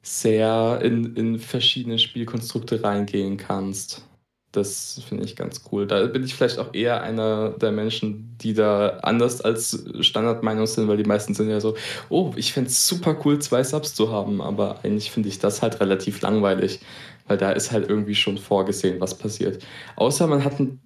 sehr 0.01 0.79
in, 0.83 1.15
in 1.15 1.39
verschiedene 1.39 1.97
Spielkonstrukte 1.97 2.83
reingehen 2.83 3.37
kannst. 3.37 4.03
Das 4.51 5.01
finde 5.05 5.25
ich 5.25 5.35
ganz 5.35 5.63
cool. 5.71 5.85
Da 5.85 6.05
bin 6.05 6.23
ich 6.23 6.33
vielleicht 6.33 6.59
auch 6.59 6.73
eher 6.73 7.01
einer 7.01 7.49
der 7.49 7.71
Menschen, 7.71 8.37
die 8.39 8.53
da 8.53 8.99
anders 9.01 9.41
als 9.41 9.85
Standardmeinung 9.99 10.65
sind, 10.65 10.87
weil 10.87 10.97
die 10.97 11.03
meisten 11.03 11.33
sind 11.33 11.49
ja 11.49 11.59
so, 11.59 11.75
oh, 12.09 12.31
ich 12.37 12.53
fände 12.53 12.69
es 12.69 12.87
super 12.87 13.17
cool, 13.25 13.39
zwei 13.39 13.63
Subs 13.63 13.95
zu 13.95 14.11
haben, 14.11 14.41
aber 14.41 14.79
eigentlich 14.83 15.11
finde 15.11 15.27
ich 15.27 15.39
das 15.39 15.61
halt 15.61 15.81
relativ 15.81 16.21
langweilig, 16.21 16.79
weil 17.27 17.37
da 17.37 17.51
ist 17.51 17.71
halt 17.71 17.89
irgendwie 17.89 18.15
schon 18.15 18.37
vorgesehen, 18.37 18.99
was 18.99 19.17
passiert. 19.17 19.65
Außer 19.95 20.27
man 20.27 20.43
hat 20.43 20.59
ein 20.59 20.79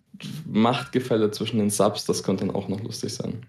Machtgefälle 0.46 1.32
zwischen 1.32 1.60
den 1.60 1.70
Subs, 1.70 2.06
das 2.06 2.24
könnte 2.24 2.46
dann 2.46 2.56
auch 2.56 2.68
noch 2.68 2.82
lustig 2.82 3.14
sein. 3.14 3.46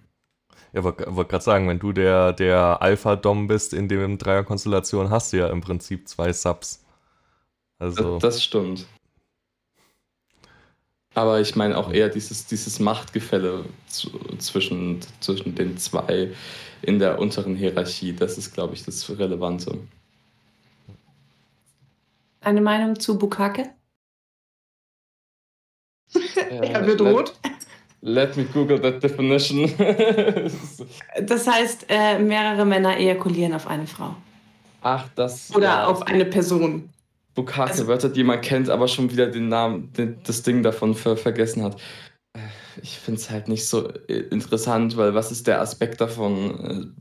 Ja, 0.73 0.85
wollte 0.85 1.05
wollt 1.09 1.29
gerade 1.29 1.43
sagen, 1.45 1.69
wenn 1.69 1.81
du 1.81 1.93
der, 1.93 2.33
der 2.33 2.81
Alpha-Dom 2.81 3.49
bist 3.49 3.75
in 3.75 3.89
dem 3.89 4.19
Dreierkonstellation, 4.19 5.11
hast 5.11 5.33
du 5.33 5.39
ja 5.39 5.49
im 5.49 5.61
Prinzip 5.61 6.09
zwei 6.09 6.33
Subs. 6.33 6.85
Also. 7.79 8.19
Das, 8.19 8.35
das 8.35 8.45
stimmt. 8.45 8.87
Aber 11.15 11.41
ich 11.41 11.57
meine 11.57 11.77
auch 11.77 11.93
eher 11.93 12.09
dieses, 12.09 12.47
dieses 12.47 12.79
Machtgefälle 12.79 13.65
zwischen, 14.39 15.01
zwischen 15.19 15.57
den 15.57 15.77
zwei 15.77 16.31
in 16.83 17.01
der 17.01 17.19
unteren 17.19 17.57
Hierarchie. 17.57 18.15
Das 18.15 18.39
ist, 18.39 18.55
glaube 18.55 18.75
ich, 18.75 18.85
das 18.85 19.11
Relevante. 19.11 19.77
Eine 22.41 22.61
Meinung 22.61 22.99
zu 22.99 23.19
Bukake? 23.19 23.71
er 26.51 26.87
wird 26.87 27.01
rot. 27.01 27.35
Let 28.03 28.37
me 28.37 28.45
Google 28.45 28.81
that 28.81 29.03
definition. 29.03 29.71
das 31.23 31.47
heißt, 31.47 31.87
äh, 31.89 32.19
mehrere 32.19 32.65
Männer 32.65 32.97
ejakulieren 32.97 33.53
auf 33.53 33.67
eine 33.67 33.87
Frau. 33.87 34.17
Ach, 34.81 35.07
das. 35.15 35.55
Oder 35.55 35.67
ja, 35.67 35.87
auf 35.87 36.03
eine 36.03 36.25
Person. 36.25 36.89
Bukake, 37.35 37.71
also, 37.71 37.87
Wörter, 37.87 38.09
die 38.09 38.25
man 38.25 38.41
kennt, 38.41 38.71
aber 38.71 38.89
schon 38.89 39.11
wieder 39.11 39.27
den 39.27 39.49
Namen, 39.49 39.93
den, 39.93 40.19
das 40.25 40.43
Ding 40.43 40.63
davon 40.63 40.95
ver 40.95 41.17
vergessen 41.17 41.63
hat. 41.63 41.79
Äh, 42.33 42.41
ich 42.83 42.99
finde 42.99 43.21
es 43.21 43.31
halt 43.31 43.49
nicht 43.49 43.69
so 43.69 43.89
äh, 43.89 44.21
interessant, 44.31 44.97
weil 44.97 45.15
was 45.15 45.31
ist 45.31 45.47
der 45.47 45.61
Aspekt 45.61 46.01
davon? 46.01 46.97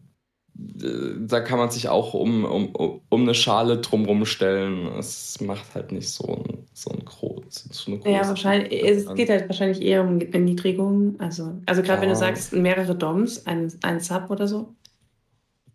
Da 0.62 1.40
kann 1.40 1.58
man 1.58 1.72
sich 1.72 1.88
auch 1.88 2.14
um, 2.14 2.44
um, 2.44 3.00
um 3.08 3.22
eine 3.22 3.34
Schale 3.34 3.78
drumherum 3.78 4.26
stellen. 4.26 4.88
Es 4.98 5.40
macht 5.40 5.74
halt 5.74 5.92
nicht 5.94 6.10
so 6.10 6.44
ein, 6.44 6.66
so 6.74 6.92
ein 6.92 7.06
groß. 7.06 7.70
So 7.72 7.92
ja, 8.06 8.28
wahrscheinlich. 8.28 8.84
Es 8.84 9.14
geht 9.14 9.30
halt 9.30 9.48
wahrscheinlich 9.48 9.82
eher 9.82 10.04
um 10.04 10.20
Erniedrigung. 10.20 11.16
Also, 11.20 11.62
also 11.66 11.82
gerade 11.82 12.00
ja. 12.00 12.02
wenn 12.02 12.10
du 12.10 12.16
sagst, 12.16 12.52
mehrere 12.54 12.96
DOMs, 12.96 13.46
ein, 13.46 13.72
ein 13.84 14.02
Sub 14.02 14.30
oder 14.30 14.48
so. 14.48 14.74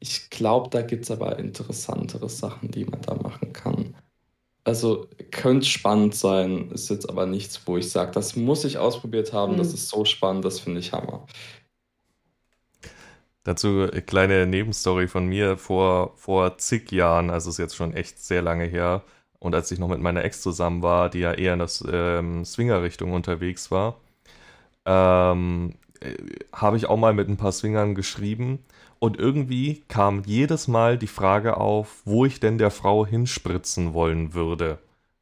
Ich 0.01 0.29
glaube, 0.29 0.69
da 0.69 0.83
gibt 0.83 1.05
es 1.05 1.11
aber 1.11 1.39
interessantere 1.39 2.29
Sachen, 2.29 2.71
die 2.71 2.85
man 2.85 3.01
da 3.01 3.15
machen 3.15 3.55
kann. 3.55 3.95
Also 4.65 5.09
könnte 5.31 5.67
spannend 5.67 6.15
sein, 6.15 6.71
ist 6.73 6.91
jetzt 6.91 7.09
aber 7.09 7.27
nichts, 7.27 7.67
wo 7.67 7.79
ich 7.79 7.91
sage, 7.91 8.13
das 8.13 8.37
muss 8.37 8.65
ich 8.65 8.79
ausprobiert 8.79 9.33
haben, 9.33 9.55
mhm. 9.55 9.59
das 9.59 9.73
ist 9.73 9.89
so 9.89 10.05
spannend, 10.05 10.45
das 10.45 10.61
finde 10.61 10.81
ich 10.81 10.93
Hammer. 10.93 11.27
Dazu 13.45 13.89
eine 13.91 14.03
kleine 14.03 14.47
Nebenstory 14.47 15.07
von 15.07 15.27
mir 15.27 15.59
vor, 15.59 16.15
vor 16.17 16.59
zig 16.59 16.91
Jahren, 16.93 17.31
also 17.31 17.51
ist 17.51 17.59
jetzt 17.59 17.77
schon 17.77 17.93
echt 17.93 18.19
sehr 18.19 18.43
lange 18.43 18.65
her. 18.65 19.03
Und 19.39 19.55
als 19.55 19.71
ich 19.71 19.79
noch 19.79 19.89
mit 19.89 20.01
meiner 20.01 20.25
Ex 20.25 20.41
zusammen 20.41 20.83
war, 20.83 21.11
die 21.11 21.21
ja 21.21 21.33
eher 21.33 21.53
in 21.53 21.59
der 21.59 21.69
ähm, 21.93 22.45
Swinger-Richtung 22.47 23.13
unterwegs 23.13 23.71
war, 23.71 24.01
ähm, 24.87 25.75
äh, 26.01 26.15
habe 26.53 26.79
ich 26.79 26.87
auch 26.87 26.97
mal 26.97 27.13
mit 27.15 27.29
ein 27.29 27.37
paar 27.37 27.53
Swingern 27.53 27.95
geschrieben. 27.95 28.61
Und 28.99 29.19
irgendwie 29.19 29.83
kam 29.89 30.23
jedes 30.25 30.69
Mal 30.69 30.97
die 30.97 31.07
Frage 31.07 31.59
auf, 31.59 32.01
wo 32.07 32.25
ich 32.25 32.41
denn 32.41 32.57
der 32.57 32.71
Frau 32.71 33.05
hinspritzen 33.07 33.93
wollen 33.93 34.33
würde, 34.33 34.79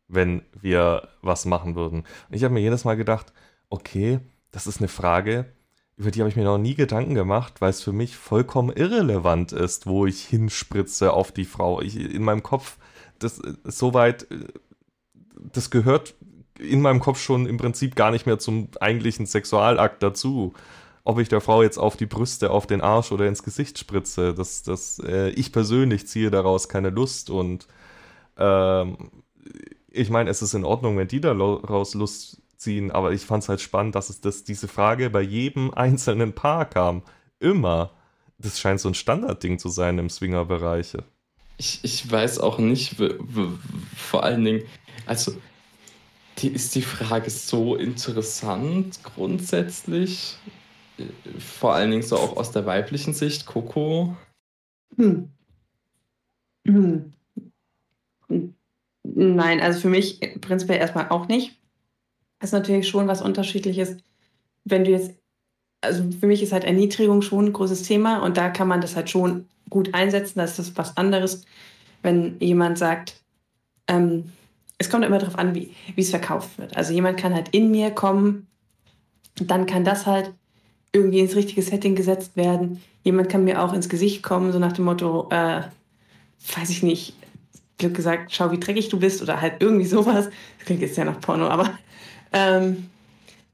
wenn 0.06 0.42
wir 0.60 1.08
was 1.22 1.44
machen 1.46 1.74
würden. 1.74 2.00
Und 2.00 2.36
ich 2.36 2.44
habe 2.44 2.54
mir 2.54 2.60
jedes 2.60 2.84
Mal 2.84 2.96
gedacht, 2.96 3.32
okay, 3.70 4.20
das 4.52 4.68
ist 4.68 4.78
eine 4.78 4.88
Frage, 4.88 5.46
über 6.03 6.11
die 6.11 6.20
habe 6.20 6.28
ich 6.28 6.36
mir 6.36 6.44
noch 6.44 6.59
nie 6.59 6.74
Gedanken 6.74 7.14
gemacht, 7.14 7.61
weil 7.61 7.70
es 7.70 7.80
für 7.80 7.92
mich 7.92 8.16
vollkommen 8.16 8.70
irrelevant 8.76 9.53
ist, 9.53 9.86
wo 9.86 10.05
ich 10.05 10.24
hinspritze 10.24 11.12
auf 11.12 11.30
die 11.30 11.44
Frau. 11.44 11.80
Ich, 11.80 11.96
in 11.96 12.24
meinem 12.24 12.42
Kopf, 12.42 12.76
das 13.20 13.38
ist 13.38 13.78
soweit, 13.78 14.26
das 15.36 15.70
gehört 15.70 16.14
in 16.59 16.80
meinem 16.80 16.98
Kopf 16.98 17.20
schon 17.20 17.46
im 17.46 17.57
Prinzip 17.57 17.94
gar 17.94 18.11
nicht 18.11 18.26
mehr 18.26 18.40
zum 18.40 18.68
eigentlichen 18.80 19.26
Sexualakt 19.26 20.03
dazu. 20.03 20.55
Ob 21.05 21.20
ich 21.20 21.28
der 21.28 21.40
Frau 21.40 21.62
jetzt 21.62 21.78
auf 21.78 21.96
die 21.96 22.07
Brüste, 22.07 22.50
auf 22.50 22.66
den 22.66 22.80
Arsch 22.80 23.12
oder 23.12 23.28
ins 23.28 23.44
Gesicht 23.44 23.78
spritze, 23.78 24.34
das, 24.34 24.64
das, 24.64 24.98
äh, 24.98 25.30
ich 25.30 25.53
persönlich 25.53 26.09
ziehe 26.09 26.32
daraus 26.32 26.68
keine 26.68 26.90
Lust 26.90 27.30
und 27.30 27.68
ähm, 28.36 28.96
ich 29.88 30.11
meine, 30.11 30.30
es 30.30 30.42
ist 30.42 30.55
in 30.55 30.64
Ordnung, 30.64 30.96
wenn 30.96 31.09
die 31.09 31.20
daraus 31.20 31.94
Lust 31.94 32.42
ziehen, 32.62 32.90
aber 32.90 33.12
ich 33.12 33.22
fand 33.22 33.42
es 33.42 33.48
halt 33.48 33.60
spannend, 33.60 33.94
dass 33.94 34.10
es 34.10 34.20
das, 34.20 34.44
diese 34.44 34.68
Frage 34.68 35.10
bei 35.10 35.20
jedem 35.20 35.72
einzelnen 35.74 36.34
Paar 36.34 36.64
kam. 36.64 37.02
Immer. 37.40 37.90
Das 38.38 38.58
scheint 38.58 38.80
so 38.80 38.88
ein 38.88 38.94
Standardding 38.94 39.58
zu 39.58 39.68
sein 39.68 39.98
im 39.98 40.08
Swinger-Bereich. 40.08 40.96
Ich, 41.58 41.80
ich 41.82 42.10
weiß 42.10 42.38
auch 42.38 42.58
nicht, 42.58 42.96
vor 43.96 44.24
allen 44.24 44.44
Dingen, 44.44 44.62
also 45.06 45.34
die, 46.38 46.48
ist 46.48 46.74
die 46.74 46.82
Frage 46.82 47.30
so 47.30 47.76
interessant 47.76 49.00
grundsätzlich? 49.02 50.36
Vor 51.38 51.74
allen 51.74 51.90
Dingen 51.90 52.02
so 52.02 52.16
auch 52.16 52.36
aus 52.36 52.52
der 52.52 52.66
weiblichen 52.66 53.14
Sicht, 53.14 53.46
Coco? 53.46 54.16
Hm. 54.96 55.28
Hm. 56.66 57.12
Nein, 59.04 59.60
also 59.60 59.80
für 59.80 59.88
mich 59.88 60.20
prinzipiell 60.40 60.78
erstmal 60.78 61.08
auch 61.10 61.28
nicht 61.28 61.61
ist 62.43 62.53
natürlich 62.53 62.88
schon 62.88 63.09
was 63.09 63.22
Unterschiedliches, 63.22 63.97
wenn 64.64 64.84
du 64.84 64.90
jetzt, 64.90 65.12
also 65.80 66.05
für 66.18 66.26
mich 66.26 66.43
ist 66.43 66.53
halt 66.53 66.64
Erniedrigung 66.64 67.22
schon 67.22 67.47
ein 67.47 67.53
großes 67.53 67.82
Thema 67.82 68.18
und 68.18 68.36
da 68.36 68.51
kann 68.51 68.68
man 68.68 68.80
das 68.80 68.97
halt 68.97 69.11
schon 69.11 69.47
gut 69.68 69.95
einsetzen. 69.95 70.38
Das 70.38 70.59
ist 70.59 70.76
was 70.76 70.97
anderes, 70.97 71.45
wenn 72.03 72.36
jemand 72.40 72.78
sagt, 72.78 73.20
ähm, 73.88 74.24
es 74.78 74.90
kommt 74.90 75.05
immer 75.05 75.18
darauf 75.18 75.38
an, 75.38 75.55
wie, 75.55 75.74
wie 75.95 76.01
es 76.01 76.11
verkauft 76.11 76.59
wird. 76.59 76.76
Also 76.76 76.93
jemand 76.93 77.18
kann 77.18 77.34
halt 77.34 77.49
in 77.51 77.70
mir 77.70 77.90
kommen, 77.90 78.47
dann 79.36 79.66
kann 79.66 79.84
das 79.84 80.07
halt 80.07 80.32
irgendwie 80.93 81.20
ins 81.20 81.36
richtige 81.36 81.62
Setting 81.62 81.95
gesetzt 81.95 82.36
werden. 82.36 82.82
Jemand 83.03 83.28
kann 83.28 83.45
mir 83.45 83.62
auch 83.62 83.72
ins 83.72 83.88
Gesicht 83.88 84.22
kommen, 84.22 84.53
so 84.53 84.59
nach 84.59 84.72
dem 84.72 84.84
Motto, 84.84 85.28
äh, 85.30 85.62
weiß 86.57 86.70
ich 86.70 86.82
nicht, 86.82 87.14
Glück 87.78 87.95
gesagt, 87.95 88.32
schau, 88.32 88.53
wie 88.53 88.61
dreckig 88.61 88.88
du 88.90 88.99
bist 88.99 89.22
oder 89.22 89.40
halt 89.40 89.55
irgendwie 89.61 89.86
sowas. 89.86 90.26
Das 90.59 90.66
klingt 90.66 90.82
jetzt 90.82 90.97
ja 90.97 91.05
nach 91.05 91.20
Porno, 91.20 91.49
aber 91.49 91.70
ähm, 92.33 92.91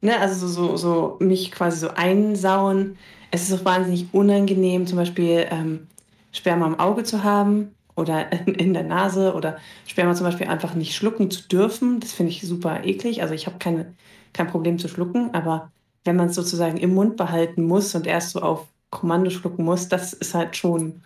ne, 0.00 0.18
also 0.20 0.46
so, 0.46 0.76
so, 0.76 0.76
so 0.76 1.16
mich 1.20 1.50
quasi 1.52 1.78
so 1.78 1.90
einsauen. 1.90 2.98
Es 3.30 3.48
ist 3.48 3.60
auch 3.60 3.64
wahnsinnig 3.64 4.08
unangenehm, 4.12 4.86
zum 4.86 4.96
Beispiel 4.96 5.46
ähm, 5.50 5.86
Sperma 6.32 6.66
im 6.66 6.80
Auge 6.80 7.04
zu 7.04 7.24
haben 7.24 7.74
oder 7.96 8.32
in 8.46 8.74
der 8.74 8.84
Nase 8.84 9.34
oder 9.34 9.58
Sperma 9.86 10.14
zum 10.14 10.26
Beispiel 10.26 10.46
einfach 10.46 10.74
nicht 10.74 10.94
schlucken 10.94 11.30
zu 11.30 11.46
dürfen. 11.48 12.00
Das 12.00 12.12
finde 12.12 12.32
ich 12.32 12.42
super 12.42 12.84
eklig. 12.84 13.22
Also 13.22 13.34
ich 13.34 13.46
habe 13.46 13.58
keine, 13.58 13.94
kein 14.32 14.48
Problem 14.48 14.78
zu 14.78 14.88
schlucken, 14.88 15.34
aber 15.34 15.70
wenn 16.04 16.16
man 16.16 16.28
es 16.28 16.34
sozusagen 16.36 16.78
im 16.78 16.94
Mund 16.94 17.16
behalten 17.16 17.64
muss 17.64 17.94
und 17.94 18.06
erst 18.06 18.30
so 18.30 18.40
auf 18.40 18.66
Kommando 18.90 19.30
schlucken 19.30 19.64
muss, 19.64 19.88
das 19.88 20.14
ist 20.14 20.34
halt 20.34 20.56
schon 20.56 21.02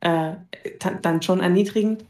äh, 0.00 0.32
dann 1.00 1.22
schon 1.22 1.40
erniedrigend. 1.40 2.04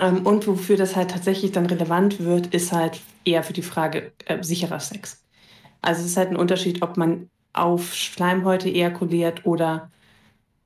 Ähm, 0.00 0.26
und 0.26 0.46
wofür 0.46 0.76
das 0.76 0.96
halt 0.96 1.10
tatsächlich 1.10 1.52
dann 1.52 1.66
relevant 1.66 2.20
wird, 2.20 2.48
ist 2.54 2.72
halt 2.72 3.00
eher 3.24 3.42
für 3.42 3.52
die 3.52 3.62
Frage 3.62 4.12
äh, 4.26 4.42
sicherer 4.42 4.80
Sex. 4.80 5.22
Also 5.82 6.02
es 6.02 6.08
ist 6.08 6.16
halt 6.16 6.30
ein 6.30 6.36
Unterschied, 6.36 6.82
ob 6.82 6.96
man 6.96 7.30
auf 7.52 7.94
Schleimhäute 7.94 8.68
ejakuliert 8.68 9.46
oder 9.46 9.90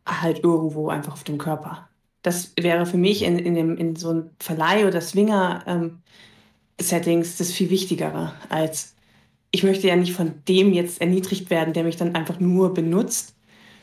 halt 0.07 0.43
irgendwo 0.45 0.89
einfach 0.89 1.13
auf 1.13 1.25
dem 1.25 1.39
Körper. 1.39 1.89
Das 2.23 2.53
wäre 2.59 2.87
für 2.87 2.97
mich 2.99 3.23
in, 3.23 3.39
in, 3.39 3.55
dem, 3.55 3.77
in 3.77 3.97
so 3.97 4.11
einem 4.11 4.31
Verleih 4.41 4.87
oder 4.87 5.01
Swinger 5.01 5.63
ähm, 5.67 6.03
das 6.77 7.53
viel 7.53 7.71
Wichtigere 7.71 8.33
als 8.49 8.95
ich 9.53 9.63
möchte 9.63 9.89
ja 9.89 9.97
nicht 9.97 10.13
von 10.13 10.43
dem 10.49 10.73
jetzt 10.73 11.01
erniedrigt 11.01 11.51
werden, 11.51 11.75
der 11.75 11.85
mich 11.85 11.97
dann 11.97 12.15
einfach 12.15 12.39
nur 12.41 12.73
benutzt, 12.75 13.35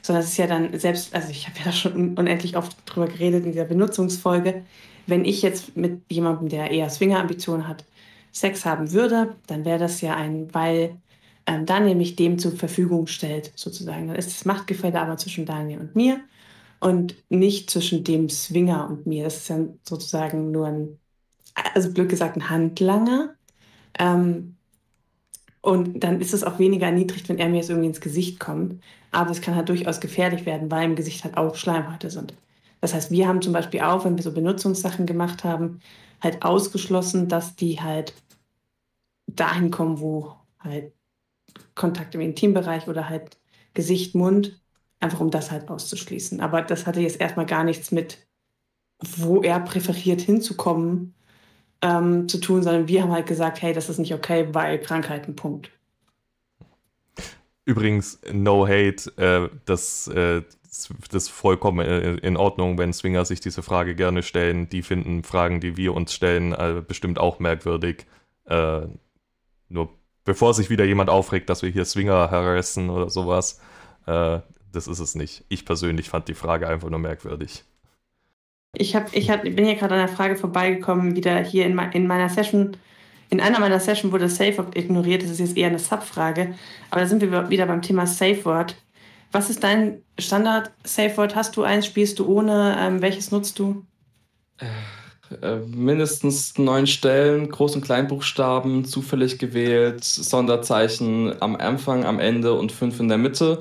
sondern 0.02 0.24
es 0.24 0.32
ist 0.32 0.38
ja 0.38 0.48
dann 0.48 0.80
selbst, 0.80 1.14
also 1.14 1.30
ich 1.30 1.48
habe 1.48 1.60
ja 1.60 1.66
da 1.66 1.72
schon 1.72 2.18
unendlich 2.18 2.56
oft 2.56 2.78
drüber 2.86 3.08
geredet 3.08 3.46
in 3.46 3.52
dieser 3.52 3.66
Benutzungsfolge, 3.66 4.64
wenn 5.08 5.26
ich 5.26 5.42
jetzt 5.42 5.78
mit 5.78 6.02
jemandem, 6.12 6.50
der 6.50 6.72
eher 6.72 6.90
Swinger-Ambitionen 6.90 7.68
hat, 7.68 7.86
Sex 8.32 8.66
haben 8.66 8.92
würde, 8.92 9.36
dann 9.48 9.66
wäre 9.66 9.80
das 9.80 10.02
ja 10.02 10.16
ein, 10.16 10.54
weil 10.54 10.98
ähm, 11.48 11.66
Daniel 11.66 11.96
mich 11.96 12.16
dem 12.16 12.40
zur 12.40 12.52
Verfügung 12.54 13.08
stellt, 13.08 13.52
sozusagen. 13.56 14.08
Dann 14.08 14.16
ist 14.18 14.30
das 14.32 14.46
Machtgefälle 14.46 15.00
aber 15.02 15.18
zwischen 15.18 15.46
Daniel 15.46 15.80
und 15.80 15.96
mir 15.96 16.20
und 16.80 17.16
nicht 17.30 17.70
zwischen 17.70 18.04
dem 18.04 18.30
Swinger 18.30 18.88
und 18.90 19.08
mir. 19.08 19.24
Das 19.24 19.38
ist 19.38 19.50
ja 19.50 19.60
sozusagen 19.84 20.52
nur 20.52 20.68
ein, 20.68 21.00
also 21.74 21.92
blöd 21.94 22.10
gesagt, 22.10 22.38
ein 22.38 22.50
Handlanger. 22.50 23.36
Ähm, 24.00 24.58
und 25.62 26.00
dann 26.02 26.22
ist 26.22 26.34
es 26.34 26.44
auch 26.44 26.60
weniger 26.60 26.88
erniedrigt, 26.88 27.30
wenn 27.30 27.40
er 27.40 27.50
mir 27.50 27.58
jetzt 27.58 27.70
irgendwie 27.70 27.88
ins 27.90 28.02
Gesicht 28.02 28.40
kommt. 28.40 28.82
Aber 29.12 29.32
es 29.32 29.42
kann 29.42 29.56
halt 29.56 29.70
durchaus 29.70 30.00
gefährlich 30.00 30.46
werden, 30.46 30.72
weil 30.72 30.86
im 30.86 30.96
Gesicht 30.96 31.24
halt 31.24 31.38
auch 31.38 31.56
Schleimhäute 31.56 32.10
sind. 32.10 32.34
Das 32.88 32.94
heißt, 32.94 33.12
wir 33.12 33.28
haben 33.28 33.42
zum 33.42 33.52
Beispiel 33.52 33.82
auch, 33.82 34.06
wenn 34.06 34.16
wir 34.16 34.24
so 34.24 34.32
Benutzungssachen 34.32 35.06
gemacht 35.06 35.44
haben, 35.44 35.82
halt 36.22 36.42
ausgeschlossen, 36.42 37.28
dass 37.28 37.58
die 37.58 37.82
halt 37.82 38.14
dahin 39.28 39.72
kommen, 39.72 40.00
wo 40.00 40.38
halt 40.60 40.94
Kontakt 41.76 42.16
im 42.16 42.22
Intimbereich 42.22 42.88
oder 42.88 43.10
halt 43.10 43.38
Gesicht, 43.74 44.16
Mund, 44.16 44.62
einfach 45.02 45.20
um 45.20 45.32
das 45.32 45.52
halt 45.52 45.70
auszuschließen. 45.70 46.40
Aber 46.40 46.62
das 46.62 46.88
hatte 46.88 47.02
jetzt 47.02 47.20
erstmal 47.20 47.46
gar 47.46 47.66
nichts 47.66 47.92
mit, 47.92 48.26
wo 49.04 49.42
er 49.42 49.60
präferiert 49.60 50.22
hinzukommen, 50.22 51.14
ähm, 51.82 52.30
zu 52.30 52.38
tun, 52.38 52.64
sondern 52.64 52.88
wir 52.88 53.04
haben 53.04 53.12
halt 53.12 53.28
gesagt, 53.28 53.62
hey, 53.62 53.74
das 53.74 53.90
ist 53.90 54.00
nicht 54.00 54.14
okay, 54.14 54.48
weil 54.54 54.80
Krankheiten, 54.80 55.36
Punkt. 55.36 55.72
Übrigens, 57.66 58.22
no 58.32 58.66
hate, 58.66 59.12
äh, 59.18 59.50
das, 59.66 60.08
äh, 60.08 60.42
das 61.12 61.24
ist 61.24 61.30
vollkommen 61.30 61.86
in 62.20 62.38
Ordnung, 62.38 62.78
wenn 62.78 62.94
Swinger 62.94 63.26
sich 63.26 63.40
diese 63.40 63.64
Frage 63.64 63.96
gerne 63.96 64.24
stellen. 64.24 64.70
Die 64.70 64.82
finden 64.82 65.24
Fragen, 65.24 65.60
die 65.60 65.78
wir 65.78 65.94
uns 65.94 66.14
stellen, 66.14 66.54
äh, 66.54 66.82
bestimmt 66.86 67.20
auch 67.20 67.40
merkwürdig. 67.40 68.06
Äh, 68.46 68.82
nur 69.70 69.90
bevor 70.24 70.54
sich 70.54 70.70
wieder 70.70 70.86
jemand 70.86 71.10
aufregt, 71.10 71.50
dass 71.50 71.62
wir 71.62 71.70
hier 71.70 71.86
Swinger 71.86 72.32
harassen 72.32 72.90
oder 72.90 73.10
sowas, 73.10 73.62
äh, 74.06 74.40
das 74.72 74.88
ist 74.88 75.00
es 75.00 75.16
nicht. 75.16 75.46
Ich 75.50 75.66
persönlich 75.66 76.10
fand 76.10 76.28
die 76.28 76.34
Frage 76.34 76.68
einfach 76.68 76.90
nur 76.90 77.00
merkwürdig. 77.00 77.64
Ich, 78.76 78.96
hab, 78.96 79.14
ich 79.16 79.30
hab, 79.30 79.44
bin 79.44 79.66
hier 79.66 79.76
gerade 79.76 79.96
an 79.96 80.06
der 80.06 80.16
Frage 80.16 80.36
vorbeigekommen, 80.36 81.16
wieder 81.16 81.40
hier 81.40 81.66
in, 81.66 81.80
in 81.94 82.08
meiner 82.08 82.30
Session. 82.30 82.78
In 83.30 83.42
einer 83.42 83.60
meiner 83.60 83.80
Sessions 83.80 84.14
wurde 84.14 84.30
Safe 84.30 84.58
Word 84.58 84.78
ignoriert. 84.78 85.24
Das 85.24 85.32
ist 85.32 85.40
jetzt 85.40 85.58
eher 85.58 85.68
eine 85.68 85.80
Subfrage. 85.80 86.56
Aber 86.92 87.02
da 87.02 87.08
sind 87.08 87.22
wir 87.22 87.50
wieder 87.50 87.66
beim 87.66 87.82
Thema 87.82 88.06
Safe 88.06 88.44
Word. 88.46 88.76
Was 89.32 89.50
ist 89.50 89.64
dein 89.64 90.02
Standard 90.20 90.72
Safe 90.84 91.16
Word? 91.18 91.36
Hast 91.36 91.58
du 91.58 91.64
eins? 91.64 91.86
Spielst 91.86 92.20
du 92.20 92.28
ohne? 92.28 92.78
Ähm, 92.80 93.02
welches 93.02 93.32
nutzt 93.32 93.60
du? 93.60 93.86
Äh, 95.42 95.58
mindestens 95.58 96.58
neun 96.58 96.88
Stellen, 96.88 97.52
Groß- 97.52 97.76
und 97.76 97.82
Kleinbuchstaben, 97.82 98.86
zufällig 98.86 99.38
gewählt, 99.38 100.04
Sonderzeichen 100.04 101.42
am 101.42 101.56
Anfang, 101.56 102.06
am 102.06 102.20
Ende 102.20 102.54
und 102.54 102.72
fünf 102.72 103.00
in 103.00 103.10
der 103.10 103.18
Mitte. 103.18 103.60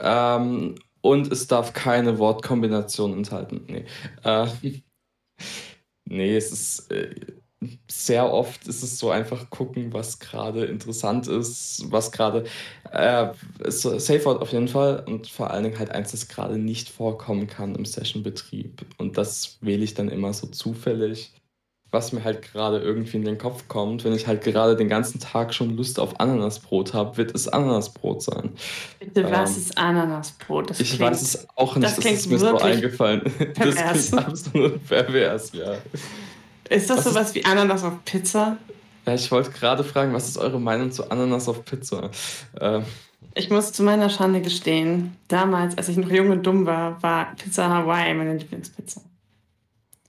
Ähm, 0.00 0.74
und 1.00 1.32
es 1.32 1.46
darf 1.46 1.72
keine 1.72 2.18
Wortkombination 2.18 3.12
enthalten. 3.14 3.64
Nee, 3.66 3.84
äh, 4.24 4.46
nee 6.04 6.36
es 6.36 6.52
ist 6.52 6.90
äh, 6.92 7.14
sehr 7.88 8.32
oft 8.32 8.68
ist 8.68 8.82
es 8.82 8.98
so 8.98 9.10
einfach 9.10 9.50
gucken, 9.50 9.92
was 9.92 10.18
gerade 10.20 10.66
interessant 10.66 11.26
ist, 11.26 11.84
was 11.90 12.12
gerade 12.12 12.44
äh, 12.92 13.28
Safe 13.68 14.24
Word 14.24 14.42
auf 14.42 14.52
jeden 14.52 14.68
Fall 14.68 15.04
und 15.06 15.26
vor 15.26 15.50
allen 15.50 15.64
Dingen 15.64 15.78
halt 15.78 15.90
eins, 15.90 16.12
das 16.12 16.28
gerade 16.28 16.58
nicht 16.58 16.88
vorkommen 16.88 17.46
kann 17.46 17.74
im 17.74 17.84
Session-Betrieb. 17.84 18.86
Und 18.98 19.18
das 19.18 19.58
wähle 19.60 19.84
ich 19.84 19.94
dann 19.94 20.08
immer 20.08 20.32
so 20.32 20.46
zufällig 20.46 21.32
was 21.90 22.12
mir 22.12 22.22
halt 22.22 22.42
gerade 22.42 22.78
irgendwie 22.78 23.16
in 23.16 23.24
den 23.24 23.38
Kopf 23.38 23.66
kommt, 23.68 24.04
wenn 24.04 24.12
ich 24.12 24.26
halt 24.26 24.42
gerade 24.42 24.76
den 24.76 24.88
ganzen 24.88 25.20
Tag 25.20 25.54
schon 25.54 25.76
Lust 25.76 25.98
auf 25.98 26.20
Ananasbrot 26.20 26.92
habe, 26.92 27.16
wird 27.16 27.34
es 27.34 27.48
Ananasbrot 27.48 28.22
sein. 28.22 28.50
Bitte, 28.98 29.22
ähm, 29.22 29.30
was 29.30 29.56
ist 29.56 29.78
Ananasbrot? 29.78 30.70
Das 30.70 30.80
ich 30.80 30.88
klingt, 30.96 31.12
weiß 31.12 31.22
es 31.22 31.48
auch 31.56 31.76
nicht, 31.76 31.86
das, 31.86 31.96
das 31.96 32.04
ist 32.04 32.30
mir 32.30 32.38
so 32.38 32.58
eingefallen. 32.58 33.22
Pervers. 33.22 33.54
Das 33.78 34.10
klingt 34.10 34.26
absolut 34.26 34.86
pervers, 34.86 35.52
ja. 35.52 35.76
Ist 36.68 36.90
das 36.90 36.98
was 36.98 37.04
sowas 37.04 37.28
ist, 37.28 37.34
wie 37.34 37.44
Ananas 37.44 37.84
auf 37.84 38.04
Pizza? 38.04 38.58
Ja, 39.06 39.14
ich 39.14 39.30
wollte 39.30 39.50
gerade 39.50 39.84
fragen, 39.84 40.12
was 40.12 40.28
ist 40.28 40.38
eure 40.38 40.60
Meinung 40.60 40.90
zu 40.90 41.10
Ananas 41.10 41.48
auf 41.48 41.64
Pizza? 41.64 42.10
Ähm, 42.60 42.84
ich 43.34 43.50
muss 43.50 43.72
zu 43.72 43.82
meiner 43.82 44.10
Schande 44.10 44.40
gestehen, 44.40 45.16
damals, 45.28 45.78
als 45.78 45.88
ich 45.88 45.96
noch 45.96 46.10
jung 46.10 46.30
und 46.30 46.44
dumm 46.46 46.66
war, 46.66 47.02
war 47.02 47.34
Pizza 47.36 47.68
Hawaii 47.68 48.12
meine 48.14 48.36
Lieblingspizza. 48.36 49.00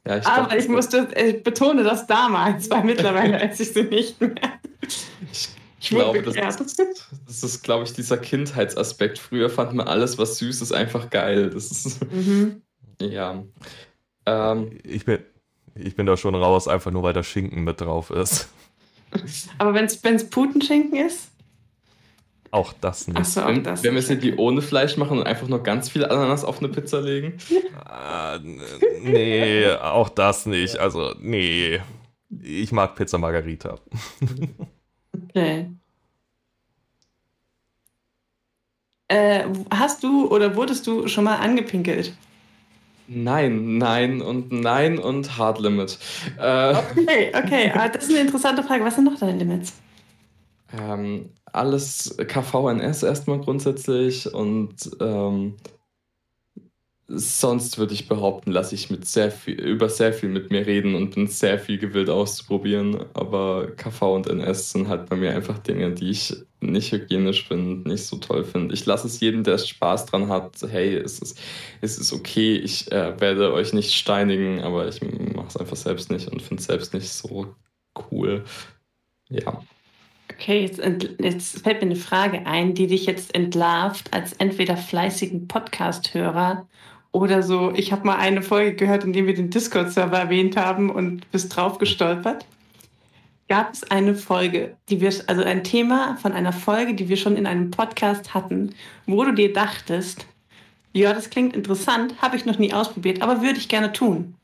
Ja, 0.07 0.17
ich 0.17 0.25
Aber 0.25 0.47
glaub, 0.47 0.59
ich 0.59 0.67
musste, 0.67 1.07
ich 1.15 1.43
betone 1.43 1.83
das 1.83 2.07
damals, 2.07 2.69
weil 2.69 2.83
mittlerweile 2.83 3.39
esse 3.39 3.63
ich 3.63 3.73
sie 3.73 3.83
nicht 3.83 4.19
mehr. 4.19 4.33
Ich, 5.31 5.49
ich 5.79 5.89
glaube, 5.89 6.21
das 6.23 6.35
ist, 6.35 7.07
das 7.27 7.43
ist, 7.43 7.63
glaube 7.63 7.83
ich, 7.83 7.93
dieser 7.93 8.17
Kindheitsaspekt. 8.17 9.19
Früher 9.19 9.49
fand 9.49 9.73
man 9.73 9.87
alles, 9.87 10.17
was 10.17 10.37
süß 10.39 10.61
ist, 10.61 10.71
einfach 10.71 11.09
geil. 11.09 11.51
Das 11.51 11.71
ist, 11.71 12.11
mhm. 12.11 12.61
ja. 13.01 13.43
Ähm, 14.25 14.79
ich, 14.83 15.05
bin, 15.05 15.19
ich 15.79 15.95
bin 15.95 16.05
da 16.05 16.17
schon 16.17 16.35
raus, 16.35 16.67
einfach 16.67 16.91
nur 16.91 17.03
weil 17.03 17.13
der 17.13 17.23
Schinken 17.23 17.63
mit 17.63 17.81
drauf 17.81 18.09
ist. 18.09 18.49
Aber 19.57 19.73
wenn 19.73 19.85
es 19.85 20.29
Putenschinken 20.29 21.05
ist? 21.05 21.31
Auch 22.51 22.73
das 22.81 23.07
nicht. 23.07 23.25
So, 23.25 23.45
wenn, 23.45 23.63
das 23.63 23.83
wenn 23.83 23.93
wir 23.93 23.99
es 23.99 24.07
die 24.07 24.35
ohne 24.35 24.61
Fleisch 24.61 24.97
machen 24.97 25.19
und 25.19 25.27
einfach 25.27 25.47
nur 25.47 25.61
ganz 25.61 25.89
viel 25.89 26.05
Ananas 26.05 26.43
auf 26.43 26.59
eine 26.59 26.69
Pizza 26.69 26.99
legen? 26.99 27.37
äh, 27.51 28.39
nee, 29.03 29.69
auch 29.71 30.09
das 30.09 30.45
nicht. 30.45 30.77
Also, 30.77 31.13
nee. 31.19 31.79
Ich 32.41 32.71
mag 32.71 32.95
Pizza 32.95 33.17
Margarita. 33.17 33.79
okay. 35.29 35.69
Äh, 39.07 39.45
hast 39.71 40.03
du 40.03 40.27
oder 40.27 40.55
wurdest 40.55 40.85
du 40.85 41.07
schon 41.07 41.23
mal 41.23 41.37
angepinkelt? 41.37 42.13
Nein, 43.11 43.79
nein 43.79 44.21
und 44.21 44.51
nein 44.51 44.99
und 44.99 45.35
Hard 45.37 45.59
Limit. 45.59 45.97
Äh, 46.39 46.75
okay, 46.75 47.31
okay. 47.35 47.71
Ah, 47.73 47.89
das 47.89 48.03
ist 48.03 48.11
eine 48.11 48.19
interessante 48.19 48.61
Frage. 48.61 48.85
Was 48.85 48.95
sind 48.95 49.05
noch 49.05 49.17
deine 49.17 49.37
Limits? 49.37 49.73
Ähm, 50.79 51.31
alles 51.51 52.15
KVNS 52.17 53.01
erstmal 53.01 53.39
grundsätzlich 53.39 54.31
und 54.31 54.75
ähm, 55.01 55.55
sonst 57.09 57.77
würde 57.77 57.93
ich 57.93 58.07
behaupten, 58.07 58.51
lasse 58.51 58.75
ich 58.75 58.89
mit 58.89 59.05
sehr 59.05 59.31
viel, 59.31 59.59
über 59.59 59.89
sehr 59.89 60.13
viel 60.13 60.29
mit 60.29 60.51
mir 60.51 60.65
reden 60.65 60.95
und 60.95 61.15
bin 61.15 61.27
sehr 61.27 61.57
viel 61.57 61.77
gewillt 61.77 62.09
auszuprobieren. 62.09 63.05
Aber 63.13 63.67
KV 63.75 64.15
und 64.15 64.27
NS 64.27 64.71
sind 64.71 64.87
halt 64.87 65.09
bei 65.09 65.15
mir 65.15 65.33
einfach 65.33 65.57
Dinge, 65.59 65.91
die 65.91 66.11
ich 66.11 66.35
nicht 66.61 66.91
hygienisch 66.91 67.47
finde, 67.47 67.89
nicht 67.89 68.05
so 68.05 68.17
toll 68.17 68.43
finde. 68.43 68.73
Ich 68.73 68.85
lasse 68.85 69.07
es 69.07 69.19
jedem, 69.19 69.43
der 69.43 69.57
Spaß 69.57 70.05
dran 70.07 70.29
hat, 70.29 70.57
hey, 70.69 70.95
es 70.95 71.19
ist, 71.19 71.39
es 71.81 71.97
ist 71.97 72.13
okay, 72.13 72.57
ich 72.57 72.91
äh, 72.91 73.19
werde 73.19 73.53
euch 73.53 73.73
nicht 73.73 73.93
steinigen, 73.93 74.61
aber 74.61 74.87
ich 74.87 75.01
mache 75.01 75.47
es 75.47 75.57
einfach 75.57 75.77
selbst 75.77 76.11
nicht 76.11 76.27
und 76.27 76.41
finde 76.41 76.61
es 76.61 76.67
selbst 76.67 76.93
nicht 76.93 77.09
so 77.09 77.55
cool. 78.11 78.43
Ja. 79.29 79.61
Okay, 80.31 80.61
jetzt, 80.61 80.79
jetzt, 81.19 81.63
fällt 81.63 81.81
mir 81.81 81.87
eine 81.87 81.95
Frage 81.95 82.45
ein, 82.45 82.75
die 82.75 82.87
dich 82.87 83.05
jetzt 83.05 83.33
entlarvt 83.33 84.13
als 84.13 84.33
entweder 84.33 84.77
fleißigen 84.77 85.47
Podcast-Hörer 85.47 86.67
oder 87.11 87.43
so. 87.43 87.71
Ich 87.75 87.91
habe 87.91 88.05
mal 88.05 88.17
eine 88.17 88.41
Folge 88.41 88.75
gehört, 88.75 89.03
in 89.03 89.13
der 89.13 89.25
wir 89.25 89.33
den 89.33 89.49
Discord-Server 89.49 90.17
erwähnt 90.17 90.57
haben 90.57 90.89
und 90.89 91.29
bist 91.31 91.55
drauf 91.55 91.77
gestolpert. 91.77 92.45
Gab 93.47 93.73
es 93.73 93.89
eine 93.89 94.13
Folge, 94.13 94.77
die 94.89 95.01
wir, 95.01 95.11
also 95.25 95.43
ein 95.43 95.63
Thema 95.63 96.17
von 96.17 96.33
einer 96.33 96.53
Folge, 96.53 96.93
die 96.93 97.09
wir 97.09 97.17
schon 97.17 97.35
in 97.35 97.47
einem 97.47 97.71
Podcast 97.71 98.33
hatten, 98.33 98.75
wo 99.07 99.23
du 99.23 99.33
dir 99.33 99.51
dachtest, 99.51 100.27
ja, 100.93 101.13
das 101.13 101.29
klingt 101.29 101.55
interessant, 101.55 102.15
habe 102.21 102.35
ich 102.35 102.45
noch 102.45 102.59
nie 102.59 102.73
ausprobiert, 102.73 103.21
aber 103.21 103.41
würde 103.41 103.59
ich 103.59 103.69
gerne 103.69 103.91
tun. 103.91 104.35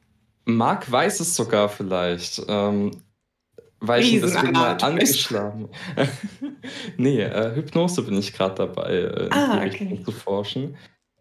Marc 0.45 0.91
weiß 0.91 1.19
es 1.19 1.35
sogar 1.35 1.69
vielleicht. 1.69 2.41
Ähm, 2.47 2.91
weil 3.79 4.01
ich 4.01 4.21
deswegen 4.21 4.51
mal 4.53 4.77
angeschlagen 4.81 5.69
Nee, 6.97 7.21
äh, 7.21 7.55
Hypnose 7.55 8.01
bin 8.03 8.17
ich 8.17 8.33
gerade 8.33 8.55
dabei, 8.55 8.93
äh, 8.93 9.29
ah, 9.31 9.63
okay. 9.65 10.01
zu 10.03 10.11
forschen. 10.11 10.75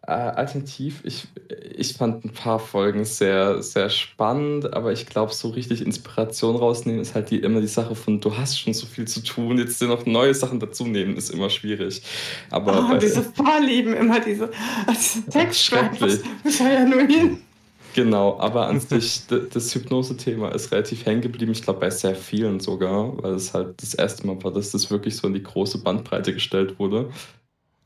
Äh, 0.07 0.11
alternativ, 0.11 1.01
ich, 1.05 1.27
ich 1.75 1.95
fand 1.95 2.27
ein 2.27 2.33
paar 2.35 2.59
Folgen 2.59 3.07
sehr, 3.07 3.63
sehr 3.63 3.89
spannend, 3.89 4.75
aber 4.75 4.93
ich 4.93 5.07
glaube, 5.07 5.33
so 5.33 5.49
richtig 5.49 5.81
Inspiration 5.81 6.57
rausnehmen 6.57 7.01
ist 7.01 7.15
halt 7.15 7.31
die, 7.31 7.39
immer 7.39 7.63
die 7.63 7.67
Sache 7.67 7.95
von, 7.95 8.21
du 8.21 8.37
hast 8.37 8.61
schon 8.61 8.75
so 8.75 8.85
viel 8.85 9.09
zu 9.09 9.23
tun, 9.23 9.57
jetzt 9.57 9.81
dir 9.81 9.89
noch 9.89 10.05
neue 10.05 10.35
Sachen 10.35 10.61
dazu 10.61 10.87
nehmen, 10.87 11.17
ist 11.17 11.31
immer 11.31 11.49
schwierig. 11.49 12.03
Aber 12.51 12.91
oh, 12.93 12.99
diese 12.99 13.23
Vorlieben, 13.23 13.95
immer 13.95 14.21
diese, 14.21 14.51
also 14.87 15.21
Text 15.31 15.65
schreiben, 15.65 15.97
das 15.99 16.59
ja 16.59 16.85
nur 16.85 17.07
hin. 17.07 17.39
Genau, 17.95 18.39
aber 18.41 18.67
an 18.67 18.81
sich, 18.81 19.23
das 19.27 19.75
Hypnose-Thema 19.75 20.51
ist 20.51 20.71
relativ 20.71 21.07
hängen 21.07 21.23
geblieben. 21.23 21.53
Ich 21.53 21.63
glaube, 21.63 21.81
bei 21.81 21.89
sehr 21.89 22.15
vielen 22.15 22.61
sogar, 22.61 23.23
weil 23.23 23.33
es 23.33 23.55
halt 23.55 23.81
das 23.81 23.95
erste 23.95 24.27
Mal 24.27 24.43
war, 24.45 24.53
dass 24.53 24.71
das 24.73 24.91
wirklich 24.91 25.17
so 25.17 25.29
in 25.29 25.33
die 25.33 25.43
große 25.43 25.79
Bandbreite 25.79 26.35
gestellt 26.35 26.79
wurde. 26.79 27.09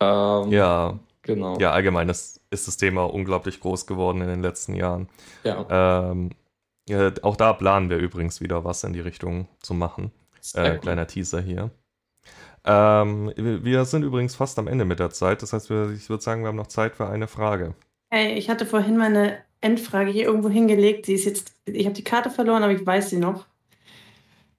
Ähm, 0.01 0.51
ja, 0.51 0.99
genau. 1.35 1.59
Ja, 1.59 1.71
allgemein 1.71 2.09
ist, 2.09 2.41
ist 2.51 2.67
das 2.67 2.77
Thema 2.77 3.05
unglaublich 3.05 3.61
groß 3.61 3.87
geworden 3.87 4.21
in 4.21 4.29
den 4.29 4.43
letzten 4.43 4.75
Jahren. 4.75 5.09
Ja. 5.45 6.11
Ähm, 6.11 6.31
ja 6.89 7.13
auch 7.23 7.37
da 7.37 7.53
planen 7.53 7.91
wir 7.91 7.99
übrigens 7.99 8.41
wieder 8.41 8.65
was 8.65 8.85
in 8.85 8.93
die 8.93 9.01
Richtung 9.01 9.49
zu 9.61 9.75
machen. 9.75 10.11
Äh, 10.55 10.79
kleiner 10.79 11.07
Teaser 11.07 11.41
hier. 11.41 11.71
Ähm, 12.65 13.33
wir 13.37 13.85
sind 13.85 14.03
übrigens 14.03 14.35
fast 14.35 14.59
am 14.59 14.67
Ende 14.67 14.85
mit 14.85 14.99
der 14.99 15.11
Zeit. 15.11 15.43
Das 15.43 15.53
heißt, 15.53 15.71
ich 15.71 16.09
würde 16.09 16.23
sagen, 16.23 16.43
wir 16.43 16.49
haben 16.49 16.57
noch 16.57 16.67
Zeit 16.67 16.97
für 16.97 17.09
eine 17.09 17.29
Frage. 17.29 17.75
Hey, 18.11 18.35
ich 18.35 18.49
hatte 18.51 18.67
vorhin 18.67 18.97
meine 18.97 19.39
Endfrage 19.61 20.11
hier 20.11 20.25
irgendwo 20.25 20.49
hingelegt. 20.49 21.07
Sie 21.07 21.15
ist 21.15 21.25
jetzt, 21.25 21.53
ich 21.67 21.85
habe 21.85 21.95
die 21.95 22.05
Karte 22.05 22.31
verloren, 22.31 22.63
aber 22.63 22.73
ich 22.73 22.85
weiß 22.85 23.11
sie 23.11 23.19
noch. 23.19 23.47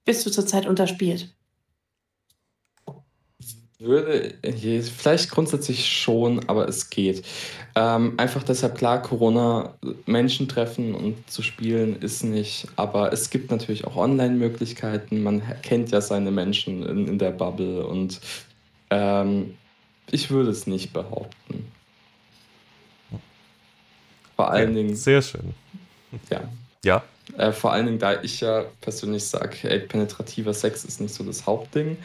Bist 0.04 0.24
du 0.26 0.30
zurzeit 0.30 0.66
unterspielt? 0.66 1.34
Würde, 3.80 4.34
vielleicht 4.94 5.30
grundsätzlich 5.30 5.88
schon, 5.88 6.46
aber 6.50 6.68
es 6.68 6.90
geht. 6.90 7.24
Ähm, 7.74 8.12
einfach 8.18 8.42
deshalb 8.42 8.76
klar, 8.76 9.00
Corona, 9.00 9.74
Menschen 10.04 10.48
treffen 10.48 10.94
und 10.94 11.30
zu 11.30 11.40
spielen 11.40 11.96
ist 12.02 12.22
nicht, 12.22 12.66
aber 12.76 13.10
es 13.10 13.30
gibt 13.30 13.50
natürlich 13.50 13.86
auch 13.86 13.96
Online-Möglichkeiten. 13.96 15.22
Man 15.22 15.42
kennt 15.62 15.92
ja 15.92 16.02
seine 16.02 16.30
Menschen 16.30 16.82
in, 16.82 17.08
in 17.08 17.18
der 17.18 17.30
Bubble 17.30 17.86
und 17.86 18.20
ähm, 18.90 19.54
ich 20.10 20.30
würde 20.30 20.50
es 20.50 20.66
nicht 20.66 20.92
behaupten. 20.92 21.72
Vor 24.36 24.50
allen 24.50 24.76
ja, 24.76 24.82
Dingen. 24.82 24.94
Sehr 24.94 25.22
schön. 25.22 25.54
Ja. 26.28 26.42
Ja. 26.84 27.02
Äh, 27.38 27.52
vor 27.52 27.72
allen 27.72 27.86
Dingen, 27.86 27.98
da 27.98 28.20
ich 28.22 28.42
ja 28.42 28.64
persönlich 28.82 29.24
sage, 29.24 29.56
penetrativer 29.88 30.52
Sex 30.52 30.84
ist 30.84 31.00
nicht 31.00 31.14
so 31.14 31.24
das 31.24 31.46
Hauptding 31.46 31.96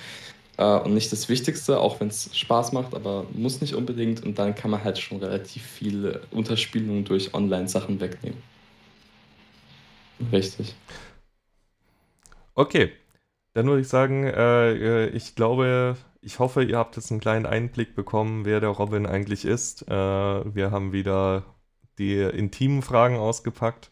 äh, 0.57 0.79
und 0.79 0.93
nicht 0.93 1.11
das 1.11 1.29
Wichtigste, 1.29 1.79
auch 1.79 1.99
wenn 1.99 2.07
es 2.09 2.35
Spaß 2.35 2.71
macht, 2.73 2.93
aber 2.95 3.25
muss 3.33 3.61
nicht 3.61 3.75
unbedingt. 3.75 4.23
Und 4.23 4.39
dann 4.39 4.55
kann 4.55 4.71
man 4.71 4.83
halt 4.83 4.97
schon 4.99 5.19
relativ 5.19 5.63
viele 5.63 6.27
Unterspielungen 6.31 7.05
durch 7.05 7.33
Online-Sachen 7.33 7.99
wegnehmen. 7.99 8.41
Richtig. 10.31 10.75
Okay, 12.55 12.91
dann 13.53 13.67
würde 13.67 13.81
ich 13.81 13.87
sagen, 13.87 14.25
äh, 14.25 15.07
ich 15.09 15.35
glaube, 15.35 15.97
ich 16.21 16.39
hoffe, 16.39 16.63
ihr 16.63 16.77
habt 16.77 16.95
jetzt 16.97 17.11
einen 17.11 17.19
kleinen 17.19 17.45
Einblick 17.45 17.95
bekommen, 17.95 18.45
wer 18.45 18.59
der 18.59 18.69
Robin 18.69 19.05
eigentlich 19.05 19.45
ist. 19.45 19.83
Äh, 19.89 19.93
wir 19.93 20.71
haben 20.71 20.93
wieder 20.93 21.45
die 21.99 22.15
intimen 22.21 22.81
Fragen 22.81 23.17
ausgepackt. 23.17 23.91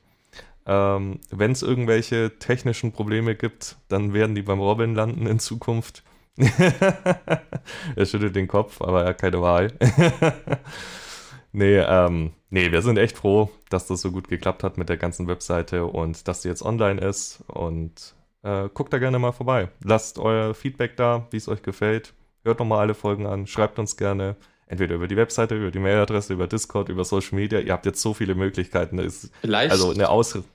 Ähm, 0.65 1.21
Wenn 1.31 1.51
es 1.51 1.63
irgendwelche 1.63 2.39
technischen 2.39 2.93
Probleme 2.93 3.35
gibt, 3.35 3.77
dann 3.89 4.13
werden 4.13 4.35
die 4.35 4.43
beim 4.43 4.59
Robin 4.59 4.95
landen 4.95 5.27
in 5.27 5.39
Zukunft. 5.39 6.03
er 7.95 8.05
schüttelt 8.05 8.35
den 8.35 8.47
Kopf, 8.47 8.81
aber 8.81 9.03
er 9.03 9.09
hat 9.09 9.21
keine 9.21 9.41
Wahl. 9.41 9.71
nee, 11.51 11.77
ähm, 11.77 12.31
nee, 12.49 12.71
wir 12.71 12.81
sind 12.81 12.97
echt 12.97 13.17
froh, 13.17 13.49
dass 13.69 13.87
das 13.87 14.01
so 14.01 14.11
gut 14.11 14.27
geklappt 14.27 14.63
hat 14.63 14.77
mit 14.77 14.89
der 14.89 14.97
ganzen 14.97 15.27
Webseite 15.27 15.85
und 15.85 16.27
dass 16.27 16.41
sie 16.41 16.49
jetzt 16.49 16.63
online 16.63 16.99
ist. 17.01 17.43
Und 17.47 18.15
äh, 18.43 18.69
guckt 18.73 18.91
da 18.93 18.99
gerne 18.99 19.19
mal 19.19 19.31
vorbei. 19.31 19.69
Lasst 19.83 20.19
euer 20.19 20.53
Feedback 20.53 20.97
da, 20.97 21.27
wie 21.31 21.37
es 21.37 21.47
euch 21.47 21.61
gefällt. 21.61 22.13
Hört 22.43 22.59
nochmal 22.59 22.79
alle 22.79 22.93
Folgen 22.93 23.25
an, 23.25 23.47
schreibt 23.47 23.79
uns 23.79 23.95
gerne. 23.95 24.35
Entweder 24.65 24.95
über 24.95 25.07
die 25.07 25.17
Webseite, 25.17 25.55
über 25.55 25.71
die 25.71 25.79
Mailadresse, 25.79 26.33
über 26.33 26.47
Discord, 26.47 26.89
über 26.89 27.03
Social 27.03 27.35
Media. 27.35 27.59
Ihr 27.59 27.73
habt 27.73 27.85
jetzt 27.85 28.01
so 28.01 28.13
viele 28.13 28.33
Möglichkeiten. 28.33 28.97
Ist, 28.97 29.31
Vielleicht. 29.41 29.71
Also 29.71 29.91
eine 29.91 30.09
Ausrede. 30.09 30.45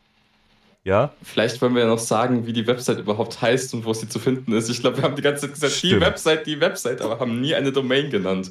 Ja? 0.89 1.12
Vielleicht 1.22 1.61
wollen 1.61 1.74
wir 1.74 1.82
ja 1.82 1.86
noch 1.86 1.99
sagen, 1.99 2.47
wie 2.47 2.55
die 2.55 2.66
Website 2.66 2.99
überhaupt 2.99 3.43
heißt 3.43 3.74
und 3.74 3.84
wo 3.84 3.93
sie 3.93 4.09
zu 4.09 4.18
finden 4.18 4.55
ist. 4.55 4.70
Ich 4.70 4.80
glaube, 4.80 4.97
wir 4.97 5.05
haben 5.05 5.16
die 5.16 5.22
ganze 5.22 5.43
Zeit 5.43 5.53
gesagt, 5.53 5.74
Stimmt. 5.74 5.93
die 5.93 6.01
Website, 6.01 6.47
die 6.47 6.61
Website, 6.62 7.03
aber 7.03 7.20
haben 7.20 7.43
nie 7.43 7.55
eine 7.55 7.72
Domain 7.72 8.09
genannt. 8.09 8.51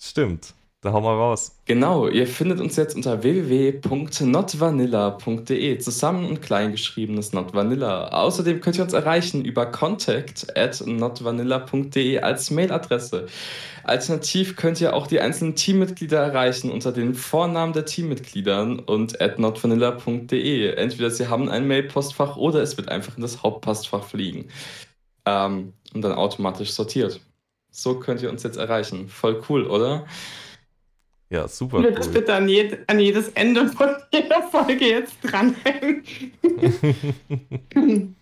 Stimmt. 0.00 0.52
Da 0.80 0.92
hauen 0.92 1.02
wir 1.02 1.10
raus. 1.10 1.56
Genau, 1.64 2.06
ihr 2.06 2.28
findet 2.28 2.60
uns 2.60 2.76
jetzt 2.76 2.94
unter 2.94 3.24
www.notvanilla.de, 3.24 5.78
zusammen 5.78 6.26
und 6.26 6.40
klein 6.40 6.70
geschriebenes 6.70 7.32
Notvanilla. 7.32 8.10
Außerdem 8.10 8.60
könnt 8.60 8.76
ihr 8.76 8.84
uns 8.84 8.92
erreichen 8.92 9.44
über 9.44 9.66
contact 9.66 10.56
at 10.56 10.80
notvanilla.de 10.86 12.20
als 12.20 12.52
Mailadresse. 12.52 13.26
Alternativ 13.82 14.54
könnt 14.54 14.80
ihr 14.80 14.94
auch 14.94 15.08
die 15.08 15.18
einzelnen 15.18 15.56
Teammitglieder 15.56 16.20
erreichen 16.20 16.70
unter 16.70 16.92
den 16.92 17.14
Vornamen 17.14 17.72
der 17.72 17.84
Teammitgliedern 17.84 18.78
und 18.78 19.20
at 19.20 19.40
notvanilla.de. 19.40 20.74
Entweder 20.74 21.10
sie 21.10 21.26
haben 21.26 21.48
ein 21.48 21.66
Mailpostfach 21.66 22.36
oder 22.36 22.62
es 22.62 22.76
wird 22.76 22.88
einfach 22.88 23.16
in 23.16 23.22
das 23.22 23.42
Hauptpostfach 23.42 24.04
fliegen 24.04 24.48
ähm, 25.26 25.72
und 25.92 26.02
dann 26.02 26.12
automatisch 26.12 26.70
sortiert. 26.70 27.20
So 27.72 27.98
könnt 27.98 28.22
ihr 28.22 28.30
uns 28.30 28.44
jetzt 28.44 28.58
erreichen. 28.58 29.08
Voll 29.08 29.42
cool, 29.48 29.66
oder? 29.66 30.06
Ja, 31.30 31.46
super. 31.46 31.80
Ich 31.80 31.86
cool. 31.86 31.92
das 31.92 32.08
bitte 32.08 32.34
an, 32.34 32.48
jed 32.48 32.78
an 32.88 32.98
jedes 32.98 33.28
Ende 33.30 33.68
von 33.68 33.88
jeder 34.12 34.42
Folge 34.42 34.86
jetzt 34.86 35.16
dranhängen. 35.22 36.02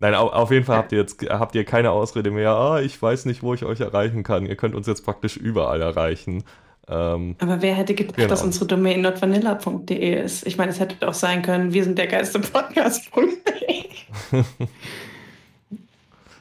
Nein, 0.00 0.14
auf 0.14 0.50
jeden 0.52 0.64
Fall 0.64 0.76
habt 0.76 0.92
ihr 0.92 0.98
jetzt 0.98 1.20
habt 1.28 1.54
ihr 1.56 1.64
keine 1.64 1.90
Ausrede 1.90 2.30
mehr. 2.30 2.50
Ah, 2.50 2.80
ich 2.80 3.00
weiß 3.00 3.24
nicht, 3.24 3.42
wo 3.42 3.54
ich 3.54 3.64
euch 3.64 3.80
erreichen 3.80 4.22
kann. 4.22 4.46
Ihr 4.46 4.56
könnt 4.56 4.74
uns 4.74 4.86
jetzt 4.86 5.04
praktisch 5.04 5.36
überall 5.36 5.80
erreichen. 5.80 6.44
Ähm, 6.86 7.34
Aber 7.38 7.60
wer 7.60 7.74
hätte 7.74 7.94
gedacht, 7.94 8.16
genau. 8.16 8.28
dass 8.28 8.42
unsere 8.42 8.66
Domain 8.66 9.00
notvanilla.de 9.00 10.24
ist? 10.24 10.46
Ich 10.46 10.56
meine, 10.56 10.70
es 10.70 10.80
hätte 10.80 11.06
auch 11.06 11.14
sein 11.14 11.42
können, 11.42 11.72
wir 11.72 11.84
sind 11.84 11.98
der 11.98 12.06
geilste 12.06 12.38
Podcast.de. 12.38 13.84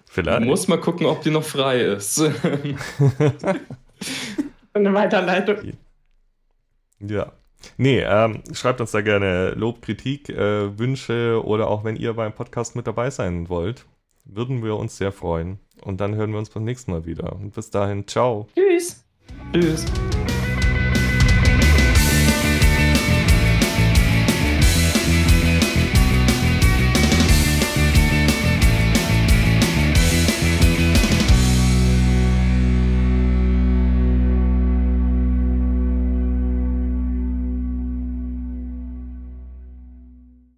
Vielleicht. 0.05 0.39
Man 0.39 0.47
muss 0.47 0.67
mal 0.67 0.79
gucken, 0.79 1.05
ob 1.05 1.21
die 1.21 1.31
noch 1.31 1.43
frei 1.43 1.81
ist. 1.81 2.23
Eine 4.77 4.93
Weiterleitung. 4.93 5.73
Ja. 6.99 7.31
Nee, 7.77 8.01
ähm, 8.01 8.43
schreibt 8.53 8.81
uns 8.81 8.91
da 8.91 9.01
gerne 9.01 9.51
Lob, 9.51 9.81
Kritik, 9.81 10.29
äh, 10.29 10.77
Wünsche 10.77 11.41
oder 11.43 11.67
auch 11.67 11.83
wenn 11.83 11.95
ihr 11.95 12.13
beim 12.13 12.33
Podcast 12.33 12.75
mit 12.75 12.87
dabei 12.87 13.09
sein 13.09 13.49
wollt. 13.49 13.85
Würden 14.25 14.63
wir 14.63 14.75
uns 14.75 14.97
sehr 14.97 15.11
freuen. 15.11 15.59
Und 15.81 16.01
dann 16.01 16.15
hören 16.15 16.31
wir 16.31 16.39
uns 16.39 16.49
beim 16.49 16.63
nächsten 16.63 16.91
Mal 16.91 17.05
wieder. 17.05 17.33
Und 17.33 17.53
bis 17.53 17.69
dahin, 17.69 18.07
ciao. 18.07 18.47
Tschüss. 18.55 19.05
Tschüss. 19.53 19.85